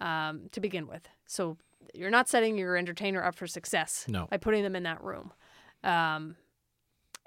um, 0.05 0.47
to 0.51 0.59
begin 0.61 0.87
with. 0.87 1.07
So 1.25 1.57
you're 1.93 2.09
not 2.09 2.29
setting 2.29 2.57
your 2.57 2.77
entertainer 2.77 3.23
up 3.23 3.35
for 3.35 3.47
success 3.47 4.05
no 4.07 4.27
by 4.29 4.37
putting 4.37 4.63
them 4.63 4.75
in 4.75 4.83
that 4.83 5.03
room. 5.03 5.33
Um, 5.83 6.35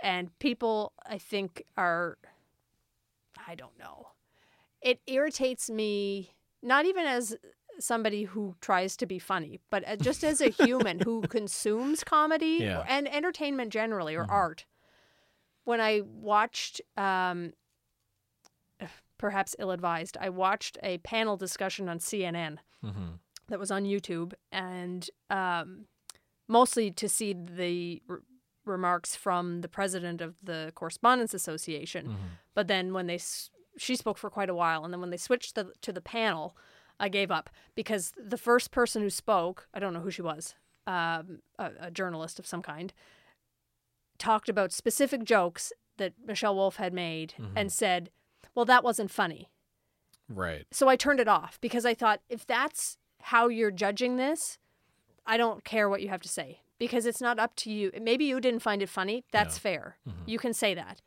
and 0.03 0.37
people, 0.39 0.93
I 1.07 1.19
think, 1.19 1.63
are, 1.77 2.17
I 3.47 3.55
don't 3.55 3.79
know. 3.79 4.09
It 4.81 5.01
irritates 5.07 5.71
me, 5.71 6.35
not 6.63 6.87
even 6.87 7.07
as 7.07 7.37
somebody 7.79 8.25
who 8.25 8.57
tries 8.61 8.97
to 8.99 9.07
be 9.07 9.19
funny, 9.19 9.61
but 9.71 10.01
just 10.01 10.25
as 10.25 10.41
a 10.41 10.49
human 10.65 11.01
who 11.01 11.25
consumes 11.29 12.03
comedy 12.05 12.59
Yeah. 12.61 12.85
and 12.89 13.07
entertainment 13.13 13.71
generally 13.73 14.15
or 14.17 14.25
Mhm. 14.25 14.33
art. 14.33 14.67
When 15.65 15.81
I 15.81 16.01
watched, 16.05 16.81
um, 16.97 17.53
perhaps 19.23 19.55
ill 19.61 19.71
advised, 19.71 20.17
I 20.21 20.29
watched 20.29 20.77
a 20.83 20.99
panel 20.99 21.37
discussion 21.37 21.89
on 21.89 21.99
CNN 22.01 22.59
hmm 22.83 23.13
that 23.49 23.59
was 23.61 23.71
on 23.71 23.85
YouTube, 23.85 24.33
and 24.51 25.09
um, 25.31 25.87
mostly 26.49 26.91
to 26.91 27.09
see 27.09 27.33
the 27.35 28.03
r- 28.09 28.23
remarks 28.65 29.15
from 29.17 29.61
the 29.61 29.69
president 29.69 30.21
of 30.21 30.35
the 30.43 30.73
Correspondents 30.75 31.35
Association. 31.35 32.05
hmm 32.07 32.15
But 32.55 32.67
then 32.69 32.93
when 32.97 33.07
they 33.07 33.17
s- 33.17 33.51
she 33.85 33.95
spoke 33.97 34.19
for 34.19 34.31
quite 34.31 34.51
a 34.51 34.55
while, 34.63 34.85
and 34.85 34.93
then 34.93 35.01
when 35.01 35.11
they 35.11 35.17
switched 35.29 35.55
the, 35.55 35.65
to 35.83 35.93
the 35.93 36.01
panel, 36.19 36.57
I 37.05 37.09
gave 37.09 37.31
up 37.39 37.51
because 37.75 38.13
the 38.33 38.39
first 38.49 38.71
person 38.71 39.03
who 39.03 39.11
spoke, 39.11 39.69
I 39.75 39.79
don't 39.81 39.93
know 39.95 40.01
who 40.07 40.11
she 40.17 40.23
was, 40.23 40.55
um, 40.87 41.43
a, 41.59 41.71
a 41.89 41.91
journalist 41.91 42.39
of 42.39 42.47
some 42.47 42.63
kind, 42.63 42.93
talked 44.19 44.49
about 44.49 44.73
specific 44.73 45.25
jokes 45.25 45.73
that 45.97 46.13
Michelle 46.25 46.55
Wolf 46.55 46.77
had 46.77 46.93
made 46.95 47.35
Mhm. 47.39 47.53
and 47.57 47.73
said, 47.73 48.11
"Well, 48.55 48.65
that 48.67 48.85
wasn't 48.85 49.11
funny." 49.11 49.49
right 50.29 50.67
So 50.71 50.89
I 50.89 50.97
turned 50.97 51.21
it 51.21 51.29
off 51.29 51.61
because 51.61 51.85
I 51.85 51.93
thought 51.95 52.21
if 52.29 52.47
that's 52.47 52.97
how 53.21 53.49
you're 53.49 53.71
judging 53.71 54.17
this, 54.17 54.59
I 55.27 55.37
don't 55.37 55.63
care 55.65 55.89
what 55.89 56.01
you 56.01 56.09
have 56.09 56.23
to 56.23 56.29
say 56.29 56.61
because 56.79 57.05
it's 57.07 57.21
not 57.21 57.39
up 57.39 57.55
to 57.57 57.71
you. 57.71 57.91
Maybe 58.01 58.25
you 58.25 58.41
didn't 58.41 58.63
find 58.63 58.83
it 58.83 58.89
funny. 58.89 59.25
That's 59.31 59.57
Yeah. 59.57 59.61
fair. 59.61 59.99
Mhm. 60.09 60.27
You 60.27 60.39
can 60.39 60.55
say 60.55 60.75
that. 60.75 61.03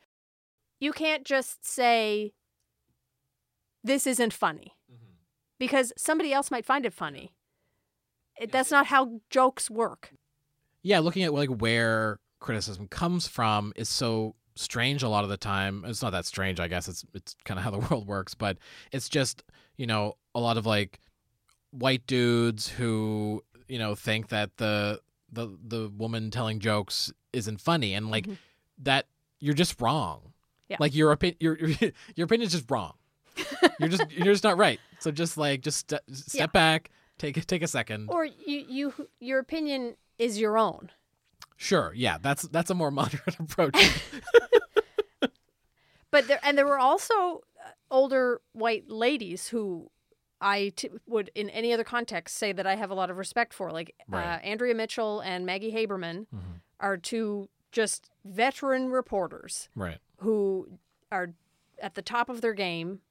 You 0.80 0.92
can't 0.94 1.24
just 1.26 1.66
say 1.66 2.34
this 3.84 4.06
isn't 4.08 4.34
funny 4.34 4.74
because 5.58 5.94
somebody 5.98 6.34
else 6.34 6.52
might 6.52 6.66
find 6.66 6.86
it 6.86 6.94
funny. 6.94 7.34
It, 8.38 8.52
that's 8.52 8.72
not 8.72 8.88
how 8.88 9.22
jokes 9.30 9.70
work. 9.70 10.14
yeah 10.82 11.00
looking 11.00 11.24
at 11.24 11.34
like 11.34 11.50
where 11.50 12.20
criticism 12.40 12.88
comes 12.88 13.28
from 13.28 13.74
is 13.76 13.90
so 13.90 14.36
strange 14.56 15.04
a 15.04 15.10
lot 15.10 15.24
of 15.24 15.30
the 15.30 15.38
time 15.38 15.84
it's 15.86 16.02
not 16.02 16.12
that 16.12 16.26
strange 16.26 16.60
i 16.60 16.68
guess 16.68 16.88
it's 16.88 17.04
it's 17.14 17.36
kind 17.44 17.58
of 17.60 17.64
how 17.64 17.72
the 17.72 17.80
world 17.90 18.08
works 18.08 18.34
but 18.34 18.58
it's 18.92 19.10
just 19.10 19.44
you 19.78 19.86
know 19.86 20.16
a 20.34 20.40
lot 20.40 20.58
of 20.58 20.66
like 20.66 21.00
white 21.72 22.06
dudes 22.08 22.70
who 22.70 23.44
you 23.68 23.78
know 23.80 23.96
think 23.96 24.30
that 24.30 24.56
the 24.58 25.00
the 25.32 25.58
the 25.62 25.92
woman 25.98 26.32
telling 26.32 26.60
jokes 26.60 27.12
isn't 27.34 27.60
funny 27.60 27.94
and 27.94 28.10
like 28.10 28.26
Mhm. 28.28 28.38
that 28.84 29.08
you're 29.40 29.54
just 29.54 29.82
wrong 29.82 30.34
Yeah. 30.70 30.78
like 30.80 30.96
your 30.96 31.12
opinion 31.12 31.38
your 31.42 31.58
your 32.16 32.26
opinion 32.26 32.48
is 32.48 32.54
just 32.54 32.72
wrong 32.72 32.94
you're 33.80 33.90
just 33.90 34.10
you're 34.12 34.34
just 34.34 34.44
not 34.46 34.58
right 34.58 34.80
so 35.00 35.12
just 35.12 35.38
like 35.38 35.62
just 35.62 35.80
ste- 35.80 36.00
step 36.14 36.34
Yeah. 36.34 36.46
back 36.48 36.92
take 37.18 37.46
take 37.46 37.62
a 37.62 37.68
second 37.68 38.08
Or 38.10 38.24
you, 38.26 38.66
you 38.70 38.94
your 39.20 39.40
opinion 39.40 39.96
is 40.18 40.40
your 40.40 40.58
own. 40.58 40.92
Sure, 41.58 41.94
yeah, 41.96 42.18
that's 42.22 42.44
that's 42.44 42.70
a 42.70 42.76
more 42.76 42.92
moderate 43.02 43.40
approach. 43.40 43.76
But 46.12 46.28
there 46.28 46.40
and 46.44 46.58
there 46.58 46.66
were 46.66 46.80
also 46.80 47.42
uh, 47.60 47.70
older 47.92 48.40
white 48.54 48.90
ladies 48.90 49.50
who 49.50 49.92
I 50.40 50.72
t- 50.76 50.90
would 51.08 51.30
in 51.36 51.50
any 51.50 51.74
other 51.74 51.84
context 51.84 52.38
say 52.38 52.54
that 52.54 52.66
I 52.66 52.76
have 52.76 52.90
a 52.90 52.94
lot 52.94 53.10
of 53.10 53.18
respect 53.18 53.54
for, 53.54 53.70
like 53.72 53.94
uh, 54.14 54.16
Andrea 54.16 54.74
Mitchell 54.76 55.20
and 55.20 55.46
Maggie 55.46 55.74
Haberman 55.74 56.28
Mhm. 56.34 56.62
are 56.80 56.96
two 56.98 57.50
just 57.74 58.10
veteran 58.24 58.90
reporters 58.92 59.68
Right. 59.76 59.98
who 60.20 60.78
are 61.12 61.34
at 61.82 61.96
the 61.96 62.02
top 62.02 62.30
of 62.30 62.40
their 62.40 62.54
game 62.54 63.02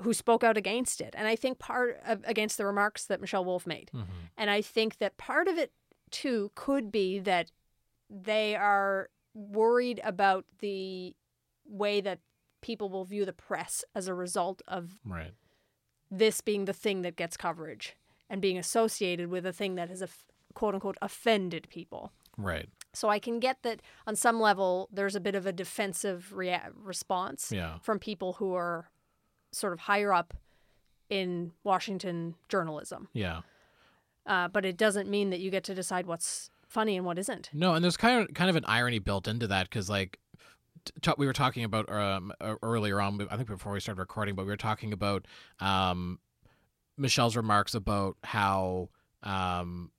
who 0.00 0.12
spoke 0.14 0.44
out 0.44 0.56
against 0.56 1.00
it 1.00 1.14
and 1.16 1.26
i 1.28 1.34
think 1.36 1.58
part 1.58 2.00
of, 2.06 2.22
against 2.24 2.56
the 2.58 2.64
remarks 2.66 3.04
that 3.06 3.20
michelle 3.20 3.44
wolf 3.44 3.66
made 3.66 3.90
hmm 3.92 4.02
and 4.36 4.50
I 4.50 4.62
think 4.62 4.98
that 4.98 5.16
part 5.16 5.46
of 5.48 5.58
it 5.58 5.72
too 6.12 6.52
could 6.54 6.92
be 6.92 7.18
that 7.18 7.50
they 8.08 8.54
are 8.54 9.08
worried 9.34 10.00
about 10.04 10.44
the 10.60 11.16
way 11.64 12.00
that 12.00 12.20
people 12.60 12.88
will 12.90 13.04
view 13.04 13.24
the 13.24 13.32
press 13.32 13.84
as 13.94 14.06
a 14.06 14.14
result 14.14 14.62
of 14.68 14.98
Right. 15.04 15.32
this 16.10 16.40
being 16.40 16.66
the 16.66 16.72
thing 16.72 17.02
that 17.02 17.16
gets 17.16 17.36
coverage 17.36 17.96
and 18.28 18.40
being 18.42 18.58
associated 18.58 19.28
with 19.28 19.44
a 19.46 19.52
thing 19.52 19.74
that 19.76 19.88
has 19.88 20.04
quote 20.54 20.74
unquote 20.74 20.98
offended 21.02 21.66
people. 21.70 22.12
Right. 22.36 22.68
So 22.92 23.08
I 23.08 23.18
can 23.18 23.40
get 23.40 23.62
that 23.62 23.80
on 24.06 24.14
some 24.16 24.38
level 24.38 24.88
there's 24.92 25.16
a 25.16 25.20
bit 25.20 25.34
of 25.34 25.46
a 25.46 25.52
defensive 25.52 26.32
rea- 26.34 26.68
response 26.74 27.50
Yeah. 27.50 27.78
from 27.78 27.98
people 27.98 28.34
who 28.34 28.54
are 28.54 28.90
sort 29.50 29.72
of 29.72 29.80
higher 29.80 30.12
up 30.12 30.34
in 31.08 31.52
Washington 31.64 32.36
journalism. 32.48 33.08
Yeah. 33.12 33.42
Uh, 34.26 34.48
but 34.48 34.64
it 34.64 34.76
doesn't 34.76 35.08
mean 35.08 35.30
that 35.30 35.40
you 35.40 35.50
get 35.50 35.64
to 35.64 35.74
decide 35.74 36.06
what's 36.06 36.50
funny 36.68 36.96
and 36.96 37.04
what 37.04 37.18
isn't. 37.18 37.50
No, 37.52 37.74
and 37.74 37.82
there's 37.82 37.96
kind 37.96 38.22
of 38.28 38.34
kind 38.34 38.48
of 38.50 38.56
an 38.56 38.64
irony 38.66 38.98
built 38.98 39.26
into 39.28 39.46
that 39.48 39.68
because 39.68 39.90
like 39.90 40.18
t- 40.84 40.92
t- 41.02 41.12
we 41.18 41.26
were 41.26 41.32
talking 41.32 41.64
about 41.64 41.90
um, 41.90 42.32
uh, 42.40 42.54
earlier 42.62 43.00
on. 43.00 43.26
I 43.30 43.36
think 43.36 43.48
before 43.48 43.72
we 43.72 43.80
started 43.80 44.00
recording, 44.00 44.34
but 44.34 44.44
we 44.44 44.50
were 44.50 44.56
talking 44.56 44.92
about 44.92 45.26
um, 45.60 46.18
Michelle's 46.96 47.36
remarks 47.36 47.74
about 47.74 48.16
how 48.22 48.90
um, 49.22 49.90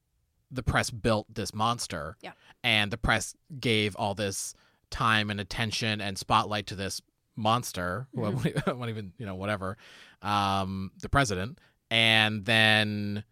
the 0.52 0.64
press 0.64 0.90
built 0.90 1.26
this 1.34 1.54
monster, 1.54 2.18
Yeah. 2.22 2.32
and 2.64 2.92
the 2.92 2.98
press 2.98 3.36
gave 3.60 3.96
all 3.96 4.16
this 4.16 4.54
time 4.90 5.30
and 5.32 5.40
attention 5.40 6.00
and 6.02 6.18
spotlight 6.18 6.68
to 6.68 6.76
this 6.76 7.02
monster, 7.36 8.08
well, 8.14 8.32
won't 8.68 8.90
even 8.90 9.12
you 9.18 9.26
know 9.26 9.36
whatever, 9.36 9.78
um, 10.22 10.92
the 11.02 11.10
president, 11.10 11.60
and 11.90 12.46
then 12.46 13.24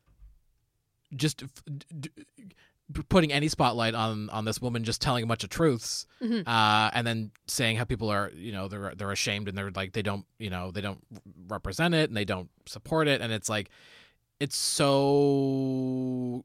just 1.16 1.44
f- 1.44 1.64
d- 1.66 2.10
d- 2.92 3.02
putting 3.10 3.32
any 3.32 3.48
spotlight 3.48 3.96
on 3.96 4.30
on 4.32 4.44
this 4.46 4.60
woman 4.62 4.84
just 4.84 5.02
telling 5.02 5.24
a 5.24 5.28
bunch 5.28 5.44
of 5.46 5.50
truths 5.50 6.06
Mhm. 6.22 6.44
uh, 6.48 6.92
and 6.94 7.08
then 7.08 7.32
saying 7.48 7.78
how 7.78 7.84
people 7.86 8.10
are 8.10 8.32
you 8.36 8.52
know 8.52 8.68
they're 8.68 8.94
they're 8.96 9.12
ashamed 9.12 9.48
and 9.48 9.58
they're 9.58 9.72
like 9.72 9.94
they 9.94 10.02
don't 10.02 10.26
you 10.40 10.50
know 10.50 10.72
they 10.72 10.82
don't 10.82 11.00
represent 11.48 11.94
it 11.94 12.10
and 12.10 12.18
they 12.18 12.26
don't 12.26 12.50
support 12.66 13.08
it 13.08 13.22
and 13.22 13.32
it's 13.32 13.48
like 13.50 13.70
it's 14.40 14.58
so 14.58 16.44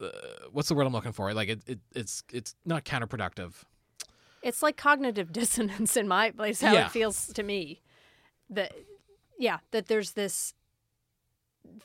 uh, 0.00 0.08
what's 0.50 0.68
the 0.68 0.74
word 0.74 0.86
I'm 0.86 0.92
looking 0.92 1.12
for 1.12 1.32
like 1.34 1.48
it, 1.48 1.62
it 1.66 1.78
it's 1.94 2.22
it's 2.32 2.54
not 2.64 2.84
counterproductive 2.84 3.52
It's 4.42 4.62
like 4.62 4.76
cognitive 4.76 5.32
dissonance 5.40 5.96
in 5.96 6.08
my 6.08 6.30
place, 6.30 6.60
how 6.60 6.72
Yeah. 6.72 6.86
it 6.86 6.90
feels 6.90 7.28
to 7.32 7.42
me. 7.42 7.80
That, 8.50 8.72
yeah, 9.38 9.58
that 9.70 9.86
there's 9.86 10.12
this, 10.12 10.52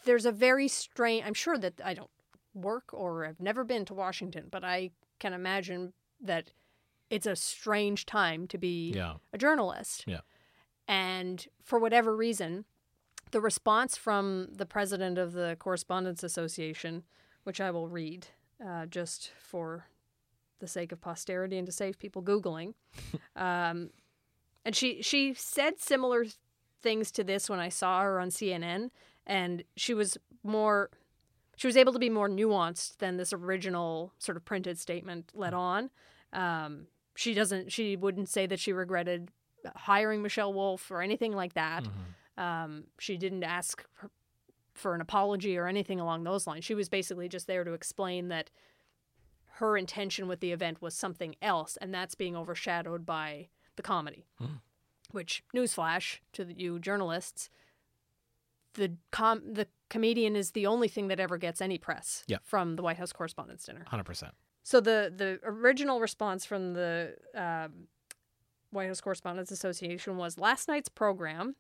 there's 0.04 0.26
a 0.26 0.32
very 0.32 0.68
strange, 0.68 1.24
I'm 1.26 1.34
sure 1.34 1.58
that 1.58 1.80
I 1.84 1.94
don't 1.94 2.10
work 2.53 2.93
or 2.93 3.25
I've 3.25 3.39
never 3.39 3.63
been 3.63 3.85
to 3.85 3.93
Washington, 3.93 4.47
but 4.49 4.63
I 4.63 4.91
can 5.19 5.33
imagine 5.33 5.93
that 6.21 6.51
it's 7.09 7.25
a 7.25 7.35
strange 7.35 8.05
time 8.05 8.47
to 8.47 8.57
be 8.57 8.91
yeah 8.91 9.15
a 9.33 9.38
journalist. 9.38 10.05
Yeah. 10.07 10.21
And 10.88 11.47
for 11.63 11.77
whatever 11.79 12.15
reason, 12.15 12.65
the 13.31 13.41
response 13.41 13.95
from 13.95 14.47
the 14.51 14.65
president 14.65 15.17
of 15.17 15.33
the 15.33 15.55
Correspondents 15.59 16.23
Association, 16.23 17.03
which 17.43 17.62
I 17.62 17.71
will 17.71 17.88
read 17.88 18.27
uh, 18.65 18.88
just 18.88 19.31
for 19.39 19.85
the 20.59 20.67
sake 20.67 20.91
of 20.91 20.99
posterity 20.99 21.57
and 21.57 21.65
to 21.65 21.71
save 21.71 21.99
people 21.99 22.21
Googling, 22.21 22.73
um, 23.35 23.91
and 24.65 24.75
she, 24.75 25.01
she 25.01 25.33
said 25.33 25.79
similar 25.79 26.25
things 26.81 27.12
to 27.12 27.23
this 27.23 27.49
when 27.49 27.59
I 27.59 27.69
saw 27.69 28.01
her 28.01 28.19
on 28.19 28.29
CNN, 28.29 28.89
and 29.25 29.63
she 29.75 29.93
was 29.93 30.17
more. 30.43 30.89
She 31.60 31.67
was 31.67 31.76
able 31.76 31.91
to 31.91 32.00
be 32.00 32.10
more 32.10 32.30
nuanced 32.30 33.00
than 33.00 33.17
this 33.17 33.34
original 33.34 34.13
sort 34.17 34.38
of 34.38 34.45
printed 34.45 34.80
statement 34.80 35.30
let 35.34 35.54
on. 35.54 35.89
Um, 36.32 36.88
she 37.15 37.34
doesn't. 37.34 37.69
She 37.74 37.98
wouldn't 37.98 38.30
say 38.30 38.45
that 38.48 38.62
she 38.62 38.72
regretted 38.72 39.30
hiring 39.76 40.22
Michelle 40.22 40.54
Wolf 40.54 40.89
or 40.89 41.02
anything 41.02 41.34
like 41.34 41.56
that. 41.56 41.84
Mhm. 41.84 42.41
Um, 42.41 42.84
she 42.98 43.17
didn't 43.17 43.43
ask 43.43 43.86
her- 43.95 44.10
for 44.74 44.95
an 44.95 45.02
apology 45.02 45.58
or 45.58 45.67
anything 45.67 46.00
along 46.00 46.24
those 46.24 46.48
lines. 46.48 46.63
She 46.63 46.76
was 46.76 46.88
basically 46.88 47.28
just 47.28 47.45
there 47.45 47.65
to 47.65 47.74
explain 47.74 48.30
that 48.30 48.50
her 49.56 49.76
intention 49.76 50.30
with 50.30 50.39
the 50.39 50.54
event 50.54 50.82
was 50.82 50.95
something 50.95 51.36
else, 51.41 51.76
and 51.76 51.93
that's 51.93 52.15
being 52.15 52.38
overshadowed 52.38 53.06
by 53.06 53.50
the 53.76 53.84
comedy. 53.84 54.26
Hmm. 54.38 54.56
Which, 55.12 55.43
newsflash 55.54 56.19
to 56.32 56.45
the, 56.45 56.54
you 56.54 56.80
journalists, 56.80 57.50
the 58.73 58.95
com- 59.12 59.53
the 59.53 59.67
comedian 59.89 60.36
is 60.36 60.51
the 60.51 60.65
only 60.67 60.88
thing 60.88 61.08
that 61.08 61.19
ever 61.19 61.38
gets 61.38 61.62
any 61.62 61.77
press 61.77 62.23
Yeah. 62.27 62.38
from 62.43 62.75
the 62.75 62.84
White 62.84 62.97
House 62.97 63.12
Correspondents' 63.12 63.65
Dinner. 63.65 63.84
100% 63.91 64.32
So 64.63 64.79
the 64.79 65.12
the 65.15 65.39
original 65.43 65.99
response 65.99 66.45
from 66.45 66.73
the 66.73 67.15
um, 67.36 67.88
White 68.71 68.88
House 68.88 69.01
Correspondents 69.01 69.51
Association 69.51 70.17
was 70.17 70.38
last 70.38 70.67
night's 70.67 70.89
program 70.89 71.55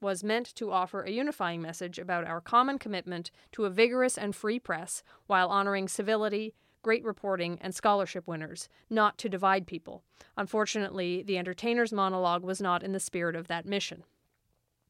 was 0.00 0.24
meant 0.24 0.54
to 0.54 0.70
offer 0.70 1.02
a 1.02 1.10
unifying 1.10 1.62
message 1.62 1.98
about 1.98 2.24
our 2.26 2.40
common 2.40 2.78
commitment 2.78 3.30
to 3.52 3.64
a 3.64 3.70
vigorous 3.70 4.18
and 4.18 4.34
free 4.36 4.58
press 4.58 5.02
while 5.26 5.48
honoring 5.48 5.88
civility, 5.88 6.54
great 6.82 7.02
reporting, 7.04 7.58
and 7.62 7.74
scholarship 7.74 8.26
winners, 8.26 8.68
not 8.90 9.16
to 9.16 9.28
divide 9.30 9.66
people. 9.66 10.02
Unfortunately, 10.36 11.22
the 11.22 11.38
entertainer's 11.38 11.92
monologue 11.92 12.42
was 12.44 12.60
not 12.60 12.82
in 12.82 12.92
the 12.92 13.00
spirit 13.00 13.34
of 13.36 13.46
that 13.48 13.64
mission. 13.64 14.04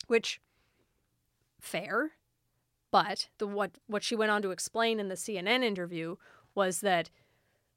Which 0.08 0.40
fair, 1.64 2.12
but 2.90 3.28
the 3.38 3.46
what 3.46 3.72
what 3.86 4.02
she 4.04 4.14
went 4.16 4.30
on 4.30 4.42
to 4.42 4.50
explain 4.50 5.00
in 5.00 5.08
the 5.08 5.14
CNN 5.16 5.62
interview 5.64 6.16
was 6.54 6.80
that 6.80 7.10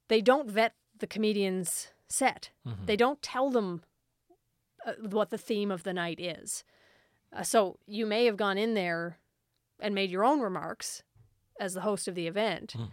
they 0.07 0.21
don't 0.21 0.49
vet 0.49 0.73
the 0.99 1.07
comedian's 1.07 1.89
set. 2.07 2.51
Mhm. 2.65 2.85
They 2.85 2.95
don't 2.95 3.21
tell 3.21 3.49
them 3.49 3.83
uh, 4.85 4.93
what 5.01 5.29
the 5.31 5.37
theme 5.37 5.71
of 5.71 5.83
the 5.83 5.93
night 5.93 6.19
is. 6.19 6.63
Uh, 7.33 7.43
so 7.43 7.77
you 7.87 8.05
may 8.05 8.25
have 8.25 8.37
gone 8.37 8.57
in 8.57 8.73
there 8.73 9.17
and 9.79 9.93
made 9.93 10.09
your 10.11 10.23
own 10.23 10.39
remarks 10.39 11.03
as 11.59 11.73
the 11.73 11.81
host 11.81 12.07
of 12.07 12.15
the 12.15 12.27
event, 12.27 12.73
Mhm. 12.77 12.91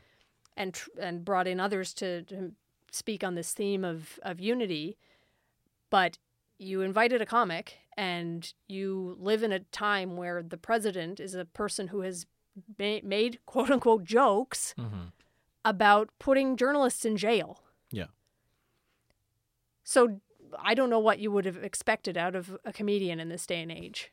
and 0.56 0.74
tr- 0.74 0.90
and 0.98 1.24
brought 1.24 1.46
in 1.46 1.60
others 1.60 1.94
to, 1.94 2.22
to 2.24 2.54
speak 2.90 3.22
on 3.22 3.34
this 3.34 3.52
theme 3.52 3.84
of 3.84 4.18
of 4.22 4.40
unity, 4.40 4.96
but 5.90 6.18
you 6.64 6.80
invited 6.80 7.20
a 7.20 7.26
comic 7.26 7.78
and 7.96 8.52
you 8.68 9.16
live 9.20 9.42
in 9.42 9.52
a 9.52 9.60
time 9.60 10.16
where 10.16 10.42
the 10.42 10.56
president 10.56 11.20
is 11.20 11.34
a 11.34 11.44
person 11.44 11.88
who 11.88 12.00
has 12.00 12.26
ma- 12.78 12.98
made 13.02 13.38
quote 13.46 13.70
unquote 13.70 14.04
jokes 14.04 14.74
Mhm. 14.78 15.12
about 15.64 16.10
putting 16.18 16.56
journalists 16.56 17.04
in 17.04 17.16
jail. 17.16 17.62
Yeah. 17.90 18.06
So 19.82 20.20
I 20.58 20.74
don't 20.74 20.90
know 20.90 20.98
what 20.98 21.18
you 21.18 21.30
would 21.30 21.44
have 21.44 21.56
expected 21.62 22.16
out 22.16 22.34
of 22.34 22.56
a 22.64 22.72
comedian 22.72 23.20
in 23.20 23.28
this 23.28 23.46
day 23.46 23.60
and 23.62 23.72
age 23.72 24.12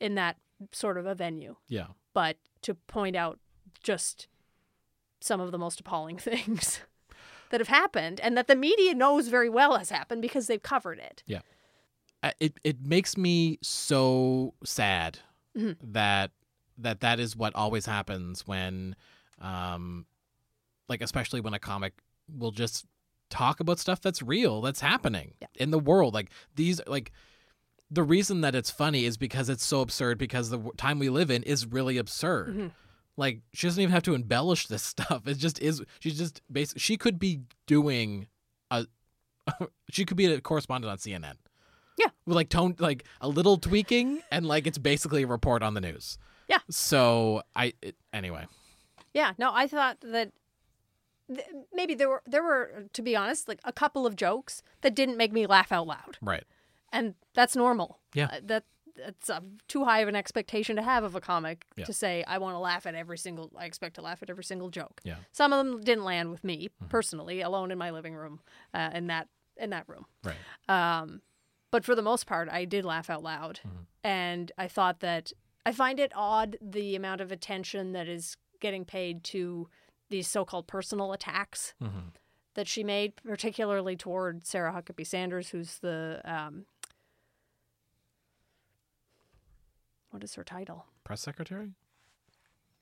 in 0.00 0.14
that 0.16 0.36
sort 0.72 0.96
of 0.96 1.06
a 1.06 1.14
venue, 1.14 1.56
yeah 1.68 1.88
but 2.14 2.36
to 2.62 2.74
point 2.74 3.16
out 3.16 3.38
just 3.82 4.28
some 5.20 5.40
of 5.40 5.50
the 5.50 5.58
most 5.58 5.80
appalling 5.80 6.18
things 6.30 6.80
that 7.50 7.60
have 7.60 7.68
happened 7.68 8.20
and 8.20 8.36
that 8.36 8.46
the 8.46 8.54
media 8.54 8.94
knows 8.94 9.28
very 9.28 9.48
well 9.48 9.76
has 9.76 9.90
happened 9.90 10.22
because 10.22 10.46
they've 10.46 10.62
covered 10.62 10.98
it. 10.98 11.22
I- 11.28 11.42
it 12.40 12.58
it 12.64 12.86
makes 12.86 13.16
me 13.16 13.58
so 13.62 14.54
sad 14.64 15.18
Mhm. 15.56 15.76
that 15.82 16.30
that 16.78 17.00
that 17.00 17.20
is 17.20 17.36
what 17.36 17.54
always 17.54 17.84
happens 17.86 18.46
when 18.46 18.96
um 19.40 20.06
like 20.88 21.02
especially 21.02 21.40
when 21.40 21.54
a 21.54 21.58
comic 21.58 21.94
will 22.28 22.50
just 22.52 22.86
talk 23.28 23.60
about 23.60 23.78
stuff 23.78 24.00
that's 24.00 24.22
real 24.22 24.60
that's 24.60 24.80
happening 24.80 25.34
Yeah. 25.40 25.48
in 25.54 25.70
the 25.70 25.78
world 25.78 26.14
like 26.14 26.30
these 26.54 26.80
like 26.86 27.12
the 27.90 28.02
reason 28.02 28.40
that 28.42 28.54
it's 28.54 28.70
funny 28.70 29.04
is 29.04 29.16
because 29.18 29.48
it's 29.50 29.64
so 29.64 29.80
absurd 29.80 30.16
because 30.18 30.48
the 30.50 30.58
time 30.76 30.98
we 30.98 31.10
live 31.10 31.30
in 31.30 31.42
is 31.42 31.66
really 31.66 31.98
absurd 31.98 32.56
Mhm. 32.56 32.72
like 33.16 33.40
she 33.52 33.66
doesn't 33.66 33.82
even 33.82 33.92
have 33.92 34.02
to 34.04 34.14
embellish 34.14 34.66
this 34.68 34.82
stuff 34.94 35.26
it 35.26 35.34
just 35.38 35.58
is 35.60 35.82
she's 36.00 36.16
just 36.16 36.40
basically 36.50 36.80
she 36.80 36.96
could 36.96 37.18
be 37.18 37.40
doing 37.66 38.26
a 38.70 38.86
she 39.90 40.04
could 40.04 40.16
be 40.16 40.26
a 40.26 40.40
correspondent 40.40 40.90
on 40.90 40.98
cnn 40.98 41.36
Yeah. 42.02 42.10
with 42.26 42.36
like 42.36 42.48
tone 42.48 42.74
like 42.78 43.04
a 43.20 43.28
little 43.28 43.56
tweaking 43.58 44.20
and 44.30 44.46
like 44.46 44.66
it's 44.66 44.78
basically 44.78 45.22
a 45.22 45.26
report 45.26 45.62
on 45.62 45.74
the 45.74 45.80
news 45.80 46.18
Yeah. 46.48 46.58
so 46.70 47.42
i 47.56 47.72
it, 47.82 47.96
anyway 48.12 48.46
Yeah, 49.14 49.32
no, 49.38 49.50
I 49.52 49.66
thought 49.68 49.98
that 50.00 50.32
th- 51.34 51.46
maybe 51.72 51.94
there 51.94 52.08
were 52.08 52.22
there 52.26 52.42
were 52.42 52.84
to 52.92 53.02
be 53.02 53.14
honest 53.16 53.48
like 53.48 53.60
a 53.64 53.72
couple 53.72 54.06
of 54.06 54.16
jokes 54.16 54.62
that 54.80 54.94
didn't 54.94 55.16
make 55.16 55.32
me 55.32 55.46
laugh 55.46 55.70
out 55.72 55.86
loud. 55.86 56.18
right 56.20 56.44
and 56.92 57.14
that's 57.34 57.56
normal. 57.56 58.00
Yeah. 58.14 58.26
Uh, 58.32 58.40
that 58.44 58.64
that's 58.94 59.30
uh, 59.30 59.40
too 59.68 59.84
high 59.84 60.00
of 60.00 60.08
an 60.08 60.14
expectation 60.14 60.76
to 60.76 60.82
have 60.82 61.02
of 61.04 61.14
a 61.14 61.20
comic 61.20 61.64
Yeah. 61.76 61.86
to 61.86 61.92
say 61.94 62.22
I 62.26 62.36
want 62.38 62.54
to 62.54 62.58
laugh 62.58 62.84
at 62.84 62.94
every 62.94 63.16
single. 63.16 63.50
I 63.56 63.64
expect 63.64 63.94
to 63.94 64.02
laugh 64.02 64.22
at 64.22 64.28
every 64.28 64.44
single 64.44 64.68
joke. 64.68 65.00
Yeah. 65.02 65.14
Mm-hmm. 65.14 65.22
Some 65.32 65.52
of 65.54 65.58
them 65.64 65.80
didn't 65.80 66.04
land 66.04 66.30
with 66.30 66.44
me 66.44 66.68
personally, 66.90 67.40
alone 67.40 67.70
in 67.70 67.78
my 67.78 67.90
living 67.90 68.14
room, 68.14 68.40
uh, 68.74 68.90
in 68.92 69.06
that 69.06 69.28
in 69.56 69.70
that 69.70 69.88
room. 69.88 70.04
right 70.24 70.36
Um, 70.68 71.22
but 71.72 71.84
for 71.84 71.96
the 71.96 72.02
most 72.02 72.26
part, 72.26 72.48
I 72.48 72.64
did 72.64 72.84
laugh 72.84 73.10
out 73.10 73.24
loud, 73.24 73.58
Mhm. 73.64 73.86
and 74.04 74.52
I 74.56 74.68
thought 74.68 75.00
that 75.00 75.32
I 75.66 75.72
find 75.72 75.98
it 75.98 76.12
odd 76.14 76.56
the 76.60 76.94
amount 76.94 77.20
of 77.20 77.32
attention 77.32 77.92
that 77.92 78.06
is 78.08 78.36
getting 78.60 78.84
paid 78.84 79.24
to 79.24 79.68
these 80.08 80.28
so-called 80.28 80.66
personal 80.68 81.12
attacks 81.12 81.74
hmm 81.80 82.08
that 82.54 82.68
she 82.68 82.84
made, 82.84 83.16
particularly 83.16 83.96
toward 83.96 84.46
Sarah 84.46 84.72
Huckabee 84.72 85.06
Sanders, 85.06 85.48
who's 85.50 85.78
the 85.78 86.20
um, 86.24 86.66
what 90.10 90.22
is 90.22 90.34
her 90.34 90.44
title? 90.44 90.86
press 91.04 91.20
secretary 91.20 91.74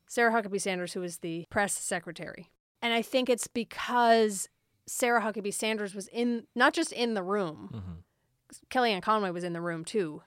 Sarah 0.08 0.32
Huckabee 0.32 0.60
Sanders, 0.60 0.92
who 0.94 1.04
is 1.04 1.18
the 1.18 1.46
press 1.50 1.72
secretary. 1.72 2.50
And 2.82 2.92
I 2.92 3.00
think 3.00 3.30
it's 3.30 3.46
because 3.46 4.48
Sarah 4.84 5.22
Huckabee 5.22 5.54
Sanders 5.54 5.94
was 5.94 6.08
in 6.08 6.48
not 6.56 6.74
just 6.74 6.90
in 6.92 7.14
the 7.14 7.22
room, 7.22 7.68
hmm 7.72 8.00
Kellyanne 8.70 9.02
Conway 9.02 9.30
was 9.30 9.44
in 9.44 9.52
the 9.52 9.60
room 9.60 9.84
too, 9.84 10.22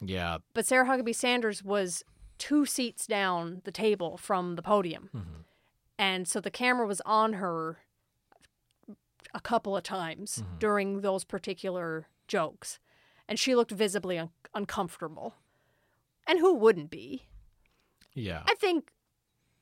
yeah 0.00 0.38
but 0.54 0.66
Sarah 0.66 0.86
Huckabee 0.86 1.14
Sanders 1.14 1.62
was 1.62 2.02
two 2.38 2.66
seats 2.66 3.06
down 3.06 3.62
the 3.64 3.72
table 3.72 4.16
from 4.16 4.56
the 4.56 4.62
podium. 4.62 5.08
hmm 5.12 5.20
And 5.98 6.26
so 6.26 6.40
the 6.40 6.50
camera 6.50 6.86
was 6.86 7.00
on 7.06 7.34
her 7.34 7.78
a 9.32 9.40
couple 9.40 9.76
of 9.76 9.82
times 9.82 10.42
Mhm. 10.42 10.58
during 10.58 11.00
those 11.00 11.24
particular 11.24 12.08
jokes. 12.28 12.78
And 13.28 13.38
she 13.38 13.54
looked 13.54 13.70
visibly 13.70 14.18
un- 14.18 14.30
uncomfortable. 14.54 15.34
And 16.26 16.38
who 16.40 16.54
wouldn't 16.54 16.90
be? 16.90 17.26
Yeah. 18.14 18.42
I 18.48 18.54
think 18.56 18.92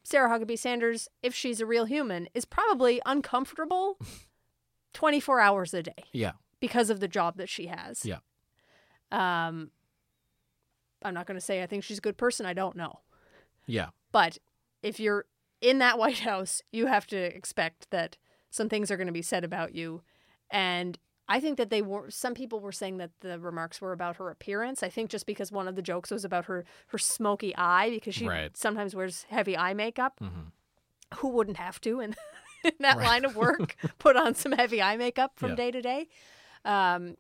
Sarah 0.02 0.28
Huckabee 0.30 0.58
Sanders, 0.58 1.08
if 1.22 1.34
she's 1.34 1.60
a 1.60 1.66
real 1.66 1.84
human, 1.84 2.28
is 2.34 2.44
probably 2.44 3.00
uncomfortable 3.06 3.98
24 4.94 5.40
hours 5.40 5.72
a 5.74 5.82
day 5.82 6.04
Yeah. 6.12 6.32
Because 6.62 6.88
of 6.88 7.00
the 7.00 7.08
job 7.08 7.36
that 7.36 7.50
she 7.50 7.66
has. 7.66 8.06
Yeah. 8.06 8.18
Um, 9.10 9.70
I'm 11.02 11.12
not 11.14 11.26
going 11.26 11.36
to 11.38 11.44
say 11.44 11.62
I 11.62 11.66
think 11.66 11.84
she's 11.84 11.98
a 11.98 12.02
good 12.02 12.16
person. 12.16 12.46
I 12.46 12.54
don't 12.54 12.76
know. 12.76 13.00
Yeah. 13.66 13.88
But 14.12 14.38
if 14.82 14.98
you're 15.00 15.26
in 15.60 15.78
that 15.78 15.98
White 15.98 16.20
House, 16.20 16.62
you 16.72 16.86
have 16.86 17.06
to 17.08 17.16
expect 17.18 17.90
that 17.90 18.16
some 18.50 18.68
things 18.68 18.90
are 18.90 18.96
going 18.96 19.06
to 19.08 19.12
be 19.12 19.22
said 19.22 19.44
about 19.44 19.74
you. 19.74 20.02
And 20.50 20.98
I 21.28 21.40
think 21.40 21.56
that 21.58 21.70
they 21.70 21.82
were 21.82 22.10
some 22.10 22.34
people 22.34 22.60
were 22.60 22.72
saying 22.72 22.98
that 22.98 23.10
the 23.20 23.38
remarks 23.38 23.80
were 23.80 23.92
about 23.92 24.16
her 24.16 24.30
appearance. 24.30 24.82
I 24.82 24.88
think 24.88 25.10
just 25.10 25.26
because 25.26 25.50
one 25.50 25.66
of 25.68 25.76
the 25.76 25.82
jokes 25.82 26.10
was 26.10 26.24
about 26.24 26.44
her 26.46 26.64
her 26.88 26.98
smoky 26.98 27.54
eye 27.56 27.90
because 27.90 28.14
she 28.14 28.28
Right. 28.28 28.56
sometimes 28.56 28.94
wears 28.94 29.24
heavy 29.30 29.56
eye 29.56 29.74
makeup. 29.74 30.18
hmm 30.20 30.48
Who 31.16 31.28
wouldn't 31.28 31.56
have 31.56 31.80
to 31.82 32.00
in, 32.00 32.14
in 32.64 32.72
that 32.80 32.98
Right. 32.98 33.06
line 33.06 33.24
of 33.24 33.34
work 33.36 33.76
put 33.98 34.16
on 34.16 34.34
some 34.34 34.52
heavy 34.52 34.82
eye 34.82 34.96
makeup 34.96 35.32
from 35.36 35.50
Yeah. 35.50 35.56
day 35.56 35.70
to 35.70 35.80
day? 35.82 36.08
Um, 36.64 37.16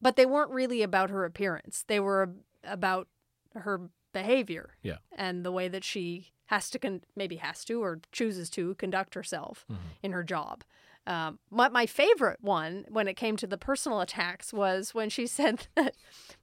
but 0.00 0.16
they 0.16 0.26
weren't 0.26 0.50
really 0.50 0.82
about 0.82 1.10
her 1.10 1.24
appearance. 1.24 1.84
They 1.86 2.00
were 2.00 2.30
about 2.64 3.08
her 3.54 3.90
behavior 4.12 4.70
Yeah. 4.82 4.98
and 5.16 5.44
the 5.44 5.52
way 5.52 5.68
that 5.68 5.84
she 5.84 6.32
has 6.46 6.68
to 6.70 6.78
con- 6.78 7.02
maybe 7.14 7.36
has 7.36 7.64
to 7.66 7.82
or 7.82 8.00
chooses 8.12 8.50
to 8.50 8.74
conduct 8.76 9.14
herself 9.14 9.64
Mhm. 9.70 9.76
in 10.02 10.12
her 10.12 10.24
job. 10.24 10.64
Um, 11.06 11.38
my, 11.50 11.68
my 11.68 11.86
favorite 11.86 12.42
one 12.42 12.84
when 12.88 13.08
it 13.08 13.14
came 13.14 13.36
to 13.38 13.46
the 13.46 13.56
personal 13.58 14.00
attacks 14.00 14.52
was 14.52 14.94
when 14.94 15.10
she 15.10 15.26
said 15.38 15.66
that 15.76 15.94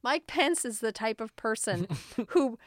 Mike 0.03 0.27
Pence 0.27 0.63
is 0.65 0.79
the 0.79 0.91
type 0.91 1.19
of 1.21 1.35
person 1.35 1.87
who 2.29 2.57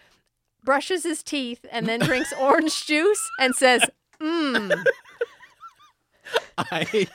brushes 0.62 1.04
his 1.04 1.22
teeth 1.22 1.64
and 1.70 1.86
then 1.86 2.00
drinks 2.00 2.32
orange 2.38 2.84
juice 2.86 3.30
and 3.38 3.54
says, 3.54 3.88
mmm. 4.20 4.84
I, 6.58 7.06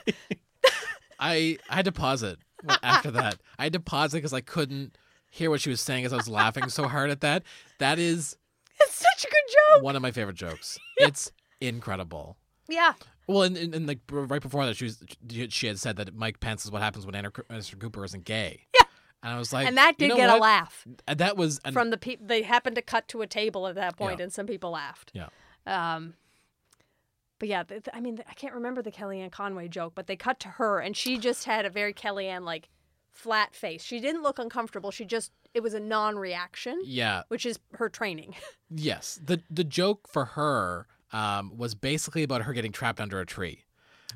I, 1.19 1.57
I 1.69 1.75
had 1.75 1.85
to 1.85 1.91
pause 1.91 2.23
it 2.23 2.37
after 2.83 3.11
that. 3.11 3.37
I 3.57 3.63
had 3.63 3.73
to 3.73 3.79
pause 3.79 4.13
it 4.13 4.17
because 4.17 4.33
I 4.33 4.41
couldn't 4.41 4.97
hear 5.29 5.49
what 5.49 5.61
she 5.61 5.69
was 5.69 5.81
saying 5.81 6.05
as 6.05 6.13
I 6.13 6.17
was 6.17 6.27
laughing 6.29 6.69
so 6.69 6.87
hard 6.87 7.09
at 7.09 7.21
that. 7.21 7.43
That 7.79 7.99
is 7.99 8.37
It's 8.81 8.95
such 8.95 9.25
a 9.25 9.27
good 9.27 9.53
joke. 9.75 9.83
one 9.83 9.95
of 9.95 10.01
my 10.01 10.11
favorite 10.11 10.35
jokes. 10.37 10.77
It's 10.97 11.31
incredible. 11.61 12.37
Yeah. 12.69 12.93
Well, 13.27 13.43
and, 13.43 13.57
and, 13.57 13.73
and 13.75 13.87
like 13.87 13.99
right 14.09 14.41
before 14.41 14.65
that, 14.65 14.75
she 14.77 14.85
was 14.85 15.03
she 15.49 15.67
had 15.67 15.79
said 15.79 15.97
that 15.97 16.15
Mike 16.15 16.39
Pence 16.39 16.63
is 16.65 16.71
what 16.71 16.81
happens 16.81 17.05
when 17.05 17.15
Anderson 17.15 17.79
Cooper 17.79 18.03
isn't 18.05 18.23
gay. 18.23 18.61
Yeah. 18.73 18.85
And 19.23 19.33
I 19.33 19.39
was 19.39 19.51
like, 19.51 19.67
and 19.67 19.77
that 19.77 19.95
you 19.97 20.07
did 20.07 20.09
know 20.09 20.15
get 20.17 20.29
what? 20.29 20.37
a 20.37 20.41
laugh 20.41 20.85
that 21.07 21.35
was 21.35 21.59
an, 21.65 21.73
from 21.73 21.89
the 21.89 21.97
people. 21.97 22.27
They 22.27 22.43
happened 22.43 22.75
to 22.75 22.81
cut 22.83 23.07
to 23.09 23.21
a 23.23 23.27
table 23.27 23.67
at 23.67 23.75
that 23.75 23.97
point, 23.97 24.19
Yeah. 24.19 24.23
and 24.25 24.33
some 24.33 24.45
people 24.45 24.71
laughed. 24.71 25.11
Yeah. 25.15 25.27
Um, 25.65 26.13
but 27.39 27.47
yeah, 27.49 27.63
th- 27.63 27.83
I 27.93 27.99
mean, 27.99 28.19
I 28.29 28.33
can't 28.33 28.53
remember 28.53 28.81
the 28.81 28.91
Kellyanne 28.91 29.31
Conway 29.31 29.67
joke, 29.67 29.93
but 29.95 30.07
they 30.07 30.15
cut 30.15 30.39
to 30.41 30.47
her, 30.49 30.79
and 30.79 30.95
she 30.95 31.17
just 31.17 31.45
had 31.45 31.65
a 31.65 31.69
very 31.69 31.93
Kellyanne 31.93 32.43
like 32.43 32.69
flat 33.11 33.55
face. 33.55 33.83
She 33.83 33.99
didn't 33.99 34.23
look 34.23 34.39
uncomfortable. 34.39 34.91
She 34.91 35.05
just 35.05 35.31
it 35.53 35.63
was 35.63 35.73
a 35.73 35.79
non-reaction, 35.79 36.81
yeah, 36.85 37.23
which 37.29 37.45
is 37.45 37.59
her 37.73 37.89
training. 37.89 38.35
yes. 38.69 39.19
The 39.23 39.41
the 39.49 39.63
joke 39.63 40.07
for 40.07 40.25
her 40.25 40.87
um, 41.11 41.57
was 41.57 41.75
basically 41.75 42.23
about 42.23 42.43
her 42.43 42.53
getting 42.53 42.71
trapped 42.71 42.99
under 42.99 43.19
a 43.19 43.25
tree. 43.25 43.63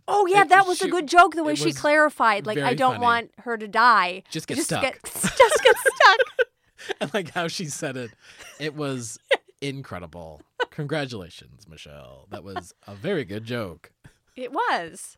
Oh 0.08 0.26
yeah, 0.28 0.42
It- 0.42 0.50
that 0.50 0.66
was 0.68 0.78
she- 0.80 0.88
a 0.88 0.92
good 0.92 1.08
joke. 1.08 1.36
The 1.36 1.44
way 1.44 1.56
she 1.56 1.74
clarified, 1.74 2.46
like 2.46 2.58
I 2.58 2.74
don't 2.74 2.94
funny. 2.96 3.04
want 3.04 3.32
her 3.40 3.58
to 3.58 3.68
die. 3.68 4.24
Just 4.30 4.48
get 4.48 4.56
just 4.56 4.68
stuck. 4.70 4.82
Get, 4.84 5.00
just 5.04 5.64
get 5.64 5.76
stuck. 5.78 6.48
and 7.02 7.14
like 7.14 7.32
how 7.32 7.48
she 7.48 7.66
said 7.66 7.98
it, 7.98 8.12
it 8.60 8.76
was 8.76 9.18
incredible. 9.62 10.42
Congratulations, 10.72 11.68
Michelle. 11.68 12.28
That 12.30 12.44
was 12.44 12.74
a 12.88 12.96
very 12.96 13.26
good 13.26 13.44
joke. 13.46 13.92
It 14.36 14.52
was. 14.52 15.18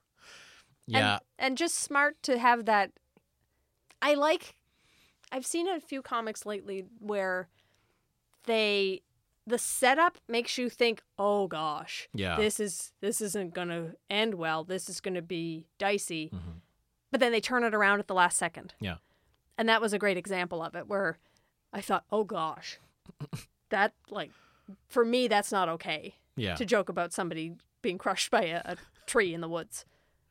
Yeah, 0.88 1.20
and, 1.38 1.50
and 1.50 1.58
just 1.58 1.76
smart 1.76 2.22
to 2.24 2.38
have 2.40 2.66
that 2.66 2.92
i 4.02 4.16
like 4.16 4.56
i've 5.32 5.46
seen 5.46 5.70
a 5.70 5.80
few 5.80 6.02
comics 6.02 6.44
lately 6.46 6.86
where 7.00 7.48
they 8.46 9.02
the 9.46 9.60
setup 9.60 10.18
makes 10.28 10.58
you 10.58 10.70
think 10.70 11.02
oh 11.20 11.48
gosh 11.48 12.10
yeah. 12.14 12.36
this 12.36 12.60
is 12.60 12.94
this 13.00 13.22
isn't 13.22 13.54
gonna 13.54 13.92
end 14.10 14.34
well 14.34 14.64
this 14.64 14.90
is 14.90 15.00
gonna 15.00 15.22
be 15.22 15.68
dicey 15.78 16.32
Mhm. 16.34 16.62
but 17.12 17.20
then 17.20 17.32
they 17.32 17.40
turn 17.42 17.64
it 17.64 17.76
around 17.76 18.00
at 18.00 18.08
the 18.08 18.16
last 18.16 18.38
second 18.40 18.74
Yeah. 18.80 18.96
and 19.58 19.70
that 19.70 19.82
was 19.82 19.94
a 19.94 20.00
great 20.00 20.18
example 20.18 20.64
of 20.64 20.76
it 20.76 20.88
where 20.88 21.20
i 21.72 21.80
thought 21.80 22.06
oh 22.12 22.24
gosh 22.24 22.80
that 23.72 23.94
like 24.10 24.32
for 24.88 25.04
me 25.04 25.28
that's 25.28 25.52
not 25.52 25.68
okay 25.68 26.16
Yeah. 26.38 26.56
to 26.56 26.66
joke 26.66 26.88
about 26.88 27.12
somebody 27.12 27.56
being 27.82 27.98
crushed 27.98 28.30
by 28.32 28.44
a, 28.44 28.62
a 28.64 28.78
tree 29.08 29.34
in 29.34 29.42
the 29.42 29.50
woods. 29.50 29.86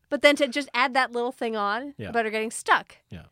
But 0.08 0.22
then 0.22 0.36
to 0.36 0.48
just 0.48 0.68
add 0.72 0.94
that 0.94 1.12
little 1.12 1.32
thing 1.32 1.56
on 1.56 1.94
Yeah. 1.98 2.08
about 2.08 2.24
her 2.24 2.30
getting 2.30 2.50
stuck. 2.50 2.96
Yeah. 3.10 3.24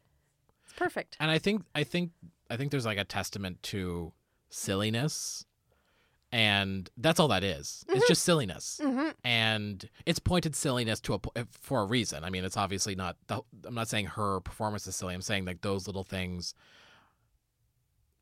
It's 0.64 0.72
perfect. 0.74 1.16
And 1.20 1.30
I 1.30 1.38
think 1.38 1.62
I 1.74 1.84
think 1.84 2.10
I 2.50 2.56
think 2.56 2.70
there's 2.70 2.86
like 2.86 2.98
a 2.98 3.04
testament 3.04 3.62
to 3.64 4.12
silliness. 4.48 5.44
And 6.30 6.90
that's 6.98 7.18
all 7.18 7.28
that 7.28 7.42
is. 7.42 7.86
It's 7.88 8.06
just 8.06 8.22
silliness. 8.22 8.80
Mm-hmm. 8.84 9.08
And 9.24 9.88
it's 10.04 10.18
pointed 10.18 10.54
silliness 10.54 11.00
to 11.02 11.14
a 11.14 11.46
for 11.50 11.80
a 11.80 11.86
reason. 11.86 12.22
I 12.22 12.28
mean, 12.28 12.44
it's 12.44 12.56
obviously 12.58 12.94
not 12.94 13.16
the, 13.28 13.40
I'm 13.66 13.74
not 13.74 13.88
saying 13.88 14.06
her 14.06 14.40
performance 14.40 14.86
is 14.86 14.94
silly. 14.94 15.14
I'm 15.14 15.22
saying 15.22 15.46
like 15.46 15.62
those 15.62 15.86
little 15.86 16.04
things 16.04 16.52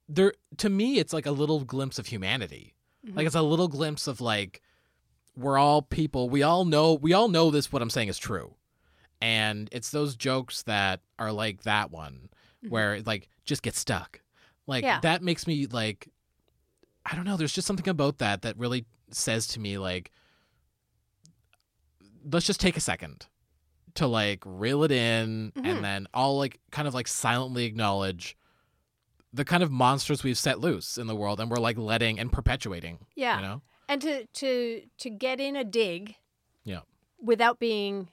they're 0.09 0.35
to 0.59 0.69
me 0.71 0.99
it's 0.99 1.13
like 1.13 1.27
a 1.27 1.31
little 1.33 1.65
glimpse 1.65 1.99
of 1.99 2.07
humanity. 2.07 2.75
Mhm. 3.07 3.17
Like 3.17 3.27
it's 3.27 3.35
a 3.35 3.43
little 3.43 3.69
glimpse 3.69 4.07
of 4.07 4.21
like 4.21 4.63
we're 5.37 5.59
all 5.59 5.83
people. 5.83 6.29
We 6.31 6.43
all 6.43 6.65
know 6.65 6.95
we 6.95 7.13
all 7.13 7.29
know 7.29 7.51
this 7.51 7.73
what 7.73 7.83
I'm 7.83 7.91
saying 7.91 8.09
is 8.09 8.19
true. 8.19 8.55
And 9.21 9.69
it's 9.73 9.91
those 9.91 10.15
jokes 10.17 10.63
that 10.65 11.01
are 11.19 11.33
like 11.33 11.63
that 11.63 11.91
one 11.91 12.29
Mhm. 12.65 12.71
where 12.71 13.01
like 13.03 13.29
just 13.45 13.63
get 13.63 13.75
stuck. 13.75 14.21
Like 14.67 14.85
Yeah. 14.85 15.01
that 15.01 15.23
makes 15.23 15.47
me 15.47 15.67
like 15.67 16.09
I 17.05 17.15
don't 17.15 17.25
know, 17.25 17.37
there's 17.37 17.53
just 17.55 17.67
something 17.69 17.89
about 17.89 18.19
that 18.19 18.43
that 18.43 18.57
really 18.59 18.85
says 19.11 19.47
to 19.49 19.61
me 19.61 19.79
like 19.79 20.11
let's 22.31 22.47
just 22.47 22.61
take 22.61 22.77
a 22.77 22.81
second 22.81 23.27
to 23.95 24.07
like 24.07 24.43
reel 24.45 24.83
it 24.85 24.91
in 24.91 25.53
Mhm. 25.57 25.65
and 25.67 25.85
then 25.85 26.07
I'll 26.13 26.37
like 26.37 26.61
kind 26.71 26.87
of 26.89 26.95
like 26.95 27.09
silently 27.09 27.65
acknowledge 27.65 28.37
the 29.37 29.45
kind 29.45 29.63
of 29.63 29.71
monsters 29.71 30.23
we've 30.25 30.39
set 30.39 30.59
loose 30.61 30.97
in 30.99 31.07
the 31.07 31.15
world 31.17 31.41
and 31.41 31.51
we're 31.51 31.57
like 31.59 31.77
letting 31.79 32.19
and 32.19 32.33
perpetuating. 32.33 32.99
Yeah. 33.15 33.37
You 33.37 33.43
know? 33.43 33.63
And 33.89 34.01
to 34.03 34.27
to 34.27 34.83
to 34.99 35.11
get 35.11 35.39
in 35.41 35.57
a 35.57 35.65
dig 35.65 36.17
Yeah. 36.65 36.81
without 37.21 37.59
being 37.59 38.09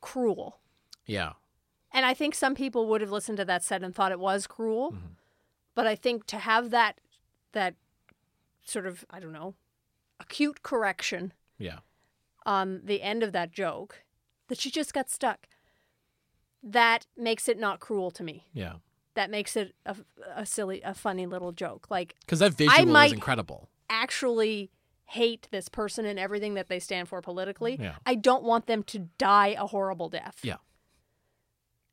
cruel. 0.00 0.60
Yeah. 1.06 1.32
And 1.90 2.06
I 2.06 2.14
think 2.14 2.34
some 2.34 2.54
people 2.54 2.86
would 2.88 3.00
have 3.00 3.10
listened 3.10 3.38
to 3.38 3.44
that 3.46 3.62
set 3.64 3.82
and 3.82 3.94
thought 3.94 4.12
it 4.12 4.20
was 4.20 4.46
cruel. 4.46 4.92
Mhm. 4.92 5.16
But 5.74 5.86
I 5.86 5.94
think 5.96 6.26
to 6.26 6.38
have 6.38 6.70
that 6.70 7.00
that 7.52 7.74
sort 8.64 8.86
of, 8.86 9.04
I 9.10 9.20
don't 9.20 9.32
know, 9.32 9.54
acute 10.20 10.62
correction 10.62 11.32
Yeah. 11.58 11.80
on 12.46 12.80
the 12.84 13.02
end 13.02 13.22
of 13.22 13.32
that 13.32 13.50
joke 13.52 14.04
that 14.48 14.58
she 14.58 14.70
just 14.70 14.94
got 14.94 15.10
stuck. 15.10 15.48
That 16.62 17.06
makes 17.16 17.48
it 17.48 17.58
not 17.58 17.80
cruel 17.80 18.10
to 18.12 18.22
me. 18.22 18.46
Yeah. 18.52 18.76
That 19.14 19.30
makes 19.30 19.56
it 19.56 19.74
a, 19.84 19.96
a 20.34 20.46
silly, 20.46 20.80
a 20.82 20.94
funny 20.94 21.26
little 21.26 21.52
joke. 21.52 21.88
Like 21.90 22.14
Because 22.20 22.38
that 22.38 22.54
visual 22.54 22.96
is 22.96 23.12
incredible. 23.12 23.68
actually 23.90 24.70
hate 25.04 25.48
this 25.50 25.68
person 25.68 26.06
and 26.06 26.18
everything 26.18 26.54
that 26.54 26.68
they 26.68 26.78
stand 26.78 27.08
for 27.08 27.20
politically. 27.20 27.76
Yeah. 27.78 27.96
I 28.06 28.14
don't 28.14 28.42
want 28.42 28.66
them 28.66 28.82
to 28.84 29.00
die 29.18 29.54
a 29.58 29.66
horrible 29.66 30.08
death. 30.08 30.38
Yeah. 30.42 30.54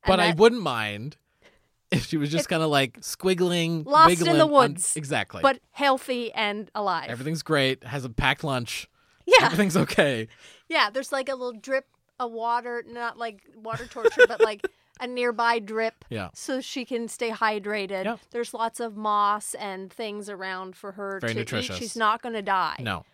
And 0.03 0.07
But 0.07 0.19
I 0.21 0.31
wouldn't 0.31 0.61
mind 0.61 1.17
if 1.91 2.05
she 2.05 2.15
was 2.17 2.31
just 2.31 2.47
kind 2.47 2.63
of 2.63 2.69
like 2.69 3.01
squiggling, 3.01 3.85
Lost 3.85 4.11
in 4.13 4.19
wiggling 4.19 4.37
the 4.37 4.45
on- 4.45 4.51
woods. 4.51 4.95
exactly. 4.95 5.41
but 5.41 5.59
healthy 5.71 6.31
and 6.31 6.71
alive. 6.73 7.09
everything's 7.09 7.43
great. 7.43 7.83
Has 7.83 8.05
a 8.05 8.09
packed 8.09 8.43
lunch. 8.45 8.87
yeah, 9.25 9.45
Everything's 9.45 9.75
okay. 9.75 10.27
yeah. 10.69 10.89
There's 10.89 11.11
like 11.11 11.27
a 11.27 11.35
little 11.35 11.59
drip 11.59 11.85
of 12.19 12.31
water, 12.31 12.83
not 12.87 13.17
like 13.17 13.41
water 13.55 13.85
torture, 13.87 14.25
but 14.27 14.39
like 14.41 14.65
a 14.99 15.07
nearby 15.07 15.59
drip, 15.59 16.03
Yeah. 16.09 16.29
so 16.33 16.61
she 16.61 16.85
can 16.85 17.07
stay 17.07 17.31
hydrated. 17.31 18.05
Yeah. 18.05 18.17
There's 18.31 18.53
lots 18.53 18.79
of 18.79 18.95
moss 18.97 19.53
and 19.55 19.91
things 19.91 20.29
around 20.29 20.75
for 20.75 20.93
her 20.93 21.19
Very 21.21 21.33
to 21.33 21.39
nutritious. 21.39 21.75
eat. 21.77 21.79
She's 21.79 21.95
not 21.95 22.21
going 22.21 22.33
to 22.35 22.41
die. 22.41 22.75
No. 22.79 23.05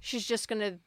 She's 0.00 0.26
just 0.26 0.48
going 0.48 0.60
to 0.60 0.78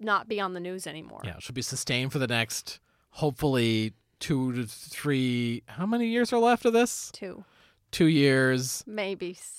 not 0.00 0.28
be 0.28 0.40
on 0.40 0.54
the 0.54 0.60
news 0.60 0.86
anymore. 0.86 1.20
Yeah. 1.24 1.36
She'll 1.38 1.54
be 1.54 1.62
sustained 1.62 2.12
for 2.12 2.18
the 2.18 2.26
next, 2.26 2.80
hopefully, 3.10 3.94
two 4.20 4.52
to 4.52 4.64
three. 4.66 5.62
How 5.66 5.86
many 5.86 6.06
years 6.08 6.32
are 6.32 6.38
left 6.38 6.64
of 6.64 6.72
this? 6.72 7.10
Two, 7.12 7.44
Two 7.90 8.06
years. 8.06 8.82
maybe, 8.86 9.32
s- 9.32 9.54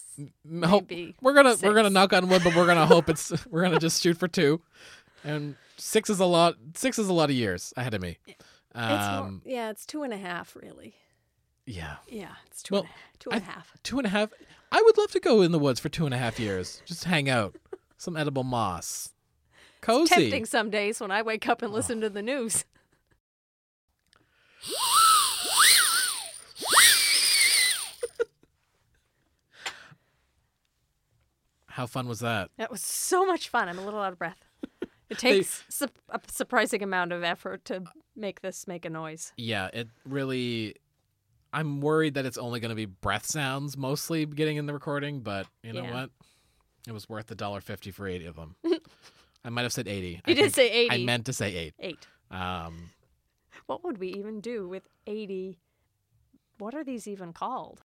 M- 0.46 0.64
Hope, 0.64 0.90
maybe. 0.90 1.16
we're 1.22 1.34
gonna 1.34 1.56
we're 1.64 1.74
gonna 1.74 1.90
knock 1.90 2.12
on 2.12 2.28
wood, 2.28 2.42
but 2.44 2.54
we're 2.56 2.66
gonna 2.68 2.86
hope 2.86 3.08
it's 3.10 3.32
we're 3.50 3.62
gonna 3.62 3.80
just 3.80 4.04
shoot 4.04 4.18
for 4.18 4.28
two, 4.28 4.62
and 5.24 5.56
six 5.78 6.10
is 6.10 6.20
a 6.20 6.26
lot. 6.26 6.56
Six 6.76 7.00
is 7.00 7.08
a 7.08 7.14
lot 7.14 7.30
of 7.30 7.36
years 7.38 7.74
ahead 7.78 7.94
of 7.94 8.02
me. 8.02 8.18
It's 8.82 9.08
more, 9.08 9.28
Um, 9.28 9.42
yeah, 9.46 9.70
it's 9.70 9.86
two 9.86 10.04
and 10.04 10.14
a 10.14 10.18
half, 10.18 10.56
really. 10.56 10.96
Yeah, 11.66 11.98
Yeah, 12.08 12.34
it's 12.48 12.64
two 12.64 12.74
Well, 12.76 12.84
and 12.84 12.92
a- 12.92 13.18
two 13.20 13.30
and 13.32 13.42
a 13.42 13.46
half. 13.46 13.74
Two 13.84 13.98
and 14.00 14.06
a 14.08 14.10
half. 14.10 14.30
I 14.72 14.82
would 14.82 14.98
love 14.98 15.12
to 15.12 15.20
go 15.20 15.42
in 15.42 15.52
the 15.52 15.60
woods 15.60 15.80
for 15.80 15.90
two 15.90 16.06
and 16.06 16.14
a 16.14 16.18
half 16.18 16.40
years. 16.40 16.82
Just 16.86 17.04
hang 17.04 17.30
out. 17.30 17.56
Some 17.98 18.16
edible 18.18 18.44
moss. 18.44 19.14
Cozy. 19.82 20.08
Tempting 20.14 20.46
some 20.46 20.70
days 20.70 21.00
when 21.00 21.12
I 21.12 21.22
wake 21.22 21.48
up 21.48 21.62
and 21.62 21.72
listen 21.74 22.02
to 22.02 22.10
the 22.10 22.22
news. 22.22 22.66
How 31.68 31.86
fun 31.86 32.08
was 32.08 32.20
that? 32.20 32.50
That 32.58 32.72
was 32.72 32.82
so 32.82 33.26
much 33.26 33.50
fun. 33.50 33.70
I'm 33.70 33.80
a 33.80 33.86
little 33.86 34.00
out 34.02 34.12
of 34.14 34.20
breath. 34.20 34.44
It 35.10 35.18
takes 35.18 35.64
su- 35.70 35.88
a 36.10 36.20
surprising 36.28 36.84
amount 36.84 37.12
of 37.14 37.24
effort 37.24 37.66
to 37.66 37.84
make 38.16 38.42
this 38.42 38.68
make 38.68 38.86
a 38.86 38.90
noise. 38.90 39.34
Yeah, 39.38 39.70
it 39.74 39.88
really. 40.06 40.76
I'm 41.52 41.82
worried 41.82 42.14
that 42.14 42.26
it's 42.28 42.38
only 42.38 42.60
going 42.60 42.70
to 42.70 42.76
be 42.76 42.86
breath 42.86 43.26
sounds 43.26 43.76
mostly 43.76 44.26
getting 44.28 44.58
in 44.58 44.68
the 44.68 44.74
recording, 44.74 45.22
but 45.22 45.48
you 45.64 45.74
know 45.74 45.82
Yeah. 45.84 45.94
what? 45.94 46.10
It 46.88 46.92
was 46.92 47.10
worth 47.10 47.28
the 47.28 47.36
dollar 47.36 47.60
fifty 47.62 47.90
for 47.92 48.08
eighty 48.08 48.26
of 48.26 48.36
them. 48.36 48.56
I 49.44 49.50
might 49.50 49.64
have 49.64 49.74
said 49.74 49.88
eighty. 49.88 50.22
I 50.26 50.30
You 50.32 50.36
did 50.36 50.54
say 50.54 50.70
80. 50.70 50.92
I 50.92 51.06
meant 51.06 51.26
to 51.26 51.34
say 51.34 51.56
eight. 51.56 51.74
Eight. 51.80 52.08
Um, 52.30 52.92
What 53.66 53.84
would 53.84 53.98
we 53.98 54.10
even 54.10 54.42
do 54.42 54.68
with 54.68 54.84
80? 55.08 55.58
What 56.60 56.76
are 56.76 56.84
these 56.84 57.08
even 57.08 57.34
called? 57.34 57.82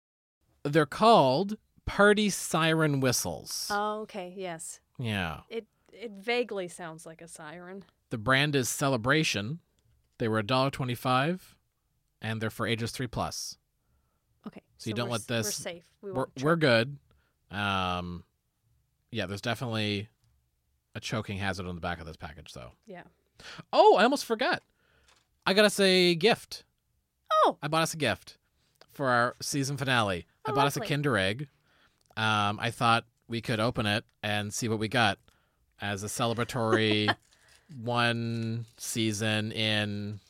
they're 0.64 0.86
called 0.86 1.56
party 1.86 2.30
siren 2.30 3.00
whistles. 3.00 3.68
Oh, 3.70 4.00
okay. 4.02 4.32
Yes. 4.36 4.80
yeah. 4.98 5.40
It 5.50 5.66
it 5.92 6.10
vaguely 6.12 6.68
sounds 6.68 7.06
like 7.06 7.20
a 7.22 7.28
siren. 7.28 7.84
The 8.10 8.18
brand 8.18 8.54
is 8.56 8.68
Celebration. 8.68 9.60
They 10.18 10.28
were 10.28 10.42
$1.25 10.42 11.40
and 12.20 12.40
they're 12.40 12.50
for 12.50 12.66
ages 12.66 12.90
3 12.92 13.06
plus. 13.06 13.56
Okay. 14.46 14.62
So 14.78 14.90
you 14.90 14.94
don't 14.94 15.10
let 15.10 15.20
s- 15.22 15.28
We're 15.30 15.36
this- 15.38 15.54
safe. 15.54 15.84
We 16.02 16.10
We're, 16.10 16.16
won't 16.16 16.42
we're 16.42 16.56
good. 16.56 16.98
Um 17.50 18.24
yeah, 19.10 19.26
there's 19.26 19.40
definitely 19.42 20.08
a 20.94 21.00
choking 21.00 21.36
hazard 21.38 21.66
on 21.66 21.74
the 21.74 21.80
back 21.80 22.00
of 22.00 22.06
this 22.06 22.16
package 22.16 22.52
though. 22.52 22.72
Yeah. 22.86 23.02
Oh, 23.72 23.96
I 23.96 24.04
almost 24.04 24.24
forgot. 24.24 24.62
I 25.46 25.54
got 25.54 25.64
us 25.64 25.78
a 25.80 26.14
gift. 26.14 26.64
Oh, 27.32 27.58
I 27.62 27.68
bought 27.68 27.82
us 27.82 27.94
a 27.94 27.96
gift 27.98 28.38
for 28.92 29.08
our 29.08 29.36
season 29.40 29.76
finale. 29.76 30.26
I 30.44 30.50
Oh, 30.50 30.54
bought 30.54 30.66
us 30.66 30.76
a. 30.76 30.80
Kinder 30.80 31.16
Egg. 31.18 31.48
Um, 32.16 32.58
I 32.60 32.70
thought 32.70 33.04
we 33.28 33.40
could 33.40 33.58
open 33.58 33.86
it 33.86 34.04
and 34.22 34.52
see 34.52 34.68
what 34.68 34.78
we 34.78 34.86
got 34.88 35.18
as 35.82 36.02
a 36.02 36.06
celebratory 36.06 37.14
one 37.82 38.64
season 38.78 39.52
in 39.52 40.20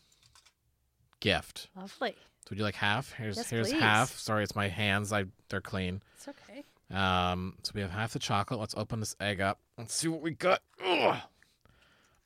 gift. 1.21 1.69
lovely. 1.77 2.17
So 2.41 2.49
would 2.51 2.59
you 2.59 2.65
like 2.65 2.75
half? 2.75 3.13
Here's 3.13 3.37
Yes, 3.37 3.51
here's 3.51 3.71
please. 3.71 3.81
half. 3.81 4.19
Sorry, 4.19 4.43
it's 4.43 4.57
my 4.57 4.67
hands. 4.69 5.13
I 5.13 5.27
they're 5.49 5.61
clean. 5.61 6.03
It's 6.17 6.27
okay. 6.29 6.65
Um, 6.91 7.55
so 7.63 7.73
we 7.75 7.81
have 7.81 7.91
half 7.93 8.13
the 8.13 8.19
chocolate. 8.19 8.59
Let's 8.59 8.75
open 8.77 8.99
this 9.01 9.15
egg 9.21 9.41
up. 9.41 9.61
Let's 9.79 9.95
see 9.95 10.09
what 10.09 10.21
we 10.23 10.33
got. 10.33 10.61
Ugh. 10.85 11.17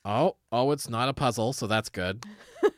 Oh, 0.03 0.35
oh, 0.51 0.71
it's 0.71 0.89
not 0.89 1.07
a 1.09 1.13
puzzle, 1.13 1.53
so 1.53 1.67
that's 1.67 1.89
good. 1.89 2.23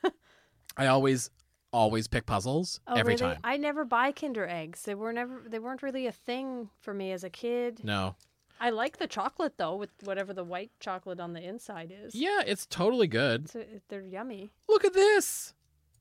I 0.78 0.88
always, 0.88 1.30
always 1.72 2.08
pick 2.08 2.26
puzzles 2.26 2.80
Oh, 2.88 2.96
every 2.96 3.14
really? 3.16 3.34
time. 3.36 3.40
I 3.44 3.58
never 3.58 3.86
buy 3.86 4.12
Kinder 4.12 4.48
eggs. 4.48 4.82
They 4.84 4.96
were 4.96 5.14
never. 5.14 5.44
They 5.48 5.60
weren't 5.60 5.82
really 5.84 6.08
a 6.08 6.12
thing 6.12 6.70
for 6.82 6.94
me 6.94 7.12
as 7.12 7.24
a 7.24 7.30
kid. 7.30 7.82
No, 7.84 8.16
I 8.60 8.70
like 8.72 8.98
the 8.98 9.08
chocolate 9.08 9.54
though, 9.58 9.76
with 9.76 9.90
whatever 10.04 10.34
the 10.34 10.44
white 10.44 10.72
chocolate 10.80 11.20
on 11.20 11.34
the 11.34 11.42
inside 11.42 11.94
is. 11.96 12.14
yeah, 12.16 12.42
it's 12.46 12.66
totally 12.66 13.08
good. 13.08 13.46
It's 13.46 13.56
a- 13.56 13.82
they're 13.90 14.02
yummy. 14.02 14.52
Look 14.68 14.84
at 14.86 14.94
this. 14.94 15.54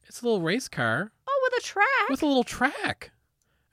It's 0.07 0.23
a 0.23 0.25
little 0.25 0.41
race 0.41 0.69
car 0.69 1.13
Oh, 1.29 1.49
with 1.53 1.63
a 1.63 1.65
track. 1.67 2.09
with 2.09 2.23
a 2.23 2.27
little 2.27 2.45
track, 2.45 3.11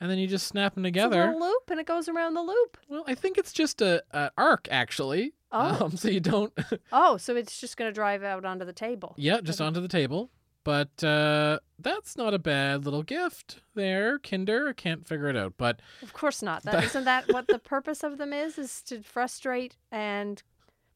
and 0.01 0.11
then 0.11 0.17
you 0.17 0.27
just 0.27 0.47
snap 0.47 0.75
them 0.75 0.85
It's 0.85 0.91
a 0.97 1.01
together. 1.01 1.25
little 1.27 1.39
loop, 1.39 1.69
and 1.69 1.79
it 1.79 1.85
goes 1.87 2.09
around 2.09 2.33
the 2.33 2.41
loop. 2.41 2.77
Well, 2.89 3.03
I 3.07 3.15
think 3.15 3.37
it's 3.37 3.53
just 3.53 3.81
a, 3.81 4.03
a 4.11 4.31
arc 4.37 4.67
actually. 4.69 5.33
Oh. 5.51 5.85
Um, 5.85 5.95
so 5.97 6.09
you 6.09 6.19
don't. 6.19 6.51
Oh, 6.91 7.15
so 7.17 7.35
it's 7.37 7.59
just 7.61 7.77
gonna 7.77 7.93
drive 7.93 8.21
out 8.23 8.43
onto 8.45 8.65
the 8.65 8.73
table. 8.73 9.15
Yeah, 9.17 9.39
just 9.41 9.61
onto 9.61 9.79
the 9.79 9.87
table. 9.87 10.29
But 10.65 11.01
uh, 11.03 11.59
that's 11.79 12.17
not 12.17 12.33
a 12.33 12.39
bad 12.39 12.83
little 12.85 13.03
gift 13.03 13.59
there, 13.75 14.17
Kinder. 14.19 14.67
I 14.67 14.73
can't 14.73 15.07
figure 15.07 15.29
it 15.29 15.37
out. 15.37 15.53
But 15.57 15.79
Of 16.01 16.11
course 16.11 16.41
not. 16.41 16.63
That 16.63 16.83
isn't 16.83 17.05
that 17.05 17.31
what 17.31 17.47
the 17.47 17.59
purpose 17.73 18.03
of 18.03 18.17
them 18.17 18.33
is? 18.33 18.57
Is 18.57 18.81
to 18.83 19.01
frustrate 19.03 19.77
and 19.91 20.41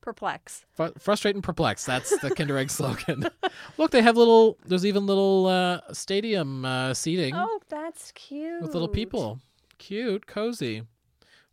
perplex. 0.01 0.65
fr- 0.71 0.97
frustrate 0.97 1.35
and 1.35 1.43
perplex. 1.43 1.85
That's 1.85 2.17
the 2.17 2.33
Kinder 2.33 2.57
Egg 2.57 2.71
slogan. 2.71 3.27
Look, 3.77 3.91
they 3.91 4.01
have 4.01 4.17
little, 4.17 4.57
there's 4.65 4.85
even 4.87 5.05
little 5.05 5.45
uh, 5.45 5.81
stadium 5.93 6.65
uh, 6.65 6.93
seating 6.95 7.35
Oh, 7.35 7.59
that's 7.69 8.11
cute. 8.13 8.61
with 8.63 8.73
little 8.73 8.87
people. 8.87 9.39
Cute, 9.77 10.25
cozy. 10.25 10.81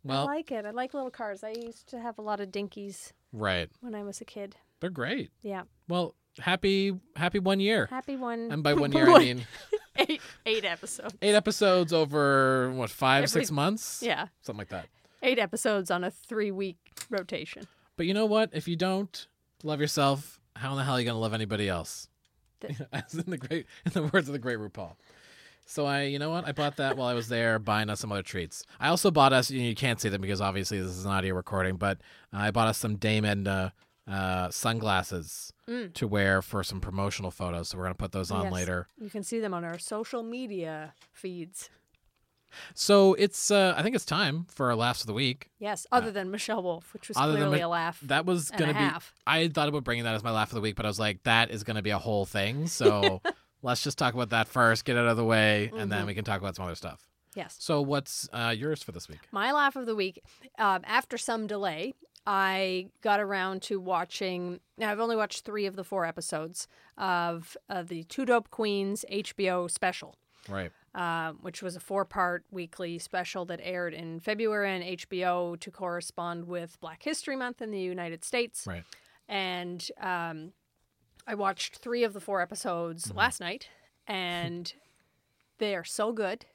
Well, 0.03 0.23
I 0.27 0.35
like 0.35 0.51
it. 0.51 0.65
I 0.65 0.71
like 0.71 0.93
little 0.95 1.11
cars. 1.11 1.43
I 1.43 1.51
used 1.51 1.87
to 1.89 1.99
have 1.99 2.17
a 2.17 2.21
lot 2.21 2.39
of 2.39 2.49
dinkies 2.49 3.11
right. 3.31 3.69
when 3.81 3.93
I 3.93 4.01
was 4.03 4.21
a 4.21 4.25
kid. 4.25 4.55
They're 4.79 4.89
great. 4.89 5.29
Yeah. 5.43 5.63
Well, 5.87 6.15
happy, 6.39 6.93
happy 7.15 7.39
one 7.39 7.59
year. 7.59 7.87
Happy 7.87 8.15
one. 8.15 8.51
And 8.51 8.63
by 8.63 8.73
one 8.73 8.91
year, 8.93 9.09
I 9.09 9.19
mean 9.19 9.47
eight 9.97 10.21
eight 10.45 10.65
episodes. 10.65 11.15
eight 11.21 11.35
episodes 11.35 11.93
over, 11.93 12.71
what, 12.71 12.89
five, 12.89 13.23
Every- 13.23 13.41
six 13.41 13.51
months? 13.51 14.01
Yeah. 14.05 14.27
Something 14.41 14.59
like 14.59 14.69
that. 14.69 14.87
Eight 15.23 15.39
episodes 15.39 15.89
on 15.91 16.03
a 16.03 16.11
three 16.11 16.51
week 16.51 16.77
rotation. 17.09 17.67
But 17.95 18.05
you 18.05 18.13
know 18.13 18.25
what? 18.25 18.51
If 18.53 18.67
you 18.67 18.75
don't 18.75 19.27
love 19.63 19.81
yourself, 19.81 20.39
how 20.55 20.71
in 20.71 20.77
the 20.77 20.83
hell 20.83 20.95
are 20.95 20.99
you 20.99 21.05
gonna 21.05 21.19
love 21.19 21.33
anybody 21.33 21.67
else? 21.67 22.07
Th- 22.61 22.75
As 22.93 23.13
in 23.15 23.29
the 23.29 23.37
great, 23.37 23.65
in 23.85 23.91
the 23.93 24.03
words 24.03 24.27
of 24.29 24.33
the 24.33 24.39
great 24.39 24.57
RuPaul. 24.59 24.93
So 25.69 25.85
I, 25.85 26.03
you 26.03 26.17
know 26.17 26.29
what? 26.29 26.47
I 26.47 26.53
bought 26.53 26.77
that 26.77 26.95
while 26.95 27.07
I 27.07 27.13
was 27.13 27.27
there 27.27 27.59
buying 27.59 27.89
us 27.89 27.99
some 27.99 28.09
other 28.11 28.21
treats. 28.23 28.63
I 28.79 28.87
also 28.87 29.11
bought 29.11 29.33
us. 29.33 29.51
You, 29.51 29.59
know, 29.61 29.67
you 29.67 29.75
can't 29.75 29.99
see 29.99 30.07
them 30.07 30.21
because 30.21 30.39
obviously 30.39 30.79
this 30.79 30.91
is 30.91 31.03
an 31.03 31.11
audio 31.11 31.35
recording, 31.35 31.75
but 31.75 31.97
I 32.31 32.51
bought 32.51 32.67
us 32.69 32.77
some 32.77 32.95
Dame 32.95 33.25
Edna 33.25 33.73
uh, 34.07 34.49
sunglasses 34.51 35.51
Mm. 35.67 35.93
to 35.95 36.07
wear 36.07 36.41
for 36.41 36.63
some 36.63 36.79
promotional 36.79 37.29
photos. 37.29 37.69
So 37.69 37.77
we're 37.77 37.83
gonna 37.85 37.95
put 37.95 38.13
those 38.13 38.31
on 38.31 38.43
Yes. 38.45 38.53
later. 38.53 38.87
You 38.99 39.09
can 39.09 39.21
see 39.23 39.39
them 39.41 39.53
on 39.53 39.65
our 39.65 39.77
social 39.77 40.23
media 40.23 40.93
feeds. 41.11 41.69
So 42.73 43.13
it's, 43.15 43.51
uh, 43.51 43.73
I 43.75 43.83
think 43.83 43.95
it's 43.95 44.05
time 44.05 44.45
for 44.49 44.67
our 44.67 44.75
laughs 44.75 45.01
of 45.01 45.07
the 45.07 45.13
week. 45.13 45.49
Yes, 45.59 45.85
other 45.91 46.09
than 46.11 46.31
Michelle 46.31 46.63
Wolf, 46.63 46.93
which 46.93 47.09
was 47.09 47.17
Uh, 47.17 47.25
clearly 47.31 47.57
Mi- 47.57 47.61
a 47.63 47.67
laugh. 47.67 47.99
That 48.01 48.25
was 48.25 48.49
gonna 48.51 48.71
a 48.71 48.73
be. 48.73 48.79
half. 48.79 49.13
I 49.27 49.49
thought 49.49 49.67
about 49.67 49.83
bringing 49.83 50.05
that 50.05 50.15
as 50.15 50.23
my 50.23 50.31
laugh 50.31 50.49
of 50.51 50.55
the 50.55 50.61
week, 50.61 50.75
but 50.77 50.85
I 50.85 50.87
was 50.87 50.99
like, 50.99 51.23
that 51.23 51.51
is 51.51 51.63
going 51.65 51.75
to 51.75 51.81
be 51.81 51.89
a 51.89 51.99
whole 51.99 52.25
thing. 52.25 52.67
So 52.67 53.21
let's 53.61 53.83
just 53.83 53.97
talk 53.97 54.13
about 54.13 54.29
that 54.29 54.47
first, 54.47 54.85
get 54.85 54.95
it 54.95 54.99
out 54.99 55.07
of 55.07 55.17
the 55.17 55.25
way, 55.25 55.69
and 55.75 55.91
then 55.91 56.03
Mhm. 56.03 56.07
we 56.07 56.13
can 56.15 56.23
talk 56.23 56.39
about 56.39 56.55
some 56.55 56.65
other 56.65 56.75
stuff. 56.75 57.09
Yes. 57.35 57.55
So 57.59 57.81
what's 57.81 58.27
uh, 58.33 58.55
yours 58.57 58.81
for 58.81 58.93
this 58.93 59.07
week? 59.09 59.19
My 59.31 59.51
laugh 59.51 59.75
of 59.75 59.85
the 59.85 59.95
week, 59.95 60.23
um, 60.57 60.81
after 60.85 61.17
some 61.19 61.45
delay, 61.45 61.93
I 62.29 62.89
got 63.01 63.21
around 63.21 63.61
to 63.63 63.79
watching. 63.79 64.59
Now, 64.77 64.91
I've 64.91 64.99
only 64.99 65.15
watched 65.15 65.45
three 65.45 65.65
of 65.65 65.77
the 65.77 65.83
four 65.85 66.05
episodes 66.05 66.67
of 66.97 67.55
uh, 67.69 67.83
the 67.83 68.03
Two 68.03 68.25
Dope 68.25 68.49
Queens 68.49 69.05
HBO 69.09 69.71
special, 69.71 70.15
Right. 70.49 70.71
uh, 70.93 71.31
which 71.39 71.61
was 71.63 71.77
a 71.77 71.79
four 71.79 72.03
part 72.03 72.43
weekly 72.51 72.99
special 72.99 73.45
that 73.45 73.61
aired 73.63 73.93
in 73.93 74.19
February 74.19 74.75
on 74.75 74.81
HBO 74.81 75.57
to 75.57 75.71
correspond 75.71 76.47
with 76.47 76.77
Black 76.81 77.01
History 77.03 77.37
Month 77.37 77.61
in 77.61 77.71
the 77.71 77.79
United 77.79 78.25
States. 78.25 78.67
Right. 78.67 78.83
And 79.29 79.89
um, 80.01 80.51
I 81.25 81.35
watched 81.35 81.77
three 81.77 82.03
of 82.03 82.11
the 82.11 82.19
four 82.19 82.41
episodes 82.41 83.13
last 83.13 83.39
night, 83.39 83.69
and 84.05 84.73
they 85.59 85.75
are 85.75 85.85
so 85.85 86.11
good. 86.11 86.45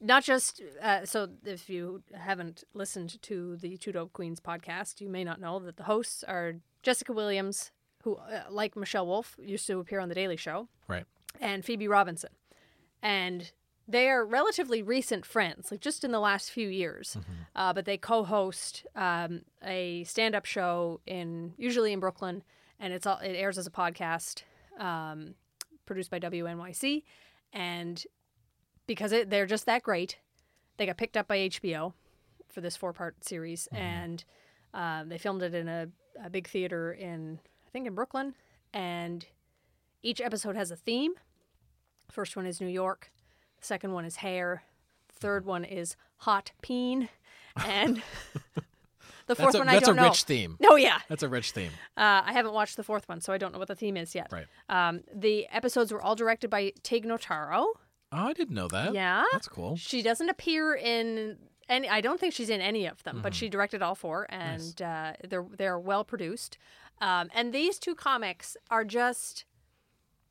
Not 0.00 0.22
just 0.24 0.62
uh, 0.80 1.04
so, 1.04 1.28
if 1.44 1.68
you 1.68 2.02
haven't 2.14 2.62
listened 2.72 3.20
to 3.22 3.56
the 3.56 3.76
Two 3.76 3.90
Dope 3.92 4.12
Queens 4.12 4.38
podcast, 4.40 5.00
you 5.00 5.08
may 5.08 5.24
not 5.24 5.40
know 5.40 5.58
that 5.58 5.76
the 5.76 5.84
hosts 5.84 6.22
are 6.22 6.54
Jessica 6.84 7.12
Williams, 7.12 7.72
who, 8.04 8.14
uh, 8.14 8.42
like 8.48 8.76
Michelle 8.76 9.06
Wolf, 9.06 9.36
used 9.42 9.66
to 9.66 9.80
appear 9.80 9.98
on 9.98 10.08
The 10.08 10.14
Daily 10.14 10.36
Show, 10.36 10.68
Right. 10.86 11.04
and 11.40 11.64
Phoebe 11.64 11.88
Robinson. 11.88 12.30
And 13.02 13.50
they 13.88 14.08
are 14.08 14.24
relatively 14.24 14.82
recent 14.82 15.26
friends, 15.26 15.72
like 15.72 15.80
just 15.80 16.04
in 16.04 16.12
the 16.12 16.20
last 16.20 16.50
few 16.52 16.68
years. 16.68 17.16
Uh, 17.56 17.72
but 17.72 17.84
they 17.84 17.96
co-host 17.96 18.86
um, 18.94 19.40
a 19.64 20.04
stand-up 20.04 20.44
show 20.44 21.00
in 21.06 21.54
usually 21.56 21.92
in 21.92 21.98
Brooklyn, 21.98 22.44
and 22.78 22.92
it's 22.92 23.06
all 23.06 23.18
it 23.18 23.32
airs 23.34 23.58
as 23.58 23.66
a 23.66 23.70
podcast, 23.70 24.42
um, 24.78 25.34
produced 25.86 26.10
by 26.10 26.20
WNYC. 26.20 27.02
And 27.52 28.04
because 28.88 29.12
it, 29.12 29.30
they're 29.30 29.46
just 29.46 29.66
that 29.66 29.84
great, 29.84 30.18
they 30.78 30.86
got 30.86 30.96
picked 30.96 31.16
up 31.16 31.28
by 31.28 31.38
HBO 31.38 31.92
for 32.48 32.60
this 32.60 32.76
four-part 32.76 33.22
series, 33.24 33.68
and 33.70 34.24
um, 34.74 35.08
they 35.08 35.18
filmed 35.18 35.42
it 35.42 35.54
in 35.54 35.68
a, 35.68 35.86
a 36.24 36.30
big 36.30 36.48
theater 36.48 36.92
in 36.92 37.38
I 37.64 37.70
think 37.70 37.86
in 37.86 37.94
Brooklyn, 37.94 38.34
and 38.72 39.24
each 40.02 40.20
episode 40.20 40.56
has 40.56 40.72
a 40.72 40.76
theme. 40.76 41.12
First 42.10 42.34
one 42.34 42.46
is 42.46 42.60
New 42.60 42.66
York. 42.66 43.12
Second 43.60 43.92
one 43.92 44.04
is 44.04 44.16
hair. 44.16 44.64
Third 45.12 45.44
one 45.44 45.64
is 45.64 45.94
hot 46.16 46.52
peen, 46.62 47.10
and 47.66 48.02
the 49.26 49.36
fourth 49.36 49.54
a, 49.54 49.58
one 49.58 49.68
I 49.68 49.78
don't 49.80 49.96
know. 49.96 50.02
That's 50.02 50.08
a 50.08 50.10
rich 50.10 50.22
theme. 50.24 50.56
No, 50.60 50.76
yeah, 50.76 51.00
That's 51.08 51.22
a 51.22 51.28
rich 51.28 51.50
theme. 51.50 51.72
uh, 51.96 52.22
I 52.24 52.32
haven't 52.32 52.54
watched 52.54 52.76
the 52.76 52.82
fourth 52.82 53.06
one, 53.08 53.20
so 53.20 53.32
I 53.32 53.38
don't 53.38 53.52
know 53.52 53.58
what 53.58 53.68
the 53.68 53.74
theme 53.74 53.96
is 53.98 54.14
yet. 54.14 54.32
Right. 54.32 54.46
Um, 54.70 55.02
the 55.14 55.46
episodes 55.50 55.92
were 55.92 56.00
all 56.00 56.14
directed 56.14 56.48
by 56.48 56.72
Tig 56.82 57.04
Notaro, 57.04 57.66
Oh, 58.12 58.28
I 58.28 58.32
didn't 58.32 58.54
know 58.54 58.68
that. 58.68 58.94
yeah. 58.94 59.24
That's 59.32 59.48
cool. 59.48 59.76
She 59.76 60.02
doesn't 60.02 60.28
appear 60.28 60.74
in 60.74 61.36
any. 61.68 61.88
I 61.88 62.00
don't 62.00 62.18
think 62.18 62.32
she's 62.32 62.48
in 62.50 62.60
any 62.60 62.86
of 62.86 63.02
them, 63.02 63.20
but 63.22 63.32
Mhm. 63.32 63.36
she 63.36 63.48
directed 63.50 63.82
all 63.82 63.94
four, 63.94 64.26
and 64.30 64.80
uh, 64.80 65.12
they're 65.28 65.46
they're 65.56 65.78
well 65.78 66.04
produced. 66.04 66.56
Um, 67.00 67.30
and 67.34 67.52
these 67.52 67.78
two 67.78 67.94
comics 67.94 68.56
are 68.70 68.84
just. 68.84 69.44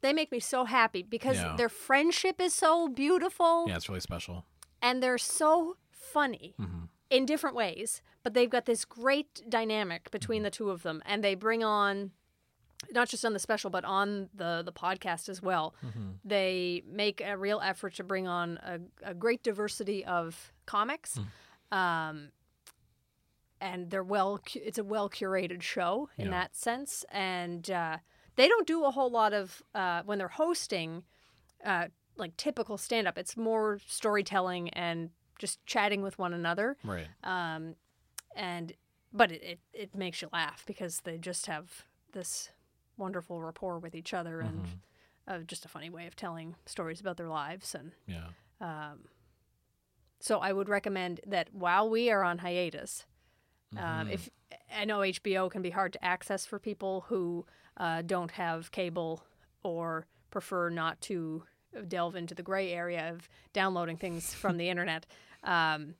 They 0.01 0.13
make 0.13 0.31
me 0.31 0.39
so 0.39 0.65
happy 0.65 1.01
because 1.03 1.37
Yeah. 1.37 1.55
their 1.55 1.69
friendship 1.69 2.39
is 2.39 2.53
so 2.53 2.87
beautiful 2.87 3.65
Yeah, 3.67 3.77
it's 3.77 3.89
really 3.89 3.99
special. 4.01 4.45
and 4.81 5.01
they're 5.01 5.17
so 5.17 5.77
funny 5.91 6.53
hmm 6.57 6.85
in 7.09 7.25
different 7.25 7.55
ways. 7.55 8.01
But 8.23 8.33
they've 8.33 8.49
got 8.49 8.65
this 8.65 8.85
great 8.85 9.41
dynamic 9.49 10.11
between 10.11 10.43
the 10.43 10.51
two 10.51 10.69
of 10.69 10.83
them, 10.83 11.01
and 11.05 11.23
they 11.23 11.35
bring 11.35 11.63
on 11.63 12.11
not 12.91 13.09
just 13.09 13.25
on 13.25 13.33
the 13.33 13.39
special, 13.39 13.69
but 13.69 13.83
on 13.85 14.29
the 14.33 14.61
the 14.63 14.71
podcast 14.71 15.29
as 15.29 15.41
well. 15.41 15.73
hmm 15.81 16.11
They 16.23 16.83
make 16.87 17.21
a 17.21 17.35
real 17.37 17.59
effort 17.63 17.95
to 17.95 18.03
bring 18.03 18.27
on 18.27 18.57
a, 18.63 18.79
a 19.11 19.13
great 19.13 19.43
diversity 19.43 20.05
of 20.05 20.51
comics. 20.65 21.19
Um, 21.71 22.29
and 23.59 23.89
they're 23.89 24.03
well, 24.03 24.39
it's 24.53 24.77
a 24.77 24.83
well 24.83 25.09
curated 25.09 25.61
show 25.61 26.09
in 26.17 26.25
Yeah. 26.25 26.31
that 26.31 26.55
sense. 26.55 27.03
And 27.11 27.69
uh, 27.71 27.97
they 28.35 28.47
don't 28.47 28.67
do 28.67 28.85
a 28.85 28.91
whole 28.91 29.09
lot 29.09 29.33
of, 29.33 29.63
uh, 29.73 30.03
when 30.05 30.19
they're 30.19 30.27
hosting, 30.27 31.03
uh, 31.65 31.87
like 32.15 32.37
typical 32.37 32.77
stand 32.77 33.07
up, 33.07 33.17
it's 33.17 33.35
more 33.35 33.79
storytelling 33.87 34.69
and 34.69 35.09
just 35.39 35.63
chatting 35.65 36.01
with 36.03 36.19
one 36.19 36.33
another. 36.33 36.77
Right. 36.83 37.07
Um, 37.23 37.75
and, 38.35 38.73
but 39.11 39.31
it, 39.31 39.41
it, 39.43 39.59
it 39.73 39.95
makes 39.95 40.21
you 40.21 40.29
laugh 40.31 40.63
because 40.67 41.01
they 41.01 41.17
just 41.17 41.47
have 41.47 41.85
this 42.13 42.49
wonderful 42.97 43.41
rapport 43.41 43.79
with 43.79 43.95
each 43.95 44.13
other 44.13 44.41
and 44.41 44.65
Mhm. 44.65 44.79
uh, 45.27 45.39
just 45.39 45.65
a 45.65 45.67
funny 45.67 45.89
way 45.89 46.07
of 46.07 46.15
telling 46.15 46.55
stories 46.65 46.99
about 47.01 47.17
their 47.17 47.29
lives 47.29 47.75
and 47.75 47.91
Yeah. 48.07 48.29
um, 48.59 49.07
so 50.19 50.39
I 50.39 50.51
would 50.51 50.67
recommend 50.69 51.21
that 51.27 51.53
while 51.53 51.89
we 51.89 52.09
are 52.09 52.23
on 52.23 52.39
hiatus, 52.39 53.05
um, 53.75 54.07
Mhm. 54.07 54.11
if 54.11 54.29
I 54.71 54.85
know 54.85 55.01
HBO 55.03 55.49
can 55.49 55.61
be 55.61 55.69
hard 55.69 55.93
to 55.93 56.03
access 56.03 56.45
for 56.45 56.59
people 56.59 57.01
who 57.01 57.45
uh, 57.79 58.01
don't 58.01 58.31
have 58.31 58.71
cable 58.71 59.23
or 59.61 60.07
prefer 60.31 60.69
not 60.71 60.99
to 61.01 61.45
delve 61.87 62.15
into 62.15 62.33
the 62.33 62.41
gray 62.41 62.71
area 62.73 63.11
of 63.13 63.29
downloading 63.53 63.97
things 63.97 64.33
from 64.33 64.57
the 64.57 64.67
internet. 64.69 65.05
Um, 65.43 65.93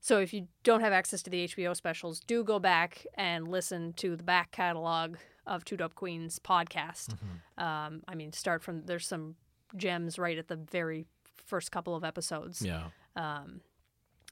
so 0.00 0.18
if 0.18 0.34
you 0.34 0.48
don't 0.64 0.80
have 0.80 0.92
access 0.92 1.22
to 1.22 1.30
the 1.30 1.44
HBO 1.44 1.74
specials, 1.76 2.18
do 2.18 2.42
go 2.42 2.58
back 2.58 3.06
and 3.14 3.46
listen 3.46 3.92
to 3.94 4.16
the 4.16 4.24
back 4.24 4.50
catalog 4.50 5.16
of 5.46 5.64
Two 5.64 5.76
Dope 5.76 5.94
Queens 5.94 6.38
podcast. 6.38 7.16
Mhm. 7.58 7.62
Um, 7.62 8.02
I 8.08 8.14
mean, 8.14 8.32
start 8.32 8.62
from 8.62 8.84
there's 8.86 9.06
some 9.06 9.36
gems 9.76 10.18
right 10.18 10.38
at 10.38 10.48
the 10.48 10.56
very 10.56 11.06
first 11.46 11.70
couple 11.72 11.94
of 11.94 12.04
episodes. 12.04 12.62
Yeah. 12.62 12.88
Um, 13.16 13.60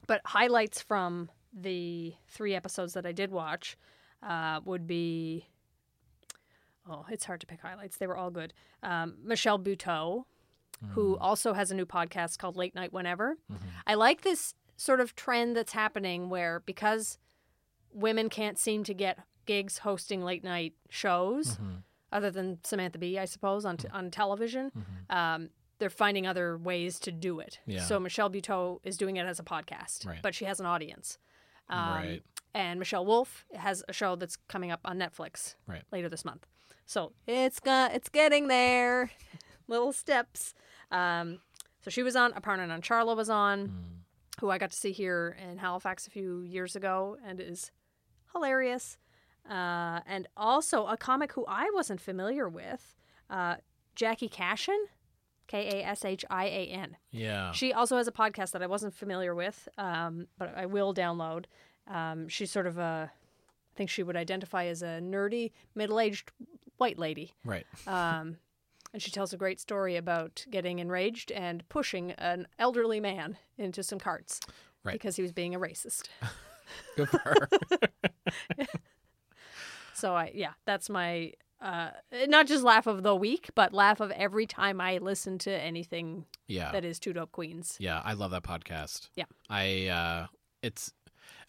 but 0.06 0.20
highlights 0.24 0.80
from 0.80 1.30
the 1.52 2.14
three 2.28 2.54
episodes 2.54 2.94
that 2.94 3.04
I 3.06 3.12
did 3.12 3.30
watch 3.30 3.76
uh, 4.22 4.60
would 4.64 4.86
be 4.86 5.46
oh, 6.88 7.04
it's 7.10 7.24
hard 7.24 7.40
to 7.40 7.46
pick 7.46 7.60
highlights. 7.60 7.98
They 7.98 8.06
were 8.06 8.16
all 8.16 8.30
good. 8.30 8.52
Um, 8.82 9.16
Michelle 9.22 9.58
Buteau, 9.58 10.24
who 10.94 11.16
also 11.18 11.52
has 11.52 11.70
a 11.70 11.74
new 11.74 11.84
podcast 11.86 12.38
called 12.38 12.56
Late 12.56 12.74
Night 12.74 12.92
Whenever. 12.92 13.36
Mhm. 13.52 13.58
I 13.86 13.94
like 13.94 14.22
this 14.22 14.54
sort 14.76 14.98
of 15.00 15.14
trend 15.14 15.54
that's 15.56 15.72
happening 15.72 16.30
where 16.30 16.60
because 16.60 17.18
women 17.92 18.28
can't 18.30 18.58
seem 18.58 18.82
to 18.84 18.94
get 18.94 19.18
gigs 19.46 19.78
hosting 19.78 20.22
late 20.22 20.44
night 20.44 20.74
shows, 20.88 21.56
Mhm. 21.56 21.82
other 22.12 22.30
than 22.30 22.62
Samantha 22.64 22.98
Bee, 22.98 23.18
I 23.18 23.24
suppose, 23.24 23.64
on, 23.64 23.76
t- 23.76 23.88
on 23.88 24.10
television, 24.10 24.70
Mhm. 24.70 25.14
um, 25.14 25.50
they're 25.78 25.90
finding 25.90 26.26
other 26.26 26.58
ways 26.58 26.98
to 27.00 27.12
do 27.12 27.40
it. 27.40 27.58
Yeah. 27.66 27.82
So 27.82 27.98
Michelle 27.98 28.28
Buteau 28.30 28.80
is 28.84 28.96
doing 28.96 29.16
it 29.16 29.24
as 29.26 29.38
a 29.40 29.42
podcast, 29.44 30.06
Right. 30.06 30.20
but 30.22 30.34
she 30.34 30.44
has 30.44 30.60
an 30.60 30.66
audience. 30.66 31.18
Um, 31.68 31.94
Right. 31.94 32.22
And 32.52 32.78
Michelle 32.80 33.06
Wolf 33.06 33.46
has 33.54 33.84
a 33.88 33.92
show 33.92 34.16
that's 34.16 34.36
coming 34.48 34.70
up 34.72 34.80
on 34.84 34.98
Netflix 34.98 35.54
Right. 35.66 35.84
later 35.92 36.08
this 36.08 36.24
month. 36.24 36.46
So 36.84 37.12
it's 37.28 37.60
got 37.60 37.92
it's 37.94 38.08
getting 38.08 38.48
there, 38.48 39.10
little 39.68 39.92
steps. 39.92 40.54
Um, 40.90 41.40
so 41.80 41.90
she 41.90 42.02
was 42.02 42.16
on. 42.16 42.32
Aparna 42.32 42.66
Nancherla 42.66 43.16
was 43.16 43.30
on, 43.30 43.68
Mm. 43.68 44.40
who 44.40 44.50
I 44.50 44.58
got 44.58 44.72
to 44.72 44.76
see 44.76 44.90
here 44.90 45.36
in 45.40 45.58
Halifax 45.58 46.08
a 46.08 46.10
few 46.10 46.40
years 46.42 46.74
ago, 46.74 47.16
and 47.24 47.40
is 47.40 47.70
hilarious. 48.32 48.98
Uh, 49.48 50.00
and 50.06 50.28
also 50.36 50.86
a 50.86 50.96
comic 50.96 51.32
who 51.32 51.44
I 51.48 51.70
wasn't 51.74 52.00
familiar 52.00 52.48
with, 52.48 52.94
uh, 53.28 53.56
Jackie 53.96 54.28
Kashian, 54.28 54.78
K 55.48 55.80
A 55.80 55.86
S 55.86 56.04
H 56.04 56.24
I 56.30 56.44
A 56.46 56.66
N. 56.68 56.96
Yeah. 57.10 57.50
She 57.52 57.72
also 57.72 57.96
has 57.96 58.06
a 58.06 58.12
podcast 58.12 58.52
that 58.52 58.62
I 58.62 58.66
wasn't 58.66 58.94
familiar 58.94 59.34
with, 59.34 59.68
um, 59.78 60.26
but 60.38 60.54
I 60.56 60.66
will 60.66 60.94
download. 60.94 61.46
Um, 61.88 62.28
she's 62.28 62.50
sort 62.52 62.66
of 62.68 62.78
a, 62.78 63.10
I 63.10 63.76
think 63.76 63.90
she 63.90 64.02
would 64.04 64.16
identify 64.16 64.66
as 64.66 64.82
a 64.82 65.00
nerdy, 65.02 65.50
middle 65.74 65.98
aged 65.98 66.30
white 66.76 66.98
lady. 66.98 67.34
Right. 67.44 67.66
Um, 67.86 68.36
and 68.92 69.02
she 69.02 69.10
tells 69.10 69.32
a 69.32 69.36
great 69.36 69.58
story 69.60 69.96
about 69.96 70.44
getting 70.50 70.78
enraged 70.78 71.30
and 71.32 71.68
pushing 71.68 72.12
an 72.12 72.46
elderly 72.58 73.00
man 73.00 73.36
into 73.58 73.82
some 73.82 73.98
carts 73.98 74.40
Right. 74.84 74.92
because 74.92 75.16
he 75.16 75.22
was 75.22 75.32
being 75.32 75.54
a 75.54 75.60
racist. 75.60 76.08
Good 76.96 77.08
for 77.08 77.18
her. 77.18 77.48
So 80.00 80.14
I, 80.14 80.32
yeah, 80.34 80.52
that's 80.66 80.88
my 80.90 81.32
uh, 81.60 81.90
not 82.28 82.46
just 82.46 82.64
laugh 82.64 82.86
of 82.86 83.02
the 83.02 83.14
week, 83.14 83.50
but 83.54 83.74
laugh 83.74 84.00
of 84.00 84.10
every 84.12 84.46
time 84.46 84.80
I 84.80 84.98
listen 84.98 85.36
to 85.40 85.50
anything 85.50 86.24
yeah. 86.48 86.72
that 86.72 86.84
is 86.84 86.98
Two 86.98 87.12
Dope 87.12 87.32
Queens. 87.32 87.76
Yeah, 87.78 88.00
I 88.02 88.14
love 88.14 88.30
that 88.30 88.42
podcast. 88.42 89.10
Yeah. 89.14 89.24
I 89.50 89.86
uh 89.88 90.26
it's 90.62 90.92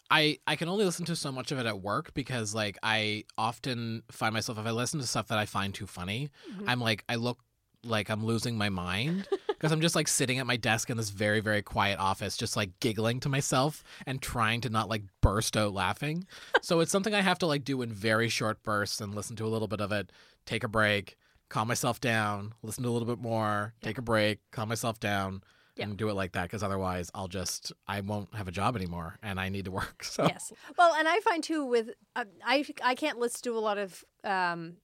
I 0.10 0.38
I 0.46 0.56
can 0.58 0.68
only 0.68 0.84
listen 0.86 1.06
to 1.06 1.16
so 1.16 1.32
much 1.32 1.52
of 1.54 1.60
it 1.60 1.66
at 1.66 1.82
work 1.82 2.14
because 2.14 2.54
like 2.54 2.78
I 2.84 3.24
often 3.38 4.04
find 4.12 4.34
myself 4.34 4.58
if 4.58 4.66
I 4.66 4.72
listen 4.72 5.00
to 5.00 5.08
stuff 5.08 5.30
that 5.30 5.38
I 5.38 5.46
find 5.46 5.74
too 5.74 5.88
funny, 5.88 6.30
Mhm. 6.54 6.66
I'm 6.68 6.82
like 6.82 7.04
I 7.08 7.16
look 7.16 7.40
like 7.84 8.10
I'm 8.10 8.26
losing 8.26 8.58
my 8.58 8.70
mind 8.70 9.28
because 9.62 9.72
I'm 9.72 9.82
just 9.82 9.96
like 9.96 10.08
sitting 10.08 10.40
at 10.40 10.48
my 10.48 10.58
desk 10.58 10.90
in 10.90 10.98
this 10.98 11.12
very 11.12 11.40
very 11.40 11.62
quiet 11.62 12.00
office 12.00 12.36
just 12.36 12.58
like 12.58 12.80
giggling 12.80 13.20
to 13.20 13.30
myself 13.30 13.84
and 14.08 14.20
trying 14.20 14.60
to 14.62 14.70
not 14.70 14.90
like 14.90 15.04
burst 15.22 15.56
out 15.56 15.72
laughing. 15.74 16.26
so 16.64 16.80
it's 16.80 16.92
something 16.92 17.14
I 17.14 17.22
have 17.22 17.38
to 17.40 17.46
like 17.46 17.64
do 17.64 17.82
in 17.84 17.94
very 17.94 18.28
short 18.28 18.64
bursts 18.64 19.00
and 19.00 19.14
listen 19.14 19.36
to 19.36 19.46
a 19.46 19.50
little 19.50 19.68
bit 19.68 19.80
of 19.82 19.92
it, 19.92 20.12
take 20.48 20.64
a 20.64 20.68
break, 20.68 21.16
calm 21.50 21.68
myself 21.68 22.02
down, 22.02 22.54
listen 22.64 22.84
to 22.84 22.90
a 22.90 22.92
little 22.92 23.08
bit 23.08 23.20
more, 23.22 23.74
take 23.84 23.98
a 24.00 24.02
break, 24.02 24.40
calm 24.52 24.70
myself 24.70 25.00
down 25.00 25.44
Yeah. 25.76 25.84
and 25.86 25.98
do 25.98 26.10
it 26.10 26.14
like 26.16 26.32
that 26.32 26.44
because 26.44 26.64
otherwise 26.64 27.12
I'll 27.14 27.28
just 27.28 27.72
I 27.88 28.02
won't 28.02 28.34
have 28.34 28.48
a 28.48 28.52
job 28.52 28.76
anymore 28.76 29.20
and 29.22 29.40
I 29.40 29.50
need 29.50 29.66
to 29.66 29.72
work. 29.82 30.04
So 30.04 30.24
yes. 30.26 30.52
Well, 30.78 30.94
and 30.96 31.08
I 31.08 31.20
find 31.20 31.44
too 31.44 31.66
with 31.66 31.90
uh, 32.16 32.26
I 32.44 32.66
I 32.84 32.96
can't 32.96 33.20
listen 33.20 33.42
to 33.44 33.58
a 33.58 33.60
lot 33.60 33.78
of 33.78 34.04
um, 34.24 34.78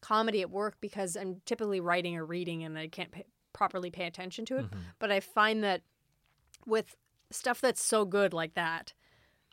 comedy 0.00 0.42
at 0.42 0.50
work 0.50 0.76
because 0.80 1.16
I'm 1.16 1.40
typically 1.44 1.80
writing 1.80 2.16
or 2.16 2.24
reading 2.24 2.62
and 2.62 2.78
I 2.78 2.86
can't 2.88 3.10
pay, 3.10 3.24
properly 3.56 3.90
pay 3.90 4.04
attention 4.06 4.44
to 4.44 4.58
it. 4.58 4.70
Mhm. 4.70 4.78
But 4.98 5.10
I 5.10 5.20
find 5.20 5.64
that 5.64 5.82
with 6.66 6.94
stuff 7.30 7.60
that's 7.60 7.82
so 7.82 8.04
good 8.04 8.32
like 8.34 8.54
that, 8.54 8.92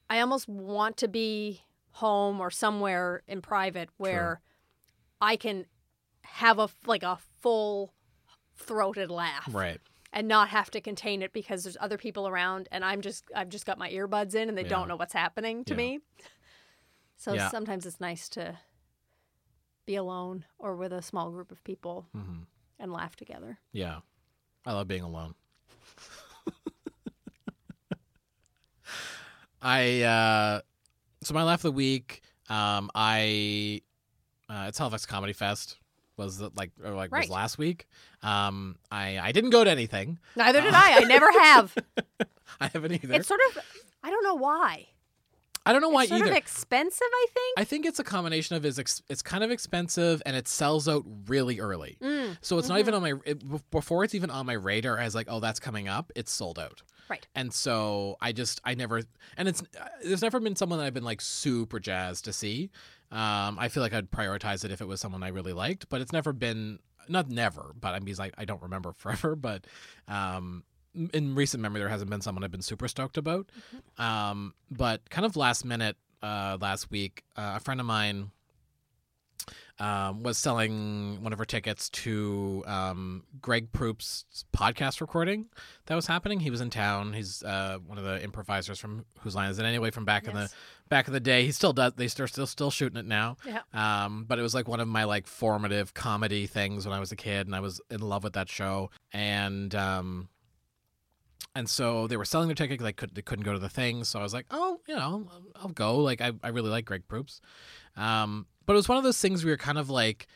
I 0.09 0.19
almost 0.19 0.47
want 0.47 0.97
to 0.97 1.07
be 1.07 1.63
home 1.91 2.41
or 2.41 2.51
somewhere 2.51 3.23
in 3.27 3.41
private 3.41 3.89
where 3.97 4.41
I 5.21 5.37
can 5.37 5.65
have 6.23 6.59
a 6.59 6.69
like 6.85 7.03
a 7.03 7.17
full 7.41 7.93
throated 8.55 9.09
laugh 9.09 9.49
right. 9.53 9.79
and 10.11 10.27
not 10.27 10.49
have 10.49 10.69
to 10.71 10.81
contain 10.81 11.21
it 11.21 11.31
because 11.33 11.63
there's 11.63 11.77
other 11.79 11.97
people 11.97 12.27
around 12.27 12.67
and 12.71 12.83
I'm 12.83 13.01
just 13.01 13.23
I've 13.35 13.49
just 13.49 13.65
got 13.65 13.77
my 13.77 13.89
earbuds 13.91 14.35
in 14.35 14.49
and 14.49 14.57
they 14.57 14.63
Yeah. 14.63 14.69
don't 14.69 14.87
know 14.87 14.95
what's 14.97 15.13
happening 15.13 15.63
to 15.65 15.73
Yeah. 15.73 15.77
me. 15.77 15.99
So 17.15 17.33
Yeah. 17.35 17.49
sometimes 17.49 17.85
it's 17.85 18.01
nice 18.01 18.27
to 18.29 18.59
be 19.85 19.95
alone 19.95 20.45
or 20.57 20.75
with 20.75 20.91
a 20.91 21.01
small 21.01 21.29
group 21.31 21.51
of 21.51 21.63
people 21.63 22.07
hmm 22.11 22.43
and 22.83 22.91
laugh 22.93 23.15
together. 23.15 23.57
Yeah. 23.71 23.99
I 24.65 24.73
love 24.73 24.87
being 24.87 25.01
alone. 25.03 25.33
I 29.61 30.01
uh 30.01 30.61
so 31.23 31.33
my 31.33 31.43
laugh 31.43 31.59
of 31.59 31.63
the 31.63 31.71
week, 31.71 32.21
um 32.49 32.91
I 32.93 33.81
uh 34.49 34.65
it's 34.67 34.77
Halifax 34.77 35.05
Comedy 35.05 35.33
Fest 35.33 35.77
was 36.17 36.41
it 36.41 36.55
like 36.55 36.71
or 36.83 36.91
like 36.91 37.11
Right. 37.11 37.21
was 37.23 37.29
last 37.29 37.57
week. 37.57 37.87
Um 38.21 38.77
I 38.91 39.19
I 39.19 39.31
didn't 39.31 39.51
go 39.51 39.63
to 39.63 39.69
anything. 39.71 40.19
Neither 40.35 40.61
did 40.61 40.73
Uh, 40.73 40.77
I. 40.77 40.97
I 40.97 41.03
never 41.05 41.31
have. 41.31 41.75
I 42.59 42.67
haven't 42.67 42.91
either. 42.91 43.15
It's 43.15 43.27
sort 43.27 43.39
of 43.51 43.57
I 44.03 44.09
don't 44.09 44.23
know 44.23 44.35
why. 44.35 44.87
I 45.65 45.71
don't 45.73 45.81
know 45.81 45.89
why 45.89 46.03
it's 46.03 46.09
sort 46.09 46.21
either. 46.21 46.31
of 46.31 46.37
expensive, 46.37 47.07
I 47.11 47.25
think. 47.33 47.59
I 47.59 47.63
think 47.63 47.85
it's 47.85 47.99
a 47.99 48.03
combination 48.03 48.55
of 48.57 48.65
is 48.65 48.77
ex- 48.79 49.01
it's 49.09 49.21
kind 49.21 49.43
of 49.43 49.51
expensive 49.51 50.21
and 50.25 50.35
it 50.35 50.47
sells 50.47 50.87
out 50.89 51.03
really 51.27 51.59
early. 51.59 51.97
Mm, 52.01 52.37
So 52.41 52.57
it's 52.57 52.67
not 52.67 52.75
Mhm. 52.77 52.79
even 52.79 52.93
on 52.95 53.01
my 53.01 53.13
it, 53.25 53.69
before 53.71 54.03
it's 54.03 54.13
even 54.15 54.29
on 54.29 54.45
my 54.45 54.53
radar 54.53 54.97
as 54.97 55.15
like 55.15 55.27
oh 55.29 55.39
that's 55.39 55.59
coming 55.59 55.87
up. 55.87 56.11
It's 56.15 56.31
sold 56.31 56.59
out. 56.59 56.81
Right. 57.09 57.25
And 57.35 57.53
so 57.53 58.17
I 58.21 58.31
just 58.33 58.59
I 58.65 58.73
never 58.75 59.03
and 59.37 59.47
it's 59.47 59.61
uh, 59.79 59.87
there's 60.03 60.21
never 60.21 60.39
been 60.39 60.55
someone 60.55 60.79
that 60.79 60.85
I've 60.85 60.93
been 60.93 61.03
like 61.03 61.21
super 61.21 61.79
jazzed 61.79 62.25
to 62.25 62.33
see. 62.33 62.69
Um, 63.11 63.57
I 63.59 63.69
feel 63.69 63.83
like 63.83 63.93
I'd 63.93 64.09
prioritize 64.11 64.65
it 64.65 64.71
if 64.71 64.81
it 64.81 64.87
was 64.87 64.99
someone 64.99 65.21
I 65.23 65.27
really 65.29 65.53
liked, 65.53 65.87
but 65.89 66.01
it's 66.01 66.11
never 66.11 66.33
been 66.33 66.79
not 67.07 67.29
never, 67.29 67.73
but 67.79 67.93
I 67.93 67.99
mean, 67.99 68.15
like 68.17 68.33
I 68.37 68.45
don't 68.45 68.61
remember 68.61 68.91
forever, 68.97 69.35
but 69.35 69.65
um, 70.07 70.63
in 71.13 71.35
recent 71.35 71.61
memory, 71.61 71.79
there 71.79 71.89
hasn't 71.89 72.09
been 72.09 72.21
someone 72.21 72.43
I've 72.43 72.51
been 72.51 72.61
super 72.61 72.87
stoked 72.87 73.17
about. 73.17 73.49
Um, 73.97 74.53
but 74.69 75.09
kind 75.09 75.25
of 75.25 75.35
last 75.35 75.65
minute, 75.65 75.97
uh, 76.21 76.57
last 76.59 76.91
week, 76.91 77.23
uh, 77.35 77.53
a 77.55 77.59
friend 77.59 77.79
of 77.79 77.85
mine 77.85 78.31
um, 79.79 80.23
was 80.23 80.37
selling 80.37 81.23
one 81.23 81.33
of 81.33 81.39
her 81.39 81.45
tickets 81.45 81.89
to 81.89 82.63
um, 82.67 83.23
Greg 83.41 83.71
Proops' 83.71 84.45
podcast 84.55 85.01
recording 85.01 85.47
that 85.87 85.95
was 85.95 86.07
happening. 86.07 86.39
He 86.39 86.49
was 86.49 86.61
in 86.61 86.69
town. 86.69 87.13
He's 87.13 87.43
uh, 87.43 87.79
one 87.85 87.97
of 87.97 88.03
the 88.03 88.23
improvisers 88.23 88.79
from 88.79 89.05
Whose 89.21 89.35
Line 89.35 89.49
Is 89.49 89.59
It 89.59 89.65
Anyway 89.65 89.91
from 89.91 90.05
back 90.05 90.27
in 90.27 90.35
the 90.35 90.49
back 90.89 91.07
in 91.07 91.13
the 91.13 91.19
day. 91.19 91.45
He 91.45 91.51
still 91.51 91.73
does. 91.73 91.93
They 91.95 92.07
still 92.07 92.27
still 92.27 92.47
still 92.47 92.71
shooting 92.71 92.97
it 92.97 93.05
now. 93.05 93.37
Yeah. 93.45 93.61
Um, 93.73 94.25
but 94.25 94.37
it 94.37 94.43
was 94.43 94.53
like 94.53 94.67
one 94.67 94.79
of 94.79 94.87
my 94.87 95.05
like 95.05 95.25
formative 95.25 95.93
comedy 95.93 96.45
things 96.45 96.85
when 96.85 96.93
I 96.95 96.99
was 96.99 97.11
a 97.11 97.15
kid, 97.15 97.47
and 97.47 97.55
I 97.55 97.59
was 97.59 97.81
in 97.89 98.01
love 98.01 98.23
with 98.23 98.33
that 98.33 98.49
show. 98.49 98.91
And 99.11 99.73
um, 99.73 100.29
and 101.55 101.69
so 101.69 102.07
they 102.07 102.17
were 102.17 102.25
selling 102.25 102.47
their 102.47 102.55
ticket. 102.55 102.79
'cause 102.79 102.85
They 102.85 102.93
could 102.93 103.15
they 103.15 103.21
couldn't 103.21 103.45
go 103.45 103.53
to 103.53 103.59
the 103.59 103.69
thing, 103.69 104.03
so 104.03 104.19
I 104.19 104.23
was 104.23 104.33
like, 104.33 104.45
oh, 104.51 104.79
you 104.87 104.95
know, 104.95 105.01
I'll, 105.31 105.43
I'll 105.55 105.69
go. 105.69 105.97
Like 105.97 106.19
I, 106.21 106.31
I 106.43 106.49
really 106.49 106.69
like 106.69 106.85
Greg 106.85 107.07
Proops. 107.07 107.41
Um, 107.95 108.47
but 108.65 108.73
it 108.73 108.75
was 108.77 108.89
one 108.89 108.97
of 108.97 109.03
those 109.03 109.19
things 109.21 109.43
where 109.43 109.49
you're 109.49 109.57
kind 109.57 109.77
of 109.77 109.89
like, 109.89 110.27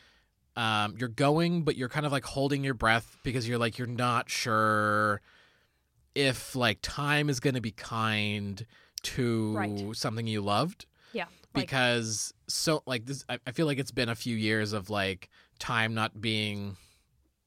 um, 0.56 0.96
you're 0.98 1.08
going, 1.08 1.62
but 1.64 1.76
you're 1.76 1.88
kind 1.88 2.06
of 2.06 2.12
like 2.12 2.24
holding 2.24 2.62
your 2.64 2.74
breath 2.74 3.16
because 3.24 3.48
you're 3.48 3.58
like 3.58 3.78
you're 3.78 3.86
not 3.88 4.30
sure 4.30 5.20
if 6.14 6.54
like 6.56 6.78
time 6.82 7.28
is 7.30 7.40
going 7.40 7.54
to 7.54 7.60
be 7.60 7.70
kind 7.70 8.66
to 9.02 9.54
Right. 9.56 9.96
something 9.96 10.26
you 10.26 10.40
loved 10.40 10.86
Yeah. 11.12 11.24
Like, 11.54 11.66
because 11.66 12.34
so 12.48 12.82
like 12.86 13.06
this 13.06 13.24
I, 13.28 13.38
I 13.46 13.52
feel 13.52 13.66
like 13.66 13.78
it's 13.78 13.90
been 13.92 14.08
a 14.08 14.14
few 14.14 14.36
years 14.36 14.72
of 14.72 14.90
like 14.90 15.28
time 15.58 15.94
not 15.94 16.20
being 16.20 16.76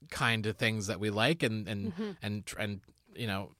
kind 0.09 0.43
to 0.43 0.53
things 0.53 0.87
that 0.87 0.99
we 0.99 1.09
like 1.09 1.43
and 1.43 1.67
and 1.67 1.93
Mhm. 1.93 2.17
and 2.21 2.53
and 2.57 2.81
you 3.15 3.27
know 3.27 3.51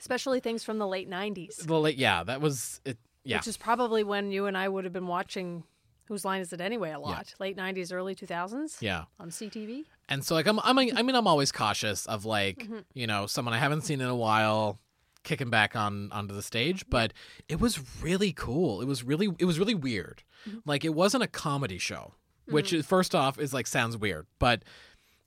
especially 0.00 0.40
things 0.40 0.64
from 0.64 0.78
the 0.78 0.86
late 0.88 1.08
90s, 1.08 1.68
well 1.68 1.82
like, 1.82 1.98
yeah 1.98 2.24
that 2.24 2.40
was 2.40 2.80
it 2.84 2.98
yeah 3.24 3.36
which 3.36 3.46
is 3.46 3.56
probably 3.56 4.02
when 4.02 4.32
you 4.32 4.46
and 4.46 4.56
I 4.58 4.68
would 4.68 4.84
have 4.84 4.92
been 4.92 5.06
watching 5.06 5.62
Whose 6.06 6.24
Line 6.24 6.40
Is 6.40 6.52
It 6.52 6.60
Anyway 6.60 6.90
a 6.90 6.98
lot. 6.98 7.32
Late 7.38 7.56
90s, 7.56 7.92
early 7.92 8.14
2000s 8.16 8.80
yeah 8.80 9.04
on 9.20 9.30
CTV. 9.30 9.84
and 10.08 10.24
so 10.24 10.34
like 10.34 10.46
I'm 10.46 10.58
I'm 10.60 10.78
I 10.78 11.02
mean 11.02 11.14
I'm 11.14 11.26
always 11.28 11.52
cautious 11.52 12.06
of 12.06 12.24
like 12.24 12.66
Mhm. 12.68 12.84
you 12.94 13.06
know 13.06 13.26
someone 13.26 13.54
I 13.54 13.58
haven't 13.58 13.82
seen 13.82 14.00
in 14.00 14.08
a 14.08 14.16
while 14.16 14.78
kicking 15.22 15.50
back 15.50 15.76
on 15.76 16.10
onto 16.12 16.34
the 16.34 16.42
stage 16.42 16.84
but 16.88 17.12
it 17.48 17.60
was 17.60 17.78
really 18.02 18.32
cool 18.32 18.80
it 18.80 18.86
was 18.86 19.04
really 19.04 19.28
it 19.38 19.44
was 19.44 19.58
really 19.58 19.74
weird 19.74 20.22
Mhm. 20.48 20.62
like 20.64 20.82
it 20.84 20.94
wasn't 20.94 21.22
a 21.22 21.26
comedy 21.28 21.76
show 21.78 22.14
which 22.48 22.72
is 22.72 22.86
first 22.86 23.14
off 23.14 23.38
is 23.38 23.52
like 23.54 23.66
sounds 23.66 23.96
weird 23.98 24.26
but 24.38 24.62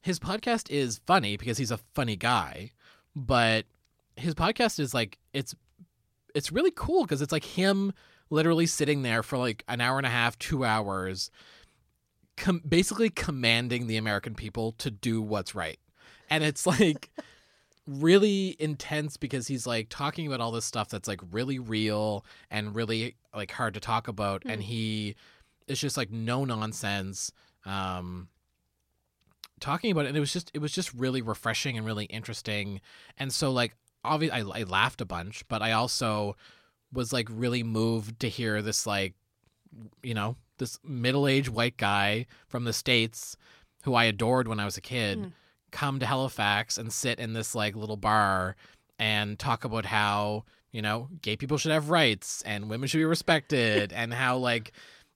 his 0.01 0.19
podcast 0.19 0.69
is 0.71 0.99
funny 1.05 1.37
because 1.37 1.57
he's 1.59 1.69
a 1.71 1.77
funny 1.93 2.15
guy 2.17 2.71
but 3.15 3.65
his 4.15 4.35
podcast 4.35 4.79
is 4.79 4.93
like 4.93 5.17
it's 5.33 5.55
it's 6.35 6.51
really 6.51 6.71
cool 6.75 7.03
because 7.03 7.21
it's 7.21 7.31
like 7.31 7.43
him 7.43 7.93
literally 8.29 8.65
sitting 8.65 9.03
there 9.03 9.21
for 9.23 9.37
like 9.37 9.63
an 9.67 9.79
hour 9.81 9.97
and 9.97 10.05
a 10.05 10.09
half 10.09 10.37
two 10.39 10.65
hours 10.65 11.29
com- 12.37 12.61
basically 12.67 13.09
commanding 13.09 13.87
the 13.87 13.97
american 13.97 14.33
people 14.35 14.71
to 14.73 14.89
do 14.91 15.21
what's 15.21 15.53
right. 15.55 15.77
And 16.29 16.43
it's 16.43 16.65
like 16.65 17.11
really 17.87 18.55
intense 18.59 19.17
because 19.17 19.47
he's 19.47 19.67
like 19.67 19.87
talking 19.89 20.25
about 20.25 20.39
all 20.39 20.51
this 20.51 20.65
stuff 20.65 20.89
that's 20.89 21.07
like 21.07 21.19
really 21.31 21.59
real 21.59 22.25
and 22.49 22.73
really 22.75 23.15
like 23.35 23.51
hard 23.51 23.73
to 23.73 23.79
talk 23.79 24.07
about. 24.07 24.43
And 24.45 24.61
Mm. 24.61 24.65
he 24.65 25.15
is 25.67 25.79
just 25.79 25.97
like 25.97 26.09
no 26.11 26.45
nonsense 26.45 27.31
um 27.65 28.27
talking 29.59 29.91
about 29.91 30.05
it. 30.05 30.09
And 30.09 30.17
it 30.17 30.21
was 30.21 30.33
just 30.33 30.49
it 30.53 30.59
was 30.59 30.71
just 30.71 30.93
really 30.93 31.21
refreshing 31.21 31.77
and 31.77 31.85
really 31.85 32.05
interesting. 32.05 32.81
And 33.17 33.31
so 33.33 33.51
like 33.51 33.75
obviously 34.03 34.41
I, 34.53 34.59
I 34.59 34.63
laughed 34.63 35.01
a 35.01 35.05
bunch 35.05 35.43
but 35.47 35.61
i 35.61 35.71
also 35.71 36.35
was 36.91 37.11
like 37.13 37.27
really 37.31 37.63
moved 37.63 38.19
to 38.19 38.29
hear 38.29 38.61
this 38.61 38.85
like 38.85 39.13
you 40.03 40.13
know 40.13 40.35
this 40.59 40.79
middle-aged 40.83 41.49
white 41.49 41.77
guy 41.77 42.25
from 42.47 42.63
the 42.65 42.73
states 42.73 43.35
who 43.83 43.95
i 43.95 44.03
adored 44.05 44.47
when 44.47 44.59
i 44.59 44.65
was 44.65 44.77
a 44.77 44.81
kid 44.81 45.17
Mm. 45.19 45.31
come 45.71 45.99
to 45.99 46.05
halifax 46.05 46.77
and 46.77 46.93
sit 46.93 47.19
in 47.19 47.33
this 47.33 47.55
like 47.55 47.75
little 47.75 47.97
bar 47.97 48.55
and 48.99 49.39
talk 49.39 49.63
about 49.65 49.85
how 49.85 50.43
you 50.71 50.81
know 50.81 51.07
gay 51.21 51.35
people 51.35 51.57
should 51.57 51.71
have 51.71 51.89
rights 51.89 52.43
and 52.43 52.69
women 52.69 52.87
should 52.87 52.99
be 52.99 53.05
respected 53.05 53.91
and 53.91 54.13
how 54.13 54.37
like 54.37 54.71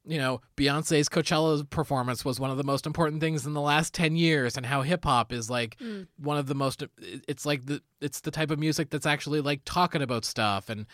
you 0.09 0.17
know 0.17 0.39
beyonce's 0.55 1.09
coachella 1.09 1.69
performance 1.69 2.23
was 2.23 2.39
one 2.39 2.49
of 2.49 2.55
the 2.57 2.63
most 2.63 2.85
important 2.85 3.19
things 3.21 3.45
in 3.45 3.53
the 3.53 3.61
last 3.61 3.93
10 3.93 4.15
years 4.15 4.55
and 4.55 4.65
how 4.65 4.81
hip-hop 4.81 5.33
is 5.33 5.49
like 5.49 5.77
Mm. 5.79 6.07
one 6.17 6.37
of 6.37 6.47
the 6.47 6.55
most 6.55 6.81
it's 7.27 7.45
like 7.45 7.65
the 7.65 7.81
it's 7.99 8.21
the 8.21 8.31
type 8.31 8.49
of 8.49 8.57
music 8.57 8.89
that's 8.89 9.05
actually 9.05 9.41
like 9.41 9.61
talking 9.65 10.01
about 10.01 10.23
stuff 10.23 10.69
and 10.69 10.85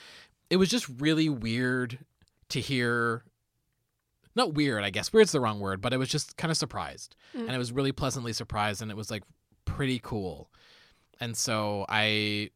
it 0.49 0.57
was 0.57 0.68
just 0.70 0.88
really 0.99 1.30
weird 1.30 1.99
to 2.49 2.59
hear 2.59 3.24
not 4.36 4.55
weird 4.55 4.84
i 4.84 4.89
guess 4.89 5.14
weird's 5.14 5.32
the 5.32 5.39
wrong 5.39 5.59
word 5.59 5.80
but 5.80 5.93
i 5.93 5.97
was 5.97 6.09
just 6.09 6.36
kind 6.38 6.49
of 6.51 6.57
surprised 6.57 7.16
Mm. 7.36 7.41
and 7.41 7.51
i 7.51 7.57
was 7.59 7.72
really 7.72 7.91
pleasantly 7.91 8.34
surprised 8.34 8.82
and 8.82 8.89
it 8.89 8.97
was 8.97 9.11
like 9.11 9.24
pretty 9.66 9.99
cool 9.99 10.49
and 11.20 11.38
so 11.38 11.86
i 11.88 12.49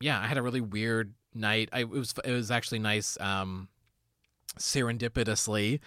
yeah 0.00 0.20
i 0.20 0.26
had 0.28 0.38
a 0.38 0.42
really 0.42 0.60
weird 0.60 1.12
night 1.34 1.68
I, 1.72 1.80
it 1.80 1.88
was 1.88 2.14
it 2.24 2.30
was 2.30 2.50
actually 2.52 2.78
nice 2.78 3.18
um 3.20 3.68
serendipitously 4.58 5.80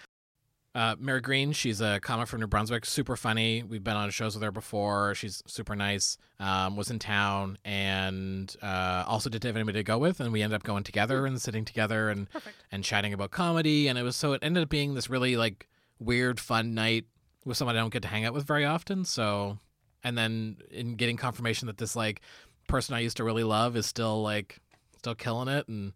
uh, 0.74 0.94
Mary 0.98 1.20
Green, 1.20 1.52
she's 1.52 1.80
a 1.80 1.98
comic 2.00 2.28
from 2.28 2.40
New 2.40 2.46
Brunswick, 2.46 2.84
super 2.84 3.16
funny. 3.16 3.62
We've 3.62 3.82
been 3.82 3.96
on 3.96 4.10
shows 4.10 4.34
with 4.34 4.42
her 4.42 4.52
before. 4.52 5.14
She's 5.14 5.42
super 5.46 5.74
nice. 5.74 6.18
Um, 6.38 6.76
was 6.76 6.90
in 6.90 6.98
town 6.98 7.58
and 7.64 8.54
uh, 8.62 9.04
also 9.06 9.28
didn't 9.28 9.44
have 9.48 9.56
anybody 9.56 9.80
to 9.80 9.82
go 9.82 9.98
with, 9.98 10.20
and 10.20 10.32
we 10.32 10.42
ended 10.42 10.54
up 10.56 10.62
going 10.62 10.84
together 10.84 11.26
and 11.26 11.40
sitting 11.40 11.64
together 11.64 12.10
and 12.10 12.30
Perfect. 12.30 12.56
and 12.70 12.84
chatting 12.84 13.12
about 13.12 13.30
comedy. 13.30 13.88
And 13.88 13.98
it 13.98 14.02
was 14.02 14.14
so 14.14 14.34
it 14.34 14.40
ended 14.42 14.62
up 14.62 14.68
being 14.68 14.94
this 14.94 15.10
really 15.10 15.36
like 15.36 15.66
weird, 15.98 16.38
fun 16.38 16.74
night 16.74 17.06
with 17.44 17.56
someone 17.56 17.76
I 17.76 17.80
don't 17.80 17.92
get 17.92 18.02
to 18.02 18.08
hang 18.08 18.24
out 18.24 18.34
with 18.34 18.46
very 18.46 18.64
often. 18.64 19.04
So, 19.04 19.58
and 20.04 20.16
then 20.16 20.58
in 20.70 20.94
getting 20.94 21.16
confirmation 21.16 21.66
that 21.66 21.78
this 21.78 21.96
like 21.96 22.20
person 22.68 22.94
I 22.94 23.00
used 23.00 23.16
to 23.16 23.24
really 23.24 23.44
love 23.44 23.76
is 23.76 23.86
still 23.86 24.22
like 24.22 24.60
still 24.98 25.14
killing 25.14 25.48
it 25.48 25.66
and 25.66 25.92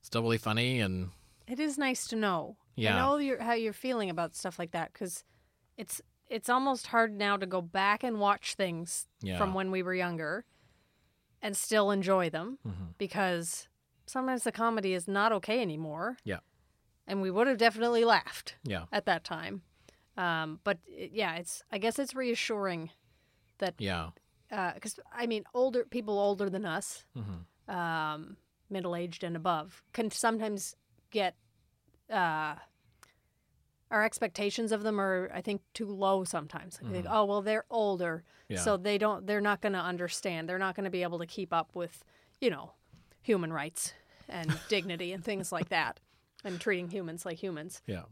still 0.00 0.22
really 0.22 0.38
funny 0.38 0.80
and 0.80 1.10
It 1.48 1.58
is 1.58 1.76
nice 1.76 2.06
to 2.08 2.16
know. 2.16 2.56
Yeah. 2.74 2.96
I 2.96 2.98
know 3.00 3.16
you're, 3.18 3.42
how 3.42 3.52
you're 3.54 3.72
feeling 3.72 4.10
about 4.10 4.34
stuff 4.34 4.58
like 4.58 4.70
that 4.72 4.92
because 4.92 5.24
it's 5.76 6.00
it's 6.28 6.48
almost 6.48 6.86
hard 6.88 7.12
now 7.12 7.36
to 7.36 7.46
go 7.46 7.60
back 7.60 8.02
and 8.02 8.18
watch 8.18 8.54
things 8.54 9.06
yeah. 9.20 9.36
from 9.36 9.52
when 9.52 9.70
we 9.70 9.82
were 9.82 9.94
younger 9.94 10.44
and 11.42 11.56
still 11.56 11.90
enjoy 11.90 12.30
them 12.30 12.58
Mhm. 12.66 12.94
because 12.96 13.68
sometimes 14.06 14.44
the 14.44 14.52
comedy 14.52 14.94
is 14.94 15.06
not 15.06 15.32
okay 15.32 15.60
anymore. 15.60 16.16
Yeah. 16.24 16.38
And 17.06 17.20
we 17.20 17.30
would 17.30 17.48
have 17.48 17.58
definitely 17.58 18.04
laughed 18.04 18.56
Yeah. 18.64 18.86
at 18.92 19.04
that 19.06 19.24
time. 19.24 19.62
Um, 20.16 20.60
but 20.64 20.78
it, 20.86 21.10
yeah, 21.12 21.34
it's 21.36 21.62
I 21.70 21.78
guess 21.78 21.98
it's 21.98 22.14
reassuring 22.14 22.90
that 23.58 23.74
Yeah. 23.78 24.10
because 24.48 24.98
I 25.12 25.26
mean 25.26 25.44
older 25.52 25.84
people 25.84 26.18
older 26.18 26.48
than 26.48 26.64
us, 26.64 27.04
hmm 27.14 27.42
um, 27.72 28.36
middle 28.70 28.96
aged 28.96 29.22
and 29.22 29.36
above, 29.36 29.82
can 29.92 30.10
sometimes 30.10 30.76
get 31.10 31.36
uh, 32.10 32.54
our 33.90 34.04
expectations 34.04 34.72
of 34.72 34.82
them 34.82 35.00
are 35.00 35.30
I 35.34 35.40
think 35.42 35.60
too 35.74 35.86
low 35.86 36.24
sometimes. 36.24 36.78
They 36.82 36.90
think, 36.92 37.06
oh 37.08 37.24
well, 37.24 37.42
they're 37.42 37.64
older, 37.70 38.24
Yeah. 38.48 38.60
so 38.60 38.76
they 38.76 38.96
don't 38.98 39.26
they're 39.26 39.40
not 39.40 39.60
going 39.60 39.74
to 39.74 39.78
understand. 39.80 40.48
They're 40.48 40.58
not 40.58 40.74
going 40.74 40.84
to 40.84 40.90
be 40.90 41.02
able 41.02 41.18
to 41.18 41.26
keep 41.26 41.52
up 41.52 41.70
with 41.74 42.04
you 42.40 42.50
know 42.50 42.72
human 43.20 43.52
rights 43.52 43.92
and 44.28 44.58
dignity 44.68 45.12
and 45.12 45.22
things 45.24 45.52
like 45.52 45.68
that, 45.68 46.00
and 46.44 46.58
treating 46.60 46.88
humans 46.90 47.26
like 47.26 47.38
humans. 47.42 47.82
yeah. 47.86 48.02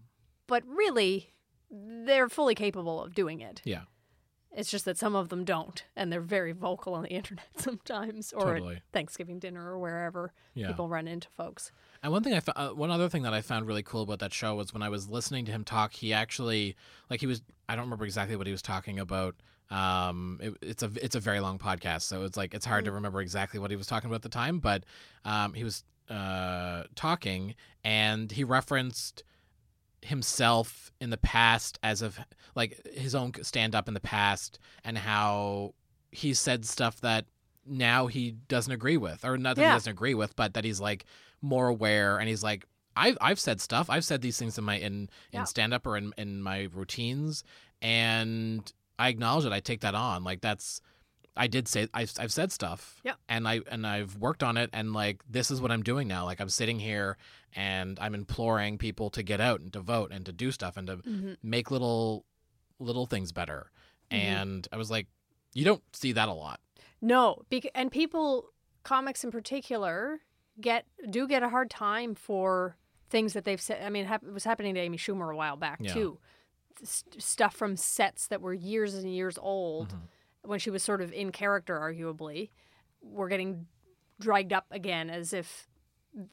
But 0.47 0.65
really, 0.67 1.33
they're 1.71 2.29
fully 2.29 2.55
capable 2.57 3.03
of 3.03 3.15
doing 3.15 3.41
it. 3.41 3.63
Yeah. 3.65 3.83
It's 4.57 4.71
just 4.71 4.85
that 4.85 4.99
some 4.99 5.15
of 5.15 5.29
them 5.29 5.45
don't, 5.45 5.85
and 5.95 6.13
they're 6.13 6.21
very 6.21 6.53
vocal 6.53 6.95
on 6.95 7.05
the 7.05 7.09
internet 7.21 7.47
sometimes, 7.57 8.33
or 8.33 8.55
Totally. 8.55 8.77
at 8.77 8.83
Thanksgiving 8.93 9.39
dinner 9.39 9.71
or 9.71 9.79
wherever 9.79 10.33
Yeah. 10.55 10.67
people 10.69 10.89
run 10.89 11.07
into 11.07 11.29
folks. 11.37 11.71
And 12.03 12.11
one 12.13 12.23
thing 12.25 12.35
I 12.35 12.43
uh, 12.57 12.71
one 12.71 12.91
other 12.91 13.09
thing 13.09 13.23
that 13.23 13.33
I 13.35 13.43
found 13.43 13.67
really 13.67 13.83
cool 13.85 14.03
about 14.03 14.19
that 14.19 14.33
show 14.33 14.55
was 14.57 14.73
when 14.75 14.83
I 14.83 14.89
was 14.89 15.09
listening 15.09 15.45
to 15.47 15.53
him 15.53 15.65
talk, 15.65 15.93
he 15.93 16.13
actually 16.13 16.75
like 17.09 17.21
he 17.21 17.27
was 17.27 17.43
I 17.69 17.77
don't 17.77 17.85
remember 17.85 18.05
exactly 18.05 18.37
what 18.37 18.47
he 18.47 18.53
was 18.53 18.63
talking 18.63 18.99
about. 18.99 19.37
Um, 19.71 20.41
it, 20.43 20.55
it's 20.63 20.83
a 20.83 20.91
it's 21.01 21.15
a 21.15 21.21
very 21.21 21.39
long 21.39 21.59
podcast, 21.59 22.03
so 22.03 22.25
it's 22.25 22.37
like 22.37 22.53
it's 22.55 22.67
hard 22.67 22.87
to 22.87 22.93
remember 22.93 23.21
exactly 23.21 23.61
what 23.61 23.71
he 23.71 23.77
was 23.77 23.87
talking 23.87 24.09
about 24.11 24.17
at 24.17 24.23
the 24.23 24.29
time. 24.31 24.59
But 24.59 24.83
um, 25.25 25.53
he 25.55 25.63
was 25.63 25.85
uh 26.09 26.85
talking, 26.97 27.55
and 27.85 28.33
he 28.33 28.43
referenced 28.43 29.23
himself 30.03 30.91
in 31.01 31.11
the 31.11 31.17
past 31.17 31.79
as 31.83 32.03
of 32.03 32.19
like 32.55 32.87
his 32.93 33.15
own 33.15 33.33
stand 33.43 33.75
up 33.75 33.89
in 33.89 33.95
the 33.95 34.01
past 34.01 34.59
and 34.85 34.99
how 34.99 35.75
he 36.11 36.35
said 36.35 36.65
stuff 36.65 37.01
that 37.01 37.27
now 37.67 38.07
he 38.07 38.33
doesn't 38.49 38.73
agree 38.73 38.97
with 38.97 39.25
or 39.25 39.37
not 39.39 39.57
that 39.57 39.63
he 39.63 39.69
doesn't 39.75 39.91
agree 39.93 40.15
with 40.15 40.35
but 40.37 40.55
that 40.55 40.65
he's 40.65 40.81
like 40.81 41.05
more 41.43 41.69
aware 41.69 42.19
and 42.19 42.29
he's 42.29 42.43
like 42.43 42.65
I've, 42.97 43.17
I've 43.21 43.39
said 43.39 43.61
stuff 43.61 43.89
i've 43.91 44.05
said 44.05 44.21
these 44.23 44.39
things 44.39 44.59
in 44.59 44.65
my 44.65 44.77
in 44.77 44.93
in 44.95 45.09
Yeah. 45.33 45.45
stand 45.45 45.73
up 45.75 45.87
or 45.87 45.97
in, 45.97 46.13
in 46.19 46.43
my 46.43 46.69
routines 46.75 47.45
and 47.81 48.71
I 48.99 49.09
acknowledge 49.09 49.47
it. 49.47 49.53
I 49.53 49.61
take 49.61 49.81
that 49.81 49.95
on. 49.95 50.25
Like 50.25 50.43
that's 50.43 50.83
I 51.37 51.47
did 51.47 51.69
say 51.69 51.87
I've, 51.95 52.13
I've 52.19 52.33
said 52.33 52.53
stuff. 52.53 53.01
Yeah. 53.05 53.15
And 53.29 53.47
I 53.49 53.61
and 53.71 53.87
I've 53.87 54.17
worked 54.17 54.43
on 54.43 54.57
it 54.57 54.71
and 54.73 54.93
like 54.93 55.23
this 55.29 55.51
is 55.51 55.61
what 55.61 55.71
I'm 55.71 55.83
doing 55.83 56.09
now. 56.09 56.25
Like 56.25 56.41
I'm 56.41 56.49
sitting 56.49 56.79
here 56.81 57.17
and 57.55 57.99
I'm 58.01 58.15
imploring 58.15 58.79
people 58.79 59.11
to 59.11 59.23
get 59.23 59.41
out 59.41 59.61
and 59.61 59.73
to 59.73 59.81
vote 59.81 60.11
and 60.13 60.25
to 60.27 60.33
do 60.33 60.51
stuff 60.53 60.77
and 60.77 60.87
to 60.89 60.97
Mhm. 60.99 61.37
make 61.43 61.71
little 61.71 62.25
little 62.79 63.07
things 63.07 63.33
better. 63.33 63.71
Mhm. 64.11 64.17
And 64.19 64.69
I 64.73 64.77
was 64.77 64.91
like, 64.91 65.07
you 65.55 65.65
don't 65.65 65.83
see 65.95 66.13
that 66.13 66.29
a 66.29 66.33
lot. 66.33 66.61
No, 67.01 67.43
bec- 67.49 67.71
and 67.75 67.91
people, 67.91 68.51
comics 68.83 69.25
in 69.25 69.31
particular, 69.31 70.21
get 70.61 70.87
do 71.11 71.27
get 71.29 71.43
a 71.43 71.49
hard 71.49 71.71
time 71.71 72.15
for 72.15 72.77
things 73.09 73.33
that 73.33 73.45
they've 73.45 73.61
said. 73.61 73.83
I 73.83 73.89
mean, 73.89 74.07
it, 74.07 74.23
was 74.33 74.45
happening 74.45 74.75
to 74.75 74.81
Amy 74.81 74.99
Schumer 74.99 75.33
a 75.33 75.37
while 75.37 75.57
back 75.57 75.79
Yeah. 75.81 75.93
too. 75.95 76.19
S- 76.83 77.05
stuff 77.19 77.55
from 77.55 77.77
sets 77.77 78.27
that 78.29 78.41
were 78.41 78.55
years 78.55 78.95
and 78.95 79.13
years 79.15 79.37
old 79.39 79.89
Mhm. 79.91 80.01
When 80.43 80.59
she 80.59 80.71
was 80.71 80.83
sort 80.83 81.01
of 81.01 81.13
in 81.13 81.33
character, 81.33 81.79
arguably, 81.79 82.51
were 83.03 83.29
getting 83.29 83.67
dragged 84.19 84.53
up 84.53 84.67
again 84.71 85.09
as 85.11 85.33
if 85.33 85.69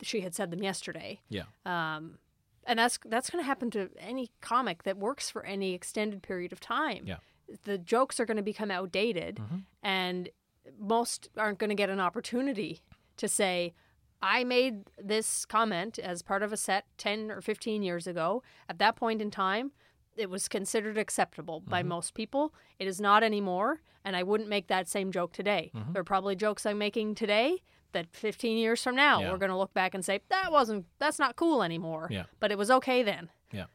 she 0.01 0.21
had 0.21 0.33
said 0.35 0.51
them 0.51 0.63
yesterday. 0.63 1.19
Yeah. 1.29 1.43
Um, 1.65 2.17
and 2.65 2.79
that's 2.79 2.99
that's 3.05 3.29
going 3.29 3.41
to 3.43 3.47
happen 3.47 3.71
to 3.71 3.89
any 3.99 4.29
comic 4.41 4.83
that 4.83 4.97
works 4.97 5.29
for 5.29 5.45
any 5.45 5.73
extended 5.73 6.21
period 6.21 6.51
of 6.51 6.59
time. 6.59 7.03
Yeah. 7.05 7.17
The 7.63 7.77
jokes 7.77 8.19
are 8.19 8.25
going 8.25 8.37
to 8.37 8.43
become 8.43 8.71
outdated, 8.71 9.37
Mhm. 9.37 9.63
and 9.81 10.29
most 10.77 11.29
aren't 11.37 11.59
going 11.59 11.69
to 11.69 11.75
get 11.75 11.89
an 11.89 12.01
opportunity 12.01 12.81
to 13.15 13.27
say, 13.29 13.73
I 14.21 14.43
made 14.43 14.89
this 15.01 15.45
comment 15.45 15.97
as 15.99 16.21
part 16.21 16.43
of 16.43 16.51
a 16.51 16.57
set 16.57 16.85
10 16.97 17.31
or 17.31 17.39
15 17.39 17.83
years 17.83 18.05
ago. 18.05 18.43
At 18.67 18.79
that 18.79 18.95
point 18.97 19.21
in 19.21 19.31
time, 19.31 19.71
it 20.17 20.29
was 20.29 20.47
considered 20.47 20.97
acceptable 20.97 21.61
by 21.61 21.83
Mhm. 21.83 21.87
most 21.87 22.13
people. 22.13 22.53
It 22.79 22.87
is 22.87 22.99
not 22.99 23.23
anymore, 23.23 23.81
and 24.03 24.15
I 24.15 24.23
wouldn't 24.23 24.49
make 24.49 24.67
that 24.67 24.87
same 24.87 25.11
joke 25.11 25.33
today. 25.33 25.71
Mhm. 25.73 25.93
There 25.93 26.01
are 26.01 26.05
probably 26.05 26.35
jokes 26.35 26.65
I'm 26.65 26.77
making 26.77 27.15
today 27.15 27.63
that 27.93 28.07
15 28.13 28.57
years 28.57 28.83
from 28.83 28.95
now 28.95 29.21
Yeah. 29.21 29.31
we're 29.31 29.37
going 29.37 29.49
to 29.51 29.57
look 29.57 29.73
back 29.73 29.93
and 29.93 30.03
say 30.03 30.19
that 30.29 30.51
wasn't 30.51 30.85
that's 30.99 31.19
not 31.19 31.35
cool 31.35 31.63
anymore. 31.63 32.07
Yeah. 32.11 32.25
But 32.39 32.51
it 32.51 32.57
was 32.57 32.69
okay 32.71 33.01
then. 33.03 33.29
Yeah. 33.51 33.65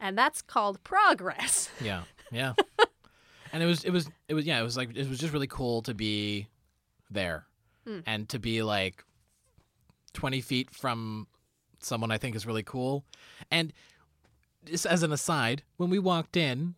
And 0.00 0.16
that's 0.18 0.42
called 0.42 0.82
progress. 0.84 1.70
Yeah, 1.80 2.04
yeah. 2.30 2.54
and 3.52 3.62
it 3.62 3.66
was, 3.66 3.84
it 3.84 3.90
was, 3.90 4.08
it 4.28 4.34
was, 4.34 4.44
yeah. 4.46 4.58
It 4.60 4.62
was 4.62 4.76
like 4.76 4.96
it 4.96 5.08
was 5.08 5.18
just 5.18 5.32
really 5.32 5.46
cool 5.46 5.82
to 5.82 5.94
be 5.94 6.48
there 7.10 7.46
Mm. 7.86 8.02
and 8.06 8.28
to 8.28 8.38
be 8.38 8.62
like 8.62 9.04
twenty 10.12 10.40
feet 10.40 10.70
from 10.70 11.26
someone 11.80 12.10
I 12.12 12.18
think 12.18 12.36
is 12.36 12.46
really 12.46 12.62
cool. 12.62 13.04
And 13.50 13.72
just 14.64 14.86
as 14.86 15.02
an 15.02 15.12
aside, 15.12 15.62
when 15.76 15.90
we 15.90 15.98
walked 15.98 16.36
in, 16.36 16.74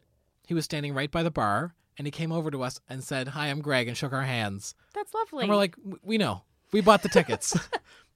he 0.47 0.55
was 0.55 0.65
standing 0.65 0.95
right 0.95 1.11
by 1.11 1.23
the 1.23 1.31
bar, 1.31 1.75
and 1.99 2.07
he 2.07 2.11
came 2.11 2.33
over 2.33 2.51
to 2.51 2.63
us 2.63 2.81
and 2.89 3.03
said, 3.05 3.29
"Hi, 3.29 3.47
I'm 3.49 3.61
Greg," 3.61 3.89
and 3.89 3.97
shook 3.97 4.13
our 4.13 4.23
hands. 4.23 4.75
That's 4.95 5.13
lovely. 5.15 5.43
And 5.43 5.51
we're 5.51 5.57
like, 5.57 5.77
"We 6.03 6.19
know, 6.19 6.43
we 6.73 6.81
bought 6.81 7.03
the 7.03 7.09
tickets." 7.09 7.57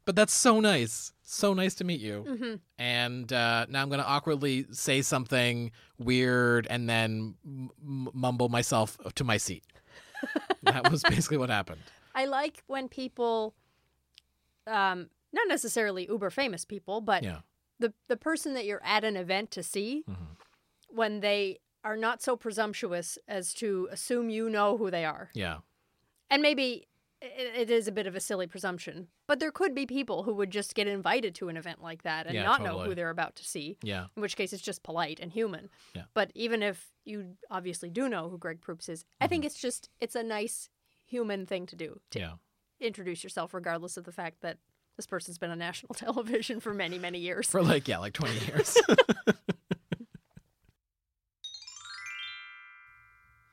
But 0.04 0.16
that's 0.16 0.32
so 0.32 0.58
nice. 0.58 1.12
So 1.22 1.52
nice 1.52 1.74
to 1.74 1.84
meet 1.84 2.00
you. 2.00 2.22
hmm 2.26 2.54
and 2.78 3.30
uh, 3.30 3.66
now 3.68 3.82
I'm 3.82 3.90
going 3.90 4.00
to 4.00 4.06
awkwardly 4.06 4.64
say 4.72 5.02
something 5.02 5.70
weird 5.98 6.66
and 6.70 6.88
then 6.88 7.34
m- 7.44 8.08
mumble 8.14 8.48
myself 8.48 8.96
to 9.16 9.22
my 9.22 9.36
seat. 9.36 9.64
that 10.62 10.90
was 10.90 11.02
basically 11.02 11.36
what 11.36 11.50
happened. 11.50 11.82
I 12.14 12.24
like 12.24 12.62
when 12.68 12.88
people, 12.88 13.54
um, 14.66 15.10
not 15.32 15.46
necessarily 15.48 16.06
uber 16.08 16.30
famous 16.30 16.64
people, 16.64 17.02
but 17.02 17.22
Yeah. 17.22 17.40
The 17.78 17.92
the 18.08 18.16
person 18.16 18.54
that 18.54 18.64
you're 18.66 18.82
at 18.84 19.04
an 19.04 19.16
event 19.16 19.50
to 19.52 19.62
see, 19.62 20.04
Mhm. 20.08 20.36
when 20.88 21.20
they 21.20 21.58
are 21.84 21.96
not 21.96 22.20
so 22.22 22.36
presumptuous 22.36 23.18
as 23.28 23.54
to 23.54 23.88
assume 23.90 24.30
you 24.30 24.50
know 24.50 24.76
who 24.76 24.90
they 24.90 25.04
are, 25.04 25.30
Yeah. 25.34 25.60
and 26.30 26.42
maybe 26.42 26.88
it, 27.20 27.56
it 27.56 27.70
is 27.70 27.88
a 27.88 27.92
bit 27.92 28.06
of 28.06 28.14
a 28.14 28.20
silly 28.20 28.46
presumption, 28.46 29.08
but 29.26 29.40
there 29.40 29.50
could 29.50 29.74
be 29.74 29.86
people 29.86 30.22
who 30.24 30.34
would 30.34 30.50
just 30.50 30.74
get 30.74 30.86
invited 30.86 31.34
to 31.36 31.48
an 31.48 31.56
event 31.56 31.82
like 31.82 32.02
that 32.04 32.26
and 32.26 32.34
Yeah, 32.34 32.44
not 32.44 32.62
know 32.62 32.80
who 32.84 32.94
they're 32.94 33.10
about 33.10 33.34
to 33.36 33.44
see. 33.44 33.76
Yeah. 33.82 34.06
In 34.16 34.22
which 34.22 34.36
case, 34.36 34.52
it's 34.52 34.62
just 34.62 34.82
polite 34.84 35.18
and 35.20 35.32
human. 35.32 35.68
Yeah. 35.94 36.04
But 36.14 36.30
even 36.34 36.62
if 36.62 36.92
you 37.04 37.36
obviously 37.50 37.90
do 37.90 38.08
know 38.08 38.28
who 38.28 38.38
Greg 38.38 38.60
Proops 38.60 38.88
is, 38.88 39.04
I 39.20 39.26
think 39.26 39.44
it's 39.44 39.60
just 39.60 39.88
it's 40.00 40.14
a 40.14 40.22
nice 40.22 40.68
human 41.06 41.44
thing 41.46 41.66
to 41.66 41.76
do 41.76 42.00
to 42.10 42.18
Yeah. 42.20 42.34
introduce 42.80 43.24
yourself, 43.24 43.52
regardless 43.54 43.96
of 43.96 44.04
the 44.04 44.12
fact 44.12 44.40
that 44.42 44.58
this 44.98 45.06
person's 45.06 45.38
been 45.38 45.50
on 45.50 45.58
national 45.58 45.94
television 45.94 46.60
for 46.60 46.74
many, 46.74 46.98
many 46.98 47.18
years. 47.20 47.48
For 47.48 47.62
like, 47.62 47.88
yeah, 47.88 47.98
like 47.98 48.12
20 48.12 48.46
years. 48.46 48.76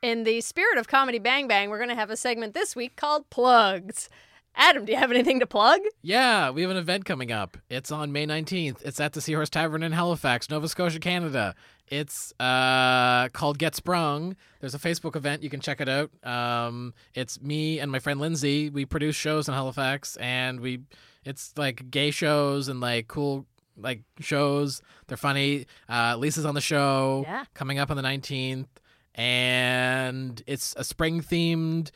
In 0.01 0.23
the 0.23 0.41
spirit 0.41 0.77
of 0.77 0.87
Comedy 0.87 1.19
Bang 1.19 1.47
Bang, 1.47 1.69
we're 1.69 1.77
going 1.77 1.89
to 1.89 1.95
have 1.95 2.09
a 2.09 2.17
segment 2.17 2.53
this 2.53 2.75
week 2.75 2.95
called 2.95 3.29
Plugs. 3.29 4.09
Adam, 4.57 4.85
do 4.85 4.91
you 4.91 4.97
have 4.97 5.11
anything 5.11 5.39
to 5.41 5.45
plug? 5.45 5.81
yeah. 6.01 6.49
We 6.49 6.61
have 6.61 6.71
an 6.71 6.77
event 6.77 7.05
coming 7.05 7.31
up. 7.31 7.57
It's 7.69 7.91
on 7.91 8.11
May 8.11 8.25
19th. 8.25 8.81
It's 8.85 8.99
at 8.99 9.13
the 9.13 9.21
Seahorse 9.21 9.49
Tavern 9.49 9.83
in 9.83 9.91
Halifax, 9.91 10.49
Nova 10.49 10.67
Scotia, 10.69 10.99
Canada. 10.99 11.55
It's 11.87 12.33
uh, 12.39 13.27
called 13.29 13.57
Get 13.59 13.75
Sprung. 13.75 14.35
There's 14.61 14.73
a 14.73 14.79
Facebook 14.79 15.15
event. 15.15 15.43
You 15.43 15.49
can 15.49 15.59
check 15.59 15.81
it 15.81 15.89
out. 15.89 16.09
Um, 16.25 16.93
it's 17.13 17.41
me 17.41 17.79
and 17.79 17.91
my 17.91 17.99
friend 17.99 18.19
Lindsay. 18.19 18.69
We 18.69 18.85
produce 18.85 19.15
shows 19.15 19.47
in 19.47 19.53
Halifax, 19.53 20.15
and 20.17 20.61
we 20.61 20.79
it's 21.25 21.53
like 21.57 21.91
gay 21.91 22.09
shows 22.11 22.67
and 22.69 22.79
like 22.79 23.07
cool 23.07 23.45
like 23.77 24.01
shows. 24.19 24.81
They're 25.07 25.17
funny. 25.17 25.65
Uh, 25.89 26.15
Lisa's 26.17 26.45
on 26.45 26.55
the 26.55 26.61
show 26.61 27.23
Yeah. 27.27 27.43
coming 27.53 27.77
up 27.77 27.91
on 27.91 27.97
the 27.97 28.03
19th, 28.03 28.67
and 29.13 30.41
it's 30.47 30.73
a 30.77 30.83
spring 30.83 31.21
themed 31.21 31.91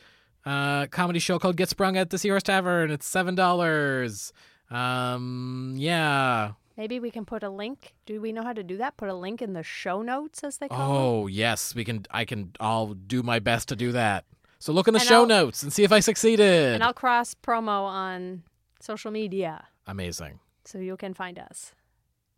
uh, 0.46 0.88
comedy 0.88 1.20
show 1.20 1.40
called 1.40 1.58
Get 1.58 1.70
Sprung 1.70 1.98
at 1.98 2.10
the 2.10 2.18
Seahorse 2.18 2.44
Tavern. 2.44 2.92
It's 2.92 3.06
seven 3.08 3.36
dollars. 3.36 4.32
Um, 4.70 5.74
yeah. 5.78 6.52
Maybe 6.78 7.00
we 7.02 7.12
can 7.12 7.26
put 7.26 7.44
a 7.44 7.50
link. 7.50 7.94
Do 8.06 8.22
we 8.22 8.32
know 8.32 8.42
how 8.44 8.54
to 8.54 8.64
do 8.64 8.78
that? 8.78 8.96
Put 8.96 9.10
a 9.10 9.14
link 9.14 9.42
in 9.42 9.52
the 9.54 9.64
show 9.64 10.02
notes, 10.02 10.44
as 10.46 10.58
they 10.60 10.70
call 10.70 10.78
it? 10.80 10.84
Oh 11.24 11.28
yes, 11.28 11.76
we 11.76 11.84
can. 11.84 12.06
I 12.12 12.24
can. 12.26 12.52
I'll 12.60 12.94
do 12.94 13.22
my 13.24 13.40
best 13.40 13.68
to 13.70 13.76
do 13.76 13.92
that. 13.92 14.26
So 14.60 14.72
look 14.74 14.88
in 14.88 14.94
the 14.94 15.00
And 15.00 15.08
show 15.10 15.22
I'll- 15.22 15.26
notes 15.28 15.64
and 15.64 15.72
see 15.74 15.84
if 15.84 15.92
I 15.92 16.00
succeeded. 16.00 16.74
And 16.76 16.84
I'll 16.84 16.94
cross 16.94 17.34
promo 17.34 17.84
on 17.84 18.44
social 18.82 19.12
media 19.12 19.66
Amazing. 19.88 20.40
so 20.66 20.78
you 20.80 20.96
can 20.98 21.14
find 21.14 21.38
us 21.40 21.74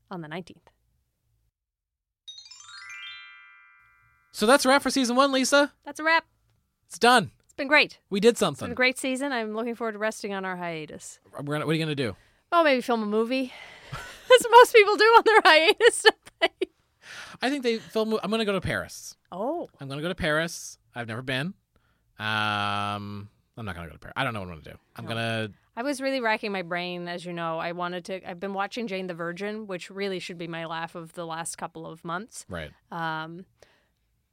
on 0.09 0.21
the 0.21 0.27
19th. 0.27 0.57
So 4.31 4.45
that's 4.45 4.65
a 4.65 4.69
wrap 4.69 4.81
for 4.81 4.89
season 4.89 5.15
one, 5.15 5.31
Lisa. 5.31 5.71
That's 5.83 5.99
a 5.99 6.03
wrap. 6.03 6.25
It's 6.87 6.97
done. 6.99 7.31
It's 7.51 7.57
been 7.57 7.67
great. 7.67 7.99
We 8.09 8.21
did 8.21 8.37
something. 8.37 8.53
It's 8.53 8.61
been 8.67 8.71
a 8.71 8.75
great 8.75 8.97
season. 8.97 9.33
I'm 9.33 9.53
looking 9.53 9.75
forward 9.75 9.91
to 9.91 9.97
resting 9.97 10.33
on 10.33 10.45
our 10.45 10.55
hiatus. 10.55 11.19
We're 11.33 11.43
gonna, 11.43 11.65
what 11.65 11.73
are 11.73 11.75
you 11.75 11.83
gonna 11.83 11.95
do? 11.95 12.15
Oh, 12.49 12.63
maybe 12.63 12.79
film 12.79 13.03
a 13.03 13.05
movie. 13.05 13.51
As 13.91 14.45
most 14.49 14.73
people 14.73 14.95
do 14.95 15.03
on 15.03 15.23
their 15.25 15.41
hiatus. 15.43 16.05
I 17.41 17.49
think 17.49 17.63
they 17.63 17.79
film. 17.79 18.17
I'm 18.23 18.31
gonna 18.31 18.45
go 18.45 18.53
to 18.53 18.61
Paris. 18.61 19.17
Oh, 19.33 19.67
I'm 19.81 19.89
gonna 19.89 20.01
go 20.01 20.07
to 20.07 20.15
Paris. 20.15 20.77
I've 20.95 21.09
never 21.09 21.21
been. 21.21 21.47
Um, 22.17 23.27
I'm 23.57 23.65
not 23.65 23.75
gonna 23.75 23.87
go 23.87 23.93
to 23.95 23.99
Paris. 23.99 24.13
I 24.15 24.23
don't 24.23 24.33
know 24.33 24.39
what 24.39 24.47
I'm 24.47 24.59
gonna 24.61 24.71
do. 24.71 24.77
I'm 24.95 25.03
No. 25.03 25.09
gonna. 25.09 25.49
I 25.75 25.83
was 25.83 25.99
really 25.99 26.21
racking 26.21 26.53
my 26.53 26.61
brain, 26.61 27.09
as 27.09 27.25
you 27.25 27.33
know. 27.33 27.59
I 27.59 27.73
wanted 27.73 28.05
to. 28.05 28.29
I've 28.29 28.39
been 28.39 28.53
watching 28.53 28.87
Jane 28.87 29.07
the 29.07 29.13
Virgin, 29.13 29.67
which 29.67 29.89
really 29.89 30.19
should 30.19 30.37
be 30.37 30.47
my 30.47 30.65
laugh 30.67 30.95
of 30.95 31.11
the 31.15 31.25
last 31.25 31.57
couple 31.57 31.85
of 31.85 32.05
months. 32.05 32.45
Right. 32.47 32.71
Um, 32.93 33.45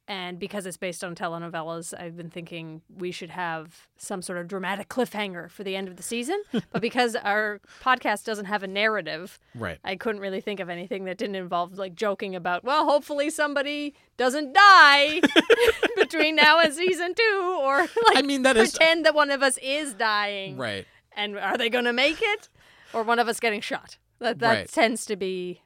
and 0.09 0.39
because 0.39 0.65
it's 0.67 0.79
based 0.79 1.05
on 1.05 1.15
telenovelas, 1.15 1.93
I've 1.99 2.17
been 2.17 2.31
thinking 2.31 2.81
we 2.97 3.13
should 3.13 3.29
have 3.31 3.87
some 3.99 4.23
sort 4.23 4.39
of 4.39 4.49
dramatic 4.49 4.89
cliffhanger 4.89 5.51
for 5.51 5.63
the 5.65 5.77
end 5.77 5.87
of 5.87 5.97
the 5.97 6.03
season. 6.03 6.43
but 6.73 6.81
because 6.81 7.15
our 7.15 7.61
podcast 7.83 8.25
doesn't 8.25 8.47
have 8.47 8.63
a 8.63 8.67
narrative, 8.67 9.39
Right. 9.55 9.79
I 9.85 9.97
couldn't 9.97 10.23
really 10.23 10.41
think 10.41 10.61
of 10.61 10.69
anything 10.71 11.05
that 11.05 11.19
didn't 11.19 11.37
involve 11.37 11.77
like 11.79 11.95
joking 11.95 12.35
about, 12.35 12.65
well, 12.65 12.85
hopefully 12.89 13.29
somebody 13.31 13.95
doesn't 14.17 14.55
die 14.55 15.21
between 15.97 16.37
now 16.37 16.59
and 16.59 16.73
season 16.75 17.15
two, 17.15 17.59
or 17.63 17.79
like 17.81 18.17
I 18.17 18.23
mean 18.23 18.43
that 18.43 18.57
is 18.57 18.75
uh, 18.75 18.79
pretend 18.79 19.05
that 19.07 19.15
one 19.15 19.31
of 19.31 19.43
us 19.43 19.59
is 19.63 19.93
dying. 19.95 20.57
right. 20.57 20.87
And 21.17 21.37
are 21.39 21.59
they 21.59 21.69
going 21.69 21.85
to 21.85 21.93
make 21.93 22.19
it? 22.23 22.49
Or 22.93 23.03
one 23.03 23.19
of 23.19 23.29
us 23.29 23.41
getting 23.41 23.61
shot? 23.61 23.99
That, 24.21 24.39
that 24.39 24.53
Right. 24.55 24.69
tends 24.71 25.05
to 25.07 25.17
be 25.17 25.63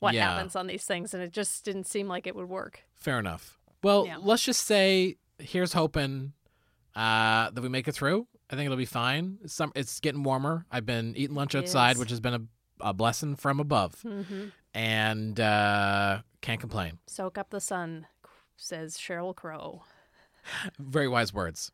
what 0.00 0.12
Yeah. 0.14 0.30
happens 0.34 0.54
on 0.56 0.66
these 0.66 0.84
things. 0.84 1.14
And 1.14 1.22
it 1.22 1.32
just 1.32 1.64
didn't 1.64 1.84
seem 1.86 2.08
like 2.08 2.26
it 2.26 2.34
would 2.36 2.48
work. 2.48 2.84
Fair 2.96 3.18
enough. 3.18 3.57
Well, 3.82 4.06
Yeah. 4.06 4.16
let's 4.20 4.42
just 4.42 4.66
say 4.66 5.16
here's 5.38 5.72
hoping 5.72 6.32
uh, 6.94 7.50
that 7.50 7.60
we 7.62 7.68
make 7.68 7.86
it 7.88 7.92
through. 7.92 8.26
I 8.50 8.56
think 8.56 8.66
it'll 8.66 8.76
be 8.78 8.84
fine. 8.86 9.38
It's, 9.44 9.52
some, 9.54 9.72
it's 9.74 10.00
getting 10.00 10.22
warmer. 10.22 10.64
I've 10.70 10.86
been 10.86 11.14
eating 11.16 11.36
lunch 11.36 11.54
It 11.54 11.58
outside, 11.58 11.92
is. 11.92 11.98
which 11.98 12.10
has 12.10 12.20
been 12.20 12.34
a, 12.34 12.40
a 12.80 12.92
blessing 12.94 13.36
from 13.36 13.60
above, 13.60 14.00
hmm 14.02 14.22
and 14.74 15.40
uh, 15.40 16.20
can't 16.42 16.60
complain. 16.60 16.98
Soak 17.06 17.38
up 17.38 17.50
the 17.50 17.60
sun, 17.60 18.06
says 18.56 18.96
Sheryl 18.96 19.34
Crow. 19.34 19.82
Very 20.78 21.08
wise 21.08 21.32
words. 21.34 21.72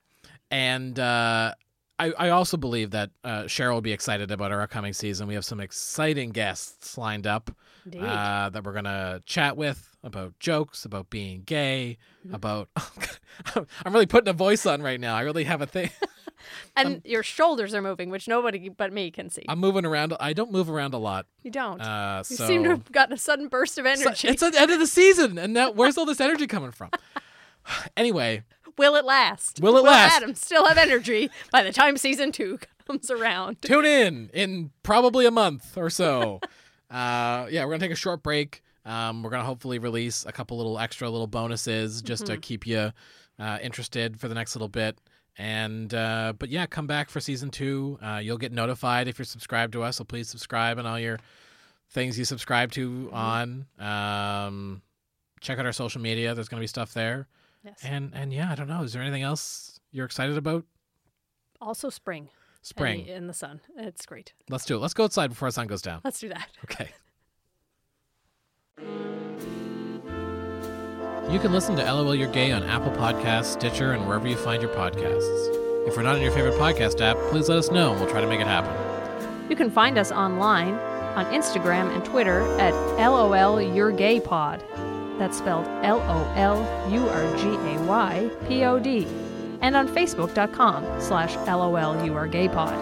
And 0.51 0.99
uh, 0.99 1.55
I, 1.99 2.13
I 2.13 2.29
also 2.31 2.57
believe 2.57 2.93
that 2.93 3.11
uh, 3.25 3.43
Sheryl 3.43 3.75
will 3.75 3.81
be 3.81 3.93
excited 3.93 4.31
about 4.31 4.53
our 4.53 4.63
upcoming 4.63 4.93
season. 4.93 5.27
We 5.27 5.35
have 5.35 5.45
some 5.45 5.61
exciting 5.61 6.31
guests 6.31 6.97
lined 6.97 7.27
up. 7.27 7.51
Uh, 7.87 8.49
that 8.51 8.64
we're 8.64 8.72
gonna 8.72 9.20
chat 9.26 9.57
with 9.57 9.91
about 10.03 10.39
jokes, 10.39 10.85
about 10.85 11.11
being 11.11 11.43
gay, 11.45 11.99
Mhm. 12.26 12.35
about. 12.35 12.68
I'm 13.55 13.93
really 13.93 14.07
putting 14.07 14.28
a 14.28 14.32
voice 14.35 14.64
on 14.66 14.82
right 14.82 14.99
now. 15.01 15.14
I 15.14 15.20
really 15.22 15.45
have 15.45 15.61
a 15.62 15.66
thing. 15.66 15.91
and 16.76 17.01
your 17.05 17.22
shoulders 17.22 17.74
are 17.74 17.82
moving, 17.82 18.11
which 18.11 18.26
nobody 18.28 18.68
but 18.68 18.93
me 18.93 19.11
can 19.11 19.28
see. 19.30 19.45
I'm 19.49 19.59
moving 19.59 19.85
around. 19.85 20.14
I 20.20 20.32
don't 20.32 20.51
move 20.53 20.68
around 20.70 20.95
a 20.95 20.99
lot. 20.99 21.26
you 21.43 21.51
don't. 21.51 21.80
Uh, 21.80 22.22
you 22.28 22.37
seem 22.37 22.64
to 22.64 22.70
have 22.70 22.91
gotten 22.93 23.12
a 23.14 23.18
sudden 23.18 23.49
burst 23.49 23.76
of 23.78 23.85
So- 23.85 23.91
energy. 24.07 24.28
it's 24.28 24.41
the 24.41 24.53
end 24.59 24.70
of 24.70 24.78
the 24.78 24.87
season, 24.87 25.37
and 25.39 25.53
now 25.53 25.70
where's 25.70 25.99
all 25.99 26.07
this 26.07 26.20
energy 26.20 26.47
coming 26.47 26.70
from? 26.70 26.91
anyway, 27.97 28.45
Will 28.76 28.97
it 28.97 29.05
last? 29.05 29.61
Will 29.61 29.76
it 29.76 29.85
last? 29.85 30.16
Adam 30.16 30.35
still 30.35 30.66
have 30.66 30.76
energy 30.78 31.30
by 31.53 31.62
the 31.62 31.72
time 31.72 31.97
season 31.97 32.32
two 32.32 32.59
comes 32.89 33.09
around? 33.09 33.62
tune 33.62 33.85
in 33.85 34.30
in 34.35 34.70
probably 34.82 35.26
a 35.26 35.30
month 35.30 35.76
or 35.76 35.89
so. 35.91 36.41
Uh, 36.95 37.47
yeah, 37.51 37.64
we're 37.64 37.70
gonna 37.72 37.78
take 37.80 37.90
a 37.90 37.97
short 37.97 38.22
break. 38.22 38.62
Um, 38.84 39.22
we're 39.22 39.30
gonna 39.30 39.45
hopefully 39.45 39.78
release 39.78 40.24
a 40.26 40.32
couple 40.32 40.57
little 40.57 40.78
extra 40.78 41.09
little 41.11 41.26
bonuses 41.26 42.03
just 42.03 42.26
to 42.26 42.36
Mhm. 42.36 42.42
keep 42.42 42.66
you 42.66 42.92
uh, 43.38 43.59
interested 43.62 44.20
for 44.20 44.28
the 44.28 44.34
next 44.34 44.55
little 44.55 44.68
bit. 44.68 44.99
And 45.36 45.92
uh, 45.92 46.34
but 46.38 46.49
yeah, 46.51 46.66
come 46.66 46.86
back 46.86 47.11
for 47.11 47.18
season 47.20 47.51
two. 47.51 47.99
Uh, 48.01 48.20
you'll 48.22 48.38
get 48.38 48.53
notified 48.53 49.09
if 49.09 49.18
you're 49.18 49.24
subscribed 49.24 49.72
to 49.72 49.82
us. 49.82 49.97
So 49.97 50.05
please 50.05 50.28
subscribe 50.28 50.78
and 50.78 50.86
all 50.86 51.01
your 51.01 51.18
things 51.90 52.16
you 52.18 52.24
subscribe 52.24 52.70
to 52.72 53.11
on. 53.12 53.66
Um, 53.80 54.82
check 55.40 55.59
out 55.59 55.66
our 55.66 55.72
social 55.72 56.01
media. 56.01 56.34
There's 56.34 56.49
gonna 56.49 56.61
be 56.61 56.66
stuff 56.68 56.95
there. 56.95 57.26
Yes. 57.64 57.80
And 57.82 58.12
and 58.14 58.32
yeah, 58.32 58.53
I 58.53 58.55
don't 58.55 58.68
know. 58.68 58.82
Is 58.82 58.92
there 58.92 59.03
anything 59.03 59.22
else 59.22 59.80
you're 59.90 60.07
excited 60.07 60.36
about? 60.36 60.64
also 61.61 61.88
spring. 61.88 62.28
Spring. 62.65 63.01
and 63.03 63.11
in 63.11 63.27
the 63.27 63.35
sun. 63.35 63.61
It's 63.77 64.07
great. 64.07 64.33
Let's 64.49 64.65
do 64.65 64.77
it. 64.77 64.79
Let's 64.79 64.95
go 64.95 65.05
outside 65.05 65.29
before 65.29 65.49
the 65.49 65.53
sun 65.53 65.67
goes 65.67 65.83
down. 65.83 66.01
Let's 66.03 66.19
do 66.19 66.31
that. 66.31 66.49
Okay. 66.65 66.89
You 71.31 71.39
can 71.41 71.53
listen 71.53 71.77
to 71.77 71.83
LOL 71.83 72.15
You're 72.15 72.31
Gay 72.31 72.53
on 72.53 72.62
Apple 72.65 72.93
Podcasts, 72.93 73.53
Stitcher, 73.53 73.93
and 73.93 74.07
wherever 74.07 74.27
you 74.29 74.37
find 74.37 74.62
your 74.62 74.73
podcasts. 74.75 75.89
If 75.89 75.97
we're 75.97 76.03
not 76.03 76.17
in 76.17 76.23
your 76.23 76.33
favorite 76.33 76.55
podcast 76.55 77.01
app, 77.01 77.17
please 77.31 77.49
let 77.49 77.59
us 77.59 77.71
know 77.71 77.93
and 77.93 78.01
we'll 78.01 78.11
try 78.11 78.21
to 78.21 78.27
make 78.27 78.41
it 78.41 78.47
happen. 78.47 78.73
You 79.51 79.57
can 79.57 79.71
find 79.71 79.99
us 79.99 80.11
online 80.12 80.75
on 81.17 81.27
Instagram 81.27 81.95
and 81.95 82.05
Twitter 82.05 82.41
at 82.59 82.73
LOL 82.99 83.61
Your 83.61 83.91
Gay 83.93 84.21
Pod. 84.21 84.62
That's 85.19 85.39
spelled 85.39 85.67
L 85.85 86.01
O 86.01 86.33
L 86.37 86.91
U 86.91 87.09
R 87.09 87.37
G 87.37 87.49
A 87.49 87.83
Y 87.85 88.31
P 88.49 88.65
O 88.65 88.79
D. 88.79 89.07
And 89.65 89.77
on 89.77 89.89
Facebook.com 89.89 91.01
slash 91.01 91.37
LOL 91.47 92.05
You 92.05 92.15
Are 92.17 92.27
Gay 92.27 92.49
Pod. 92.49 92.75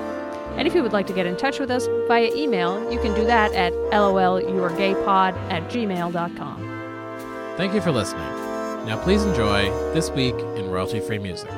And 0.59 0.66
if 0.66 0.74
you 0.74 0.83
would 0.83 0.93
like 0.93 1.07
to 1.07 1.12
get 1.12 1.26
in 1.26 1.37
touch 1.37 1.61
with 1.61 1.70
us 1.70 1.87
via 2.09 2.35
email, 2.35 2.93
you 2.93 2.99
can 2.99 3.14
do 3.14 3.24
that 3.24 3.53
at 3.53 3.72
LOLYouAreGayPod 3.72 5.33
at 5.49 5.70
gmail.com. 5.70 7.55
Thank 7.57 7.72
you 7.72 7.80
for 7.80 7.93
listening. 7.93 8.26
Now 8.85 9.01
please 9.01 9.22
enjoy 9.22 9.70
This 9.95 10.11
Week 10.11 10.35
in 10.35 10.70
Royalty 10.70 10.99
Free 10.99 11.20
Music. 11.20 11.49